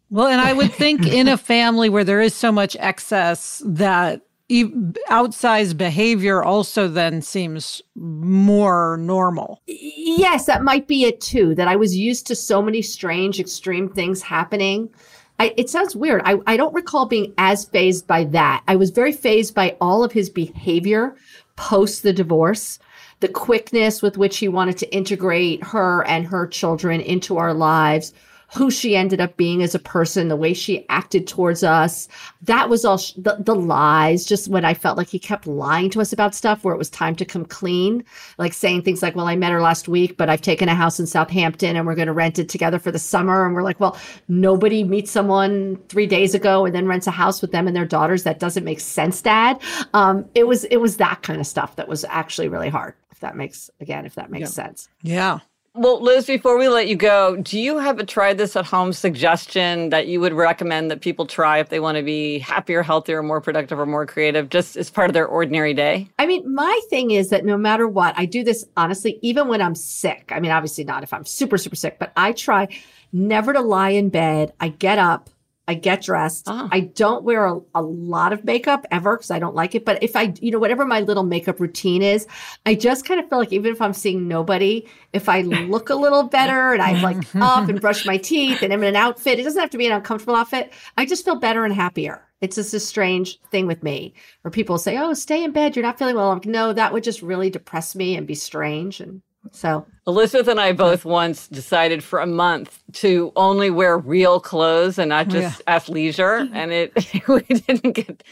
Well, 0.10 0.28
and 0.28 0.42
I 0.42 0.54
would 0.54 0.74
think 0.74 1.06
in 1.14 1.28
a 1.28 1.38
family 1.38 1.90
where 1.90 2.04
there 2.04 2.22
is 2.22 2.34
so 2.34 2.52
much 2.52 2.76
excess 2.80 3.62
that 3.64 4.22
outsized 4.50 5.78
behavior 5.78 6.44
also 6.44 6.88
then 6.88 7.22
seems 7.22 7.82
more 7.96 8.98
normal. 8.98 9.62
Yes, 9.68 10.46
that 10.46 10.64
might 10.64 10.88
be 10.88 11.04
it 11.04 11.22
too. 11.22 11.54
That 11.56 11.68
I 11.68 11.76
was 11.76 11.96
used 11.96 12.26
to 12.28 12.36
so 12.36 12.62
many 12.62 12.82
strange, 12.82 13.40
extreme 13.40 13.90
things 13.90 14.22
happening. 14.22 14.90
I, 15.38 15.54
it 15.56 15.70
sounds 15.70 15.96
weird. 15.96 16.22
I, 16.26 16.40
I 16.48 16.58
don't 16.58 16.74
recall 16.74 17.06
being 17.06 17.34
as 17.38 17.66
fazed 17.66 18.08
by 18.08 18.26
that. 18.26 18.64
I 18.68 18.76
was 18.76 18.90
very 18.90 19.14
fazed 19.14 19.54
by 19.54 19.78
all 19.80 20.04
of 20.04 20.12
his 20.12 20.30
behavior 20.30 21.16
post 21.56 22.04
the 22.04 22.14
divorce, 22.14 22.80
the 23.20 23.28
quickness 23.28 24.02
with 24.02 24.18
which 24.18 24.38
he 24.38 24.48
wanted 24.48 24.78
to 24.80 24.94
integrate 24.94 25.64
her 25.64 26.06
and 26.08 26.26
her 26.26 26.48
children 26.48 27.02
into 27.02 27.38
our 27.38 27.54
lives 27.54 28.14
who 28.56 28.72
she 28.72 28.96
ended 28.96 29.22
up 29.22 29.38
being 29.38 29.62
as 29.62 29.76
a 29.76 29.80
person, 29.80 30.28
the 30.28 30.36
way 30.36 30.54
she 30.54 30.88
acted 30.90 31.28
towards 31.28 31.64
us. 31.64 32.08
That 32.42 32.70
was 32.70 32.84
all 32.84 32.98
sh- 32.98 33.14
the, 33.16 33.38
the 33.40 33.56
lies, 33.56 34.26
just 34.26 34.48
when 34.48 34.66
I 34.66 34.74
felt 34.74 34.98
like 34.98 35.08
he 35.08 35.20
kept 35.20 35.46
lying 35.46 35.90
to 35.92 36.02
us 36.02 36.12
about 36.12 36.34
stuff 36.34 36.64
where 36.64 36.74
it 36.74 36.78
was 36.78 36.90
time 36.90 37.16
to 37.18 37.26
come 37.26 37.46
clean, 37.46 38.04
like 38.38 38.54
saying 38.54 38.82
things 38.82 39.04
like, 39.04 39.16
well, 39.16 39.28
I 39.28 39.36
met 39.36 39.52
her 39.52 39.62
last 39.62 39.88
week, 39.88 40.18
but 40.18 40.30
I've 40.30 40.42
taken 40.42 40.68
a 40.68 40.76
house 40.76 41.00
in 41.00 41.06
Southampton 41.06 41.76
and 41.76 41.86
we're 41.86 41.96
going 41.96 42.08
to 42.08 42.14
rent 42.14 42.40
it 42.40 42.50
together 42.50 42.80
for 42.80 42.92
the 42.92 43.00
summer. 43.00 43.46
And 43.46 43.54
we're 43.54 43.62
like, 43.62 43.80
well, 43.80 43.98
nobody 44.28 44.84
meets 44.84 45.12
someone 45.12 45.78
three 45.90 46.08
days 46.08 46.34
ago 46.34 46.66
and 46.66 46.74
then 46.74 46.88
rents 46.88 47.08
a 47.08 47.12
house 47.12 47.42
with 47.42 47.52
them 47.52 47.68
and 47.68 47.76
their 47.76 47.86
daughters. 47.86 48.24
That 48.24 48.40
doesn't 48.40 48.64
make 48.64 48.80
sense, 48.80 49.22
dad. 49.22 49.62
Um, 49.94 50.28
it 50.34 50.48
was, 50.48 50.64
it 50.66 50.78
was 50.78 50.98
that 50.98 51.22
kind 51.22 51.40
of 51.40 51.46
stuff 51.46 51.76
that 51.76 51.88
was 51.88 52.04
actually 52.10 52.48
really 52.48 52.70
hard. 52.70 52.96
If 53.12 53.20
that 53.20 53.36
makes, 53.36 53.70
again, 53.82 54.06
if 54.06 54.16
that 54.16 54.32
makes 54.32 54.50
yeah. 54.50 54.64
sense. 54.64 54.90
Yeah. 55.04 55.40
Well, 55.82 56.02
Liz, 56.02 56.26
before 56.26 56.58
we 56.58 56.68
let 56.68 56.90
you 56.90 56.98
go, 56.98 57.38
do 57.38 57.58
you 57.58 57.78
have 57.78 58.00
a 58.00 58.06
try 58.06 58.34
this 58.34 58.58
at 58.58 58.66
home 58.66 58.92
suggestion 58.92 59.92
that 59.92 60.08
you 60.08 60.20
would 60.20 60.34
recommend 60.34 60.92
that 60.92 61.00
people 61.00 61.26
try 61.26 61.60
if 61.60 61.70
they 61.70 61.80
want 61.80 61.96
to 61.96 62.04
be 62.04 62.40
happier, 62.40 62.84
healthier, 62.84 63.24
more 63.24 63.40
productive, 63.40 63.80
or 63.80 63.86
more 63.86 64.06
creative, 64.06 64.50
just 64.50 64.76
as 64.76 64.90
part 64.90 65.10
of 65.10 65.14
their 65.14 65.26
ordinary 65.26 65.74
day? 65.74 66.10
I 66.20 66.28
mean, 66.28 66.54
my 66.54 66.78
thing 66.90 67.12
is 67.12 67.30
that 67.30 67.46
no 67.46 67.58
matter 67.58 67.88
what, 67.88 68.14
I 68.18 68.26
do 68.26 68.44
this 68.44 68.66
honestly, 68.76 69.20
even 69.22 69.48
when 69.48 69.62
I'm 69.62 69.74
sick. 69.74 70.34
I 70.36 70.42
mean, 70.42 70.52
obviously 70.52 70.84
not 70.84 71.04
if 71.04 71.14
I'm 71.14 71.24
super, 71.24 71.58
super 71.58 71.78
sick, 71.78 71.98
but 71.98 72.12
I 72.18 72.34
try 72.34 72.68
never 73.14 73.54
to 73.54 73.62
lie 73.62 73.92
in 73.92 74.10
bed. 74.10 74.52
I 74.60 74.68
get 74.68 75.00
up. 75.00 75.30
I 75.70 75.76
get 75.76 76.02
dressed. 76.02 76.46
Oh. 76.48 76.68
I 76.72 76.80
don't 76.80 77.24
wear 77.24 77.46
a, 77.46 77.60
a, 77.76 77.84
lot 77.84 78.34
of 78.34 78.44
makeup 78.44 78.88
ever 78.90 79.16
because 79.16 79.30
I 79.30 79.38
don't 79.38 79.54
like 79.54 79.76
it. 79.76 79.86
But 79.86 80.02
if 80.02 80.16
I, 80.16 80.34
you 80.42 80.50
know, 80.50 80.58
whatever 80.58 80.84
my 80.84 81.02
little 81.02 81.22
makeup 81.22 81.60
routine 81.60 82.02
is, 82.02 82.26
I 82.66 82.74
just 82.74 83.06
kind 83.06 83.20
of 83.20 83.30
feel 83.30 83.38
like 83.38 83.54
even 83.54 83.72
if 83.72 83.80
I'm 83.80 83.94
seeing 83.94 84.28
nobody, 84.28 84.88
if 85.14 85.30
I 85.30 85.42
look 85.42 85.92
a 85.92 85.96
little 85.96 86.24
better 86.24 86.74
and 86.74 86.82
I 86.82 87.00
like 87.04 87.24
up 87.36 87.70
and 87.70 87.80
brush 87.80 88.04
my 88.04 88.18
teeth 88.18 88.64
and 88.64 88.74
I'm 88.74 88.82
in 88.82 88.90
an 88.90 88.96
outfit, 88.96 89.38
it 89.38 89.44
doesn't 89.44 89.62
have 89.62 89.70
to 89.70 89.78
be 89.78 89.86
an 89.86 89.92
uncomfortable 89.92 90.36
outfit. 90.36 90.74
I 90.98 91.06
just 91.06 91.24
feel 91.24 91.36
better 91.36 91.64
and 91.64 91.74
happier. 91.74 92.26
It's 92.42 92.56
just 92.56 92.74
a 92.74 92.80
strange 92.80 93.40
thing 93.52 93.68
with 93.68 93.84
me 93.84 94.16
where 94.42 94.50
people 94.50 94.80
say, 94.80 94.98
Oh, 94.98 95.14
stay 95.14 95.44
in 95.44 95.52
bed. 95.52 95.76
You're 95.76 95.86
not 95.86 96.00
feeling 96.00 96.16
well. 96.16 96.32
I'm 96.32 96.38
like, 96.38 96.48
no, 96.48 96.74
that 96.74 96.94
would 96.94 97.04
just 97.04 97.22
really 97.22 97.52
depress 97.52 97.96
me 97.96 98.16
and 98.16 98.26
be 98.26 98.34
strange. 98.34 99.02
And 99.02 99.22
so 99.52 99.86
Elizabeth 100.06 100.48
and 100.48 100.60
I 100.60 100.74
both 100.74 101.06
once 101.06 101.48
decided 101.48 102.04
for 102.04 102.20
a 102.20 102.26
month 102.26 102.82
to 102.94 103.32
only 103.36 103.70
wear 103.70 103.98
real 103.98 104.40
clothes 104.40 104.98
and 104.98 105.10
not 105.10 105.28
oh, 105.28 105.32
just 105.32 105.62
yeah. 105.68 105.80
athleisure. 105.80 106.50
And 106.60 106.72
it 106.72 106.94
we 107.28 107.42
didn't 107.42 107.94
get 107.94 108.24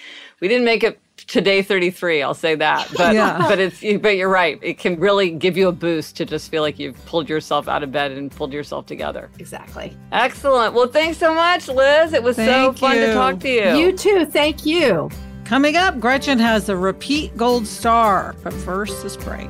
we 0.42 0.48
didn't 0.48 0.66
make 0.66 0.84
it 0.84 1.00
to 1.28 1.42
day 1.42 1.62
33, 1.62 2.22
I'll 2.22 2.34
say 2.34 2.56
that. 2.56 2.88
But 2.98 3.14
yeah. 3.14 3.46
but 3.48 3.60
it's 3.60 3.82
but 4.02 4.18
you're 4.18 4.30
right. 4.30 4.60
It 4.62 4.80
can 4.80 5.00
really 5.00 5.30
give 5.30 5.56
you 5.56 5.68
a 5.68 5.72
boost 5.72 6.16
to 6.18 6.26
just 6.26 6.50
feel 6.50 6.62
like 6.62 6.80
you've 6.80 7.04
pulled 7.06 7.30
yourself 7.30 7.68
out 7.68 7.84
of 7.84 7.92
bed 7.92 8.12
and 8.12 8.32
pulled 8.32 8.54
yourself 8.54 8.86
together. 8.86 9.30
Exactly. 9.40 9.96
Excellent. 10.12 10.74
Well, 10.74 10.88
thanks 10.88 11.18
so 11.18 11.34
much, 11.34 11.68
Liz. 11.68 12.14
It 12.14 12.24
was 12.24 12.36
Thank 12.38 12.78
so 12.78 12.88
fun 12.88 12.96
you. 12.98 13.08
to 13.08 13.14
talk 13.14 13.40
to 13.42 13.50
you. 13.50 13.78
You 13.78 13.92
too. 13.96 14.26
Thank 14.26 14.66
you. 14.66 15.10
Coming 15.46 15.78
up, 15.78 16.00
Gretchen 16.00 16.40
has 16.40 16.70
a 16.70 16.76
repeat 16.76 17.38
gold 17.38 17.68
star. 17.68 18.36
But 18.44 18.54
first, 18.54 19.04
this 19.04 19.16
break. 19.16 19.50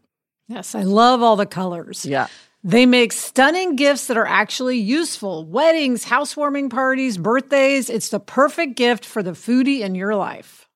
Yes, 0.51 0.75
I 0.75 0.83
love 0.83 1.21
all 1.21 1.37
the 1.37 1.45
colors. 1.45 2.05
Yeah. 2.05 2.27
They 2.61 2.85
make 2.85 3.13
stunning 3.13 3.77
gifts 3.77 4.07
that 4.07 4.17
are 4.17 4.27
actually 4.27 4.77
useful. 4.77 5.45
Weddings, 5.45 6.03
housewarming 6.03 6.69
parties, 6.69 7.17
birthdays. 7.17 7.89
It's 7.89 8.09
the 8.09 8.19
perfect 8.19 8.75
gift 8.75 9.05
for 9.05 9.23
the 9.23 9.31
foodie 9.31 9.79
in 9.79 9.95
your 9.95 10.13
life. 10.13 10.67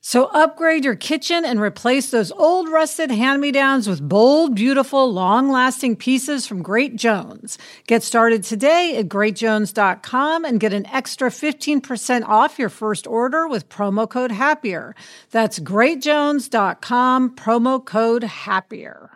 So 0.00 0.26
upgrade 0.26 0.84
your 0.84 0.94
kitchen 0.94 1.44
and 1.44 1.60
replace 1.60 2.12
those 2.12 2.30
old 2.30 2.68
rusted 2.68 3.10
hand-me-downs 3.10 3.88
with 3.88 4.08
bold, 4.08 4.54
beautiful, 4.54 5.12
long-lasting 5.12 5.96
pieces 5.96 6.46
from 6.46 6.62
Great 6.62 6.94
Jones. 6.94 7.58
Get 7.88 8.04
started 8.04 8.44
today 8.44 8.96
at 8.98 9.08
greatjones.com 9.08 10.44
and 10.44 10.60
get 10.60 10.72
an 10.72 10.86
extra 10.86 11.28
15% 11.28 12.22
off 12.28 12.56
your 12.56 12.68
first 12.68 13.08
order 13.08 13.48
with 13.48 13.68
promo 13.68 14.08
code 14.08 14.30
HAPPIER. 14.30 14.94
That's 15.32 15.58
greatjones.com 15.58 17.34
promo 17.34 17.84
code 17.84 18.22
HAPPIER. 18.22 19.15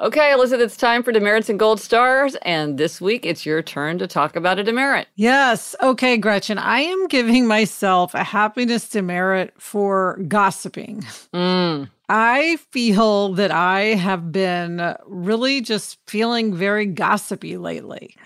Okay, 0.00 0.32
Elizabeth, 0.32 0.66
it's 0.66 0.76
time 0.76 1.04
for 1.04 1.12
demerits 1.12 1.48
and 1.48 1.56
gold 1.58 1.80
stars. 1.80 2.34
And 2.42 2.78
this 2.78 3.00
week 3.00 3.24
it's 3.24 3.46
your 3.46 3.62
turn 3.62 3.98
to 3.98 4.08
talk 4.08 4.34
about 4.34 4.58
a 4.58 4.64
demerit. 4.64 5.06
Yes. 5.14 5.76
Okay, 5.80 6.16
Gretchen. 6.16 6.58
I 6.58 6.80
am 6.80 7.06
giving 7.06 7.46
myself 7.46 8.12
a 8.12 8.24
happiness 8.24 8.88
demerit 8.88 9.54
for 9.56 10.18
gossiping. 10.26 11.02
Mm. 11.32 11.88
I 12.08 12.56
feel 12.70 13.34
that 13.34 13.52
I 13.52 13.94
have 13.94 14.32
been 14.32 14.96
really 15.06 15.60
just 15.60 15.98
feeling 16.08 16.54
very 16.54 16.86
gossipy 16.86 17.56
lately. 17.56 18.16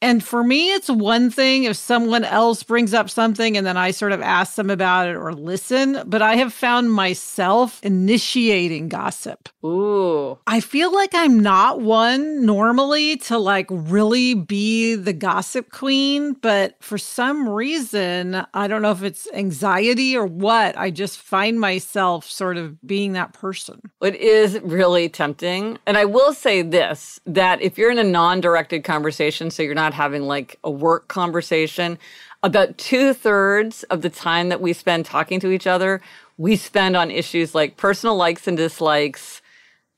And 0.00 0.22
for 0.22 0.44
me, 0.44 0.72
it's 0.72 0.88
one 0.88 1.30
thing 1.30 1.64
if 1.64 1.76
someone 1.76 2.24
else 2.24 2.62
brings 2.62 2.94
up 2.94 3.10
something 3.10 3.56
and 3.56 3.66
then 3.66 3.76
I 3.76 3.90
sort 3.90 4.12
of 4.12 4.20
ask 4.20 4.54
them 4.54 4.70
about 4.70 5.08
it 5.08 5.16
or 5.16 5.32
listen, 5.32 6.02
but 6.06 6.22
I 6.22 6.36
have 6.36 6.52
found 6.52 6.92
myself 6.92 7.80
initiating 7.82 8.88
gossip. 8.88 9.48
Ooh. 9.64 10.38
I 10.46 10.60
feel 10.60 10.94
like 10.94 11.14
I'm 11.14 11.40
not 11.40 11.80
one 11.80 12.46
normally 12.46 13.16
to 13.18 13.38
like 13.38 13.66
really 13.70 14.34
be 14.34 14.94
the 14.94 15.12
gossip 15.12 15.72
queen, 15.72 16.34
but 16.34 16.76
for 16.80 16.96
some 16.96 17.48
reason, 17.48 18.46
I 18.54 18.68
don't 18.68 18.82
know 18.82 18.92
if 18.92 19.02
it's 19.02 19.26
anxiety 19.32 20.16
or 20.16 20.26
what, 20.26 20.78
I 20.78 20.90
just 20.90 21.18
find 21.18 21.58
myself 21.58 22.24
sort 22.30 22.56
of 22.56 22.80
being 22.86 23.14
that 23.14 23.32
person. 23.32 23.80
It 24.00 24.14
is 24.14 24.60
really 24.60 25.08
tempting. 25.08 25.78
And 25.86 25.98
I 25.98 26.04
will 26.04 26.32
say 26.32 26.62
this 26.62 27.18
that 27.26 27.60
if 27.60 27.76
you're 27.76 27.90
in 27.90 27.98
a 27.98 28.04
non 28.04 28.40
directed 28.40 28.84
conversation, 28.84 29.50
so 29.50 29.62
you're 29.62 29.74
not 29.74 29.87
having 29.94 30.22
like 30.22 30.58
a 30.64 30.70
work 30.70 31.08
conversation, 31.08 31.98
about 32.42 32.78
two 32.78 33.12
thirds 33.12 33.82
of 33.84 34.02
the 34.02 34.10
time 34.10 34.48
that 34.48 34.60
we 34.60 34.72
spend 34.72 35.06
talking 35.06 35.40
to 35.40 35.50
each 35.50 35.66
other, 35.66 36.00
we 36.36 36.56
spend 36.56 36.96
on 36.96 37.10
issues 37.10 37.54
like 37.54 37.76
personal 37.76 38.16
likes 38.16 38.46
and 38.46 38.56
dislikes, 38.56 39.42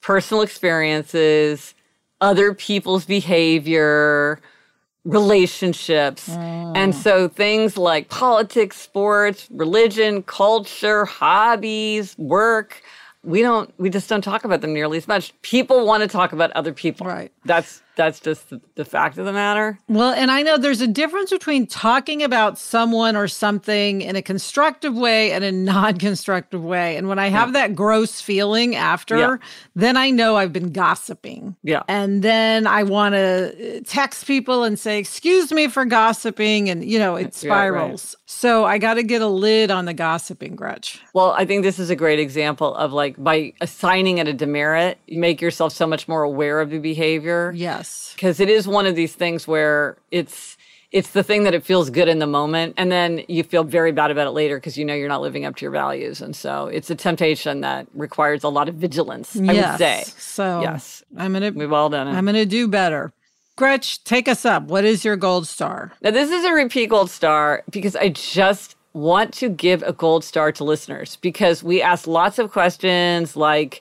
personal 0.00 0.42
experiences, 0.42 1.74
other 2.20 2.54
people's 2.54 3.04
behavior, 3.04 4.40
relationships. 5.04 6.28
Mm. 6.28 6.76
And 6.76 6.94
so 6.94 7.28
things 7.28 7.76
like 7.76 8.08
politics, 8.08 8.76
sports, 8.80 9.48
religion, 9.50 10.22
culture, 10.22 11.04
hobbies, 11.04 12.16
work, 12.18 12.82
we 13.22 13.42
don't 13.42 13.72
we 13.78 13.90
just 13.90 14.08
don't 14.08 14.22
talk 14.22 14.44
about 14.44 14.60
them 14.60 14.72
nearly 14.72 14.96
as 14.96 15.06
much. 15.06 15.34
People 15.42 15.86
want 15.86 16.02
to 16.02 16.08
talk 16.08 16.32
about 16.32 16.50
other 16.52 16.72
people. 16.72 17.06
Right. 17.06 17.30
That's 17.44 17.82
that's 17.96 18.20
just 18.20 18.48
the, 18.50 18.60
the 18.76 18.84
fact 18.84 19.18
of 19.18 19.26
the 19.26 19.32
matter. 19.32 19.78
Well, 19.88 20.12
and 20.12 20.30
I 20.30 20.42
know 20.42 20.56
there's 20.56 20.80
a 20.80 20.86
difference 20.86 21.30
between 21.30 21.66
talking 21.66 22.22
about 22.22 22.56
someone 22.58 23.14
or 23.16 23.28
something 23.28 24.00
in 24.00 24.16
a 24.16 24.22
constructive 24.22 24.94
way 24.94 25.32
and 25.32 25.44
a 25.44 25.52
non 25.72 25.98
constructive 25.98 26.62
way. 26.64 26.96
And 26.96 27.08
when 27.08 27.18
I 27.18 27.28
have 27.28 27.52
that 27.52 27.74
gross 27.74 28.20
feeling 28.20 28.74
after, 28.74 29.18
Yeah. 29.18 29.36
then 29.74 29.96
I 29.96 30.10
know 30.10 30.36
I've 30.36 30.52
been 30.52 30.72
gossiping. 30.72 31.56
Yeah. 31.62 31.82
And 31.88 32.22
then 32.22 32.66
I 32.66 32.84
want 32.84 33.14
to 33.14 33.78
uh, 33.78 33.80
text 33.86 34.26
people 34.26 34.64
and 34.64 34.78
say, 34.78 34.98
Excuse 34.98 35.52
me 35.52 35.68
for 35.68 35.84
gossiping. 35.84 36.70
And, 36.70 36.84
you 36.84 36.98
know, 36.98 37.16
it 37.16 37.20
Yeah, 37.42 37.50
right. 37.50 37.68
spirals. 37.68 38.16
So 38.26 38.64
I 38.64 38.78
got 38.78 38.94
to 38.94 39.02
get 39.02 39.20
a 39.22 39.26
lid 39.26 39.70
on 39.70 39.84
the 39.84 39.94
gossiping, 39.94 40.56
Gretch. 40.56 41.00
Well, 41.12 41.32
I 41.32 41.44
think 41.44 41.64
this 41.64 41.78
is 41.78 41.90
a 41.90 41.96
great 41.96 42.18
example 42.18 42.74
of 42.74 42.92
like 42.92 43.22
by 43.22 43.52
assigning 43.60 44.18
it 44.18 44.28
a 44.28 44.32
demerit, 44.32 44.98
you 45.06 45.18
make 45.18 45.40
yourself 45.40 45.72
so 45.72 45.86
much 45.86 46.08
more 46.08 46.22
aware 46.22 46.60
of 46.60 46.70
the 46.70 46.78
behavior. 46.78 47.52
Yes. 47.80 48.12
because 48.14 48.40
it 48.40 48.48
is 48.48 48.68
one 48.68 48.86
of 48.86 48.94
these 48.94 49.14
things 49.14 49.46
where 49.48 49.96
it's 50.10 50.56
it's 50.92 51.10
the 51.10 51.22
thing 51.22 51.44
that 51.44 51.54
it 51.54 51.62
feels 51.64 51.88
good 51.88 52.08
in 52.08 52.18
the 52.18 52.26
moment 52.26 52.74
and 52.76 52.90
then 52.90 53.22
you 53.28 53.42
feel 53.44 53.62
very 53.64 53.92
bad 53.92 54.10
about 54.10 54.26
it 54.26 54.30
later 54.32 54.56
because 54.58 54.76
you 54.76 54.84
know 54.84 54.92
you're 54.94 55.08
not 55.08 55.22
living 55.22 55.44
up 55.44 55.54
to 55.56 55.64
your 55.64 55.70
values 55.70 56.20
and 56.20 56.34
so 56.34 56.66
it's 56.66 56.90
a 56.90 56.94
temptation 56.94 57.60
that 57.60 57.86
requires 57.94 58.42
a 58.44 58.48
lot 58.48 58.68
of 58.68 58.74
vigilance 58.74 59.36
i 59.36 59.42
yes. 59.52 59.70
would 59.72 59.78
say 59.78 60.02
So 60.18 60.60
yes 60.62 61.02
I'm 61.16 61.32
to. 61.34 61.50
we've 61.50 61.72
all 61.72 61.88
done 61.90 62.08
it 62.08 62.12
I'm 62.14 62.24
going 62.24 62.34
to 62.36 62.44
do 62.46 62.66
better. 62.68 63.12
Gretch, 63.56 64.02
take 64.04 64.26
us 64.26 64.46
up. 64.46 64.62
What 64.64 64.84
is 64.86 65.04
your 65.04 65.16
gold 65.16 65.46
star? 65.46 65.92
now 66.02 66.10
this 66.10 66.30
is 66.30 66.44
a 66.44 66.52
repeat 66.52 66.88
gold 66.90 67.10
star 67.10 67.62
because 67.70 67.94
i 67.96 68.08
just 68.08 68.76
want 68.92 69.32
to 69.34 69.48
give 69.48 69.82
a 69.84 69.92
gold 69.92 70.24
star 70.24 70.50
to 70.50 70.64
listeners 70.64 71.16
because 71.28 71.62
we 71.62 71.80
ask 71.80 72.08
lots 72.08 72.38
of 72.40 72.50
questions 72.50 73.36
like 73.36 73.80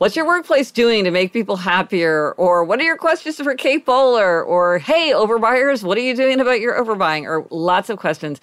What's 0.00 0.16
your 0.16 0.26
workplace 0.26 0.70
doing 0.70 1.04
to 1.04 1.10
make 1.10 1.30
people 1.30 1.56
happier? 1.56 2.32
Or 2.38 2.64
what 2.64 2.80
are 2.80 2.84
your 2.84 2.96
questions 2.96 3.36
for 3.36 3.54
Kate 3.54 3.84
Bowler? 3.84 4.42
Or 4.42 4.78
hey, 4.78 5.12
overbuyers, 5.14 5.84
what 5.84 5.98
are 5.98 6.00
you 6.00 6.16
doing 6.16 6.40
about 6.40 6.58
your 6.58 6.82
overbuying? 6.82 7.24
Or 7.24 7.46
lots 7.50 7.90
of 7.90 7.98
questions. 7.98 8.40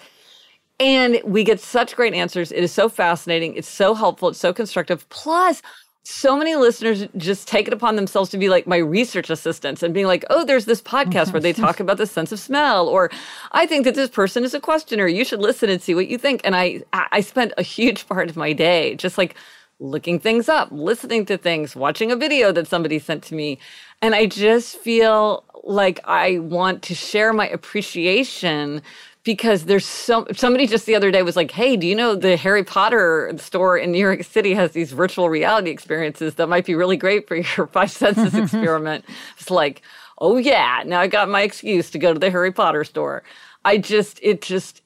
And 0.78 1.20
we 1.24 1.42
get 1.42 1.58
such 1.58 1.96
great 1.96 2.14
answers. 2.14 2.52
It 2.52 2.62
is 2.62 2.70
so 2.70 2.88
fascinating. 2.88 3.56
It's 3.56 3.68
so 3.68 3.94
helpful. 3.94 4.28
It's 4.28 4.38
so 4.38 4.52
constructive. 4.52 5.08
Plus, 5.08 5.60
so 6.04 6.36
many 6.38 6.54
listeners 6.54 7.08
just 7.16 7.48
take 7.48 7.66
it 7.66 7.72
upon 7.72 7.96
themselves 7.96 8.30
to 8.30 8.38
be 8.38 8.48
like 8.48 8.68
my 8.68 8.76
research 8.76 9.28
assistants 9.28 9.82
and 9.82 9.92
being 9.92 10.06
like, 10.06 10.24
oh, 10.30 10.44
there's 10.44 10.64
this 10.64 10.80
podcast 10.80 11.32
where 11.32 11.40
they 11.40 11.52
mm-hmm. 11.52 11.62
talk 11.62 11.80
about 11.80 11.96
the 11.96 12.06
sense 12.06 12.30
of 12.30 12.38
smell, 12.38 12.86
or 12.86 13.10
I 13.50 13.66
think 13.66 13.84
that 13.84 13.96
this 13.96 14.10
person 14.10 14.44
is 14.44 14.54
a 14.54 14.60
questioner. 14.60 15.08
You 15.08 15.24
should 15.24 15.40
listen 15.40 15.70
and 15.70 15.82
see 15.82 15.96
what 15.96 16.06
you 16.06 16.18
think. 16.18 16.40
And 16.44 16.54
I, 16.54 16.84
I 16.92 17.20
spent 17.20 17.52
a 17.58 17.64
huge 17.64 18.06
part 18.08 18.30
of 18.30 18.36
my 18.36 18.52
day 18.52 18.94
just 18.94 19.18
like 19.18 19.34
looking 19.80 20.18
things 20.18 20.48
up, 20.48 20.68
listening 20.70 21.24
to 21.26 21.38
things, 21.38 21.76
watching 21.76 22.10
a 22.10 22.16
video 22.16 22.52
that 22.52 22.66
somebody 22.66 22.98
sent 22.98 23.22
to 23.24 23.34
me. 23.34 23.58
And 24.02 24.14
I 24.14 24.26
just 24.26 24.76
feel 24.78 25.44
like 25.64 26.00
I 26.04 26.38
want 26.38 26.82
to 26.84 26.94
share 26.94 27.32
my 27.32 27.48
appreciation 27.48 28.82
because 29.24 29.64
there's 29.64 29.84
so 29.84 30.26
somebody 30.34 30.66
just 30.66 30.86
the 30.86 30.94
other 30.94 31.10
day 31.10 31.22
was 31.22 31.36
like, 31.36 31.50
"Hey, 31.50 31.76
do 31.76 31.86
you 31.86 31.94
know 31.94 32.14
the 32.14 32.36
Harry 32.36 32.64
Potter 32.64 33.32
store 33.36 33.76
in 33.76 33.92
New 33.92 33.98
York 33.98 34.24
City 34.24 34.54
has 34.54 34.72
these 34.72 34.92
virtual 34.92 35.28
reality 35.28 35.70
experiences 35.70 36.36
that 36.36 36.48
might 36.48 36.64
be 36.64 36.74
really 36.74 36.96
great 36.96 37.28
for 37.28 37.36
your 37.36 37.66
five 37.72 37.90
senses 37.90 38.34
experiment?" 38.34 39.04
It's 39.38 39.50
like, 39.50 39.82
"Oh 40.18 40.38
yeah, 40.38 40.82
now 40.86 41.00
I 41.00 41.08
got 41.08 41.28
my 41.28 41.42
excuse 41.42 41.90
to 41.90 41.98
go 41.98 42.14
to 42.14 42.18
the 42.18 42.30
Harry 42.30 42.52
Potter 42.52 42.84
store." 42.84 43.22
I 43.64 43.76
just 43.76 44.18
it 44.22 44.40
just 44.40 44.80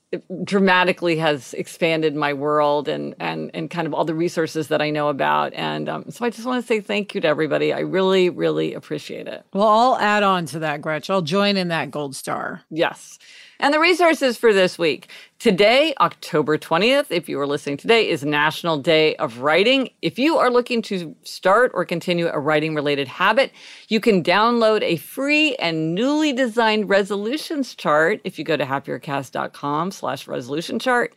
dramatically 0.44 1.16
has 1.16 1.54
expanded 1.54 2.14
my 2.14 2.32
world 2.32 2.88
and 2.88 3.14
and 3.18 3.50
and 3.54 3.70
kind 3.70 3.86
of 3.86 3.94
all 3.94 4.04
the 4.04 4.14
resources 4.14 4.68
that 4.68 4.82
I 4.82 4.90
know 4.90 5.08
about. 5.08 5.52
And 5.54 5.88
um, 5.88 6.10
so 6.10 6.24
I 6.24 6.30
just 6.30 6.46
want 6.46 6.62
to 6.62 6.66
say 6.66 6.80
thank 6.80 7.14
you 7.14 7.20
to 7.22 7.28
everybody. 7.28 7.72
I 7.72 7.80
really, 7.80 8.30
really 8.30 8.74
appreciate 8.74 9.26
it. 9.26 9.44
Well, 9.52 9.66
I'll 9.66 9.96
add 9.96 10.22
on 10.22 10.46
to 10.46 10.58
that, 10.60 10.80
Gretch. 10.80 11.10
I'll 11.10 11.22
join 11.22 11.56
in 11.56 11.68
that 11.68 11.90
gold 11.90 12.14
star. 12.14 12.62
Yes. 12.70 13.18
And 13.62 13.72
the 13.72 13.78
resources 13.78 14.36
for 14.36 14.52
this 14.52 14.76
week. 14.76 15.08
Today, 15.38 15.94
October 16.00 16.58
20th, 16.58 17.06
if 17.10 17.28
you 17.28 17.38
are 17.38 17.46
listening 17.46 17.76
today, 17.76 18.08
is 18.08 18.24
National 18.24 18.76
Day 18.76 19.14
of 19.14 19.38
Writing. 19.38 19.90
If 20.02 20.18
you 20.18 20.36
are 20.36 20.50
looking 20.50 20.82
to 20.82 21.14
start 21.22 21.70
or 21.72 21.84
continue 21.84 22.26
a 22.26 22.40
writing 22.40 22.74
related 22.74 23.06
habit, 23.06 23.52
you 23.86 24.00
can 24.00 24.20
download 24.24 24.82
a 24.82 24.96
free 24.96 25.54
and 25.60 25.94
newly 25.94 26.32
designed 26.32 26.88
resolutions 26.88 27.76
chart 27.76 28.20
if 28.24 28.36
you 28.36 28.44
go 28.44 28.56
to 28.56 28.64
happiercast.com 28.64 29.92
slash 29.92 30.26
resolution 30.26 30.80
chart. 30.80 31.14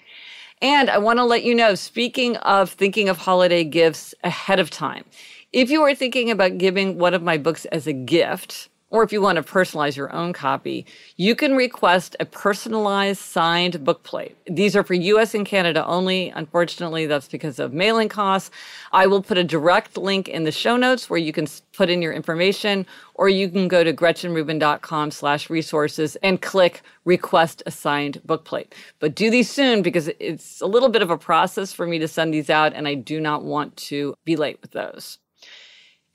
And 0.61 0.87
I 0.91 0.99
want 0.99 1.17
to 1.17 1.25
let 1.25 1.43
you 1.43 1.55
know, 1.55 1.73
speaking 1.73 2.37
of 2.37 2.69
thinking 2.69 3.09
of 3.09 3.17
holiday 3.17 3.63
gifts 3.63 4.13
ahead 4.23 4.59
of 4.59 4.69
time, 4.69 5.05
if 5.51 5.71
you 5.71 5.81
are 5.81 5.95
thinking 5.95 6.29
about 6.29 6.59
giving 6.59 6.99
one 6.99 7.15
of 7.15 7.23
my 7.23 7.39
books 7.39 7.65
as 7.65 7.87
a 7.87 7.93
gift, 7.93 8.69
or 8.89 9.03
if 9.03 9.11
you 9.11 9.21
want 9.21 9.35
to 9.35 9.43
personalize 9.43 9.95
your 9.95 10.13
own 10.13 10.31
copy, 10.31 10.85
you 11.17 11.35
can 11.35 11.55
request 11.55 12.15
a 12.19 12.25
personalized 12.25 13.19
signed 13.19 13.73
bookplate. 13.79 14.35
These 14.47 14.75
are 14.75 14.83
for 14.83 14.93
US 14.93 15.33
and 15.33 15.45
Canada 15.45 15.85
only. 15.85 16.29
Unfortunately, 16.29 17.05
that's 17.05 17.27
because 17.27 17.59
of 17.59 17.73
mailing 17.73 18.09
costs. 18.09 18.51
I 18.91 19.07
will 19.07 19.23
put 19.23 19.37
a 19.37 19.43
direct 19.43 19.97
link 19.97 20.27
in 20.27 20.43
the 20.43 20.51
show 20.51 20.77
notes 20.77 21.09
where 21.09 21.19
you 21.19 21.33
can 21.33 21.47
put 21.73 21.89
in 21.89 22.01
your 22.01 22.13
information, 22.13 22.85
or 23.15 23.27
you 23.27 23.49
can 23.49 23.67
go 23.67 23.83
to 23.83 23.91
gretchenrubin.com 23.91 25.11
slash 25.11 25.49
resources 25.49 26.15
and 26.17 26.41
click 26.41 26.81
request 27.05 27.63
a 27.65 27.71
signed 27.71 28.21
bookplate. 28.25 28.73
But 28.99 29.15
do 29.15 29.29
these 29.29 29.49
soon 29.49 29.81
because 29.81 30.09
it's 30.19 30.61
a 30.61 30.67
little 30.67 30.89
bit 30.89 31.01
of 31.01 31.09
a 31.09 31.17
process 31.17 31.73
for 31.73 31.87
me 31.87 31.99
to 31.99 32.07
send 32.07 32.33
these 32.33 32.49
out, 32.49 32.73
and 32.73 32.87
I 32.87 32.93
do 32.93 33.19
not 33.19 33.43
want 33.43 33.75
to 33.77 34.15
be 34.25 34.35
late 34.35 34.59
with 34.61 34.71
those 34.71 35.17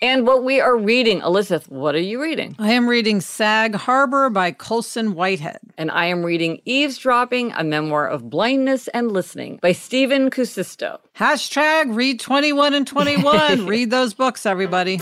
and 0.03 0.27
what 0.27 0.45
we 0.45 0.61
are 0.61 0.77
reading. 0.77 1.21
Elizabeth, 1.21 1.71
what 1.71 1.95
are 1.95 2.01
you 2.01 2.21
reading? 2.21 2.57
I 2.59 2.73
am 2.73 2.89
reading 2.89 3.21
Sag 3.21 3.75
Harbor 3.75 4.31
by 4.31 4.53
Colson 4.53 5.15
Whitehead. 5.15 5.59
And 5.77 5.91
I 5.91 6.07
am 6.07 6.25
reading 6.25 6.61
Eavesdropping, 6.65 7.53
a 7.53 7.65
memoir 7.65 8.09
of 8.09 8.31
blindness 8.31 8.89
and 8.89 9.13
listening 9.13 9.59
by 9.63 9.73
Stephen 9.73 10.31
Kuusisto. 10.31 10.99
Hashtag 11.17 11.95
read 11.95 12.21
21 12.21 12.75
and 12.75 12.87
21. 12.87 13.67
read 13.67 13.91
those 13.91 14.15
books, 14.15 14.47
everybody. 14.47 15.01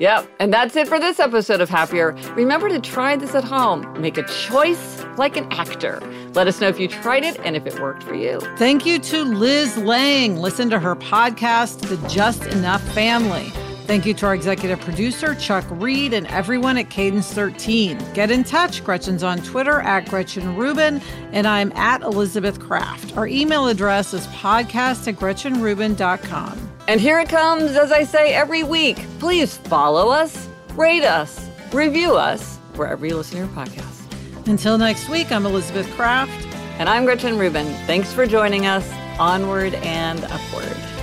Yep. 0.00 0.30
And 0.40 0.52
that's 0.52 0.76
it 0.76 0.88
for 0.88 0.98
this 0.98 1.20
episode 1.20 1.60
of 1.60 1.68
Happier. 1.68 2.12
Remember 2.34 2.70
to 2.70 2.80
try 2.80 3.16
this 3.16 3.34
at 3.34 3.44
home. 3.44 4.00
Make 4.00 4.16
a 4.16 4.22
choice 4.22 5.04
like 5.18 5.36
an 5.36 5.46
actor. 5.52 6.00
Let 6.32 6.46
us 6.46 6.58
know 6.58 6.68
if 6.68 6.80
you 6.80 6.88
tried 6.88 7.22
it 7.22 7.38
and 7.44 7.54
if 7.54 7.66
it 7.66 7.78
worked 7.80 8.02
for 8.02 8.14
you. 8.14 8.40
Thank 8.56 8.86
you 8.86 8.98
to 8.98 9.24
Liz 9.24 9.76
Lange. 9.76 10.36
Listen 10.36 10.70
to 10.70 10.78
her 10.78 10.96
podcast, 10.96 11.80
The 11.80 12.08
Just 12.08 12.46
Enough 12.46 12.82
Family. 12.94 13.52
Thank 13.86 14.06
you 14.06 14.14
to 14.14 14.26
our 14.26 14.34
executive 14.36 14.80
producer, 14.80 15.34
Chuck 15.34 15.64
Reed, 15.68 16.14
and 16.14 16.26
everyone 16.28 16.78
at 16.78 16.90
Cadence 16.90 17.32
13. 17.32 17.98
Get 18.14 18.30
in 18.30 18.44
touch. 18.44 18.84
Gretchen's 18.84 19.24
on 19.24 19.38
Twitter 19.42 19.80
at 19.80 20.08
Gretchen 20.08 20.54
Rubin, 20.54 21.00
and 21.32 21.44
I'm 21.44 21.72
at 21.72 22.02
Elizabeth 22.02 22.60
Craft. 22.60 23.16
Our 23.16 23.26
email 23.26 23.66
address 23.66 24.14
is 24.14 24.28
podcast 24.28 25.08
at 25.08 25.16
GretchenRubin.com. 25.16 26.70
And 26.86 27.00
here 27.00 27.18
it 27.18 27.28
comes, 27.28 27.72
as 27.72 27.90
I 27.90 28.04
say 28.04 28.32
every 28.32 28.62
week. 28.62 29.04
Please 29.18 29.56
follow 29.56 30.08
us, 30.10 30.48
rate 30.74 31.04
us, 31.04 31.48
review 31.72 32.14
us, 32.14 32.58
wherever 32.76 33.04
you 33.04 33.16
listen 33.16 33.40
to 33.40 33.46
your 33.46 33.48
podcast. 33.48 34.46
Until 34.46 34.78
next 34.78 35.08
week, 35.08 35.32
I'm 35.32 35.46
Elizabeth 35.46 35.90
Craft. 35.96 36.46
And 36.78 36.88
I'm 36.88 37.04
Gretchen 37.04 37.36
Rubin. 37.38 37.66
Thanks 37.86 38.12
for 38.12 38.24
joining 38.24 38.66
us. 38.66 38.88
Onward 39.18 39.74
and 39.74 40.24
upward. 40.24 40.99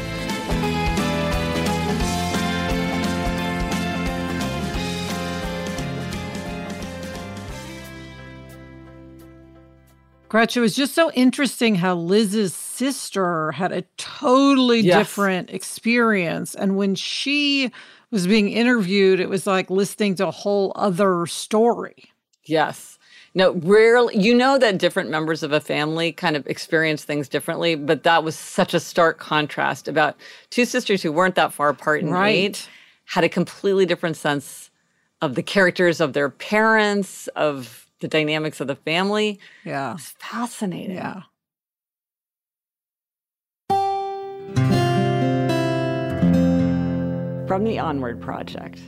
Gretchen, 10.29 10.61
it 10.61 10.63
was 10.63 10.75
just 10.75 10.93
so 10.93 11.11
interesting 11.11 11.75
how 11.75 11.95
Liz's 11.95 12.53
sister 12.53 13.51
had 13.53 13.71
a 13.71 13.83
totally 13.97 14.81
yes. 14.81 14.97
different 14.97 15.49
experience. 15.51 16.53
And 16.53 16.75
when 16.75 16.95
she 16.95 17.71
was 18.11 18.27
being 18.27 18.49
interviewed, 18.49 19.19
it 19.19 19.29
was 19.29 19.47
like 19.47 19.69
listening 19.69 20.15
to 20.15 20.27
a 20.27 20.31
whole 20.31 20.73
other 20.75 21.25
story. 21.27 22.11
Yes. 22.43 22.97
No, 23.33 23.53
rarely, 23.53 24.17
you 24.17 24.33
know 24.33 24.57
that 24.57 24.79
different 24.79 25.09
members 25.09 25.43
of 25.43 25.51
a 25.51 25.59
family 25.59 26.11
kind 26.11 26.35
of 26.35 26.47
experience 26.47 27.03
things 27.03 27.29
differently, 27.29 27.75
but 27.75 28.03
that 28.03 28.23
was 28.23 28.35
such 28.35 28.73
a 28.73 28.79
stark 28.79 29.19
contrast 29.19 29.87
about 29.87 30.17
two 30.49 30.65
sisters 30.65 31.03
who 31.03 31.11
weren't 31.11 31.35
that 31.35 31.53
far 31.53 31.69
apart 31.69 32.01
in 32.01 32.09
right. 32.09 32.29
age, 32.29 32.67
had 33.05 33.23
a 33.23 33.29
completely 33.29 33.85
different 33.85 34.17
sense 34.17 34.71
of 35.21 35.35
the 35.35 35.43
characters 35.43 36.01
of 36.01 36.13
their 36.13 36.29
parents, 36.29 37.27
of 37.29 37.86
the 37.99 38.07
dynamics 38.07 38.59
of 38.61 38.67
the 38.67 38.75
family. 38.75 39.39
Yeah. 39.63 39.93
It's 39.93 40.15
fascinating. 40.19 40.95
Yeah. 40.95 41.23
From 47.47 47.63
the 47.63 47.79
Onward 47.79 48.21
Project. 48.21 48.79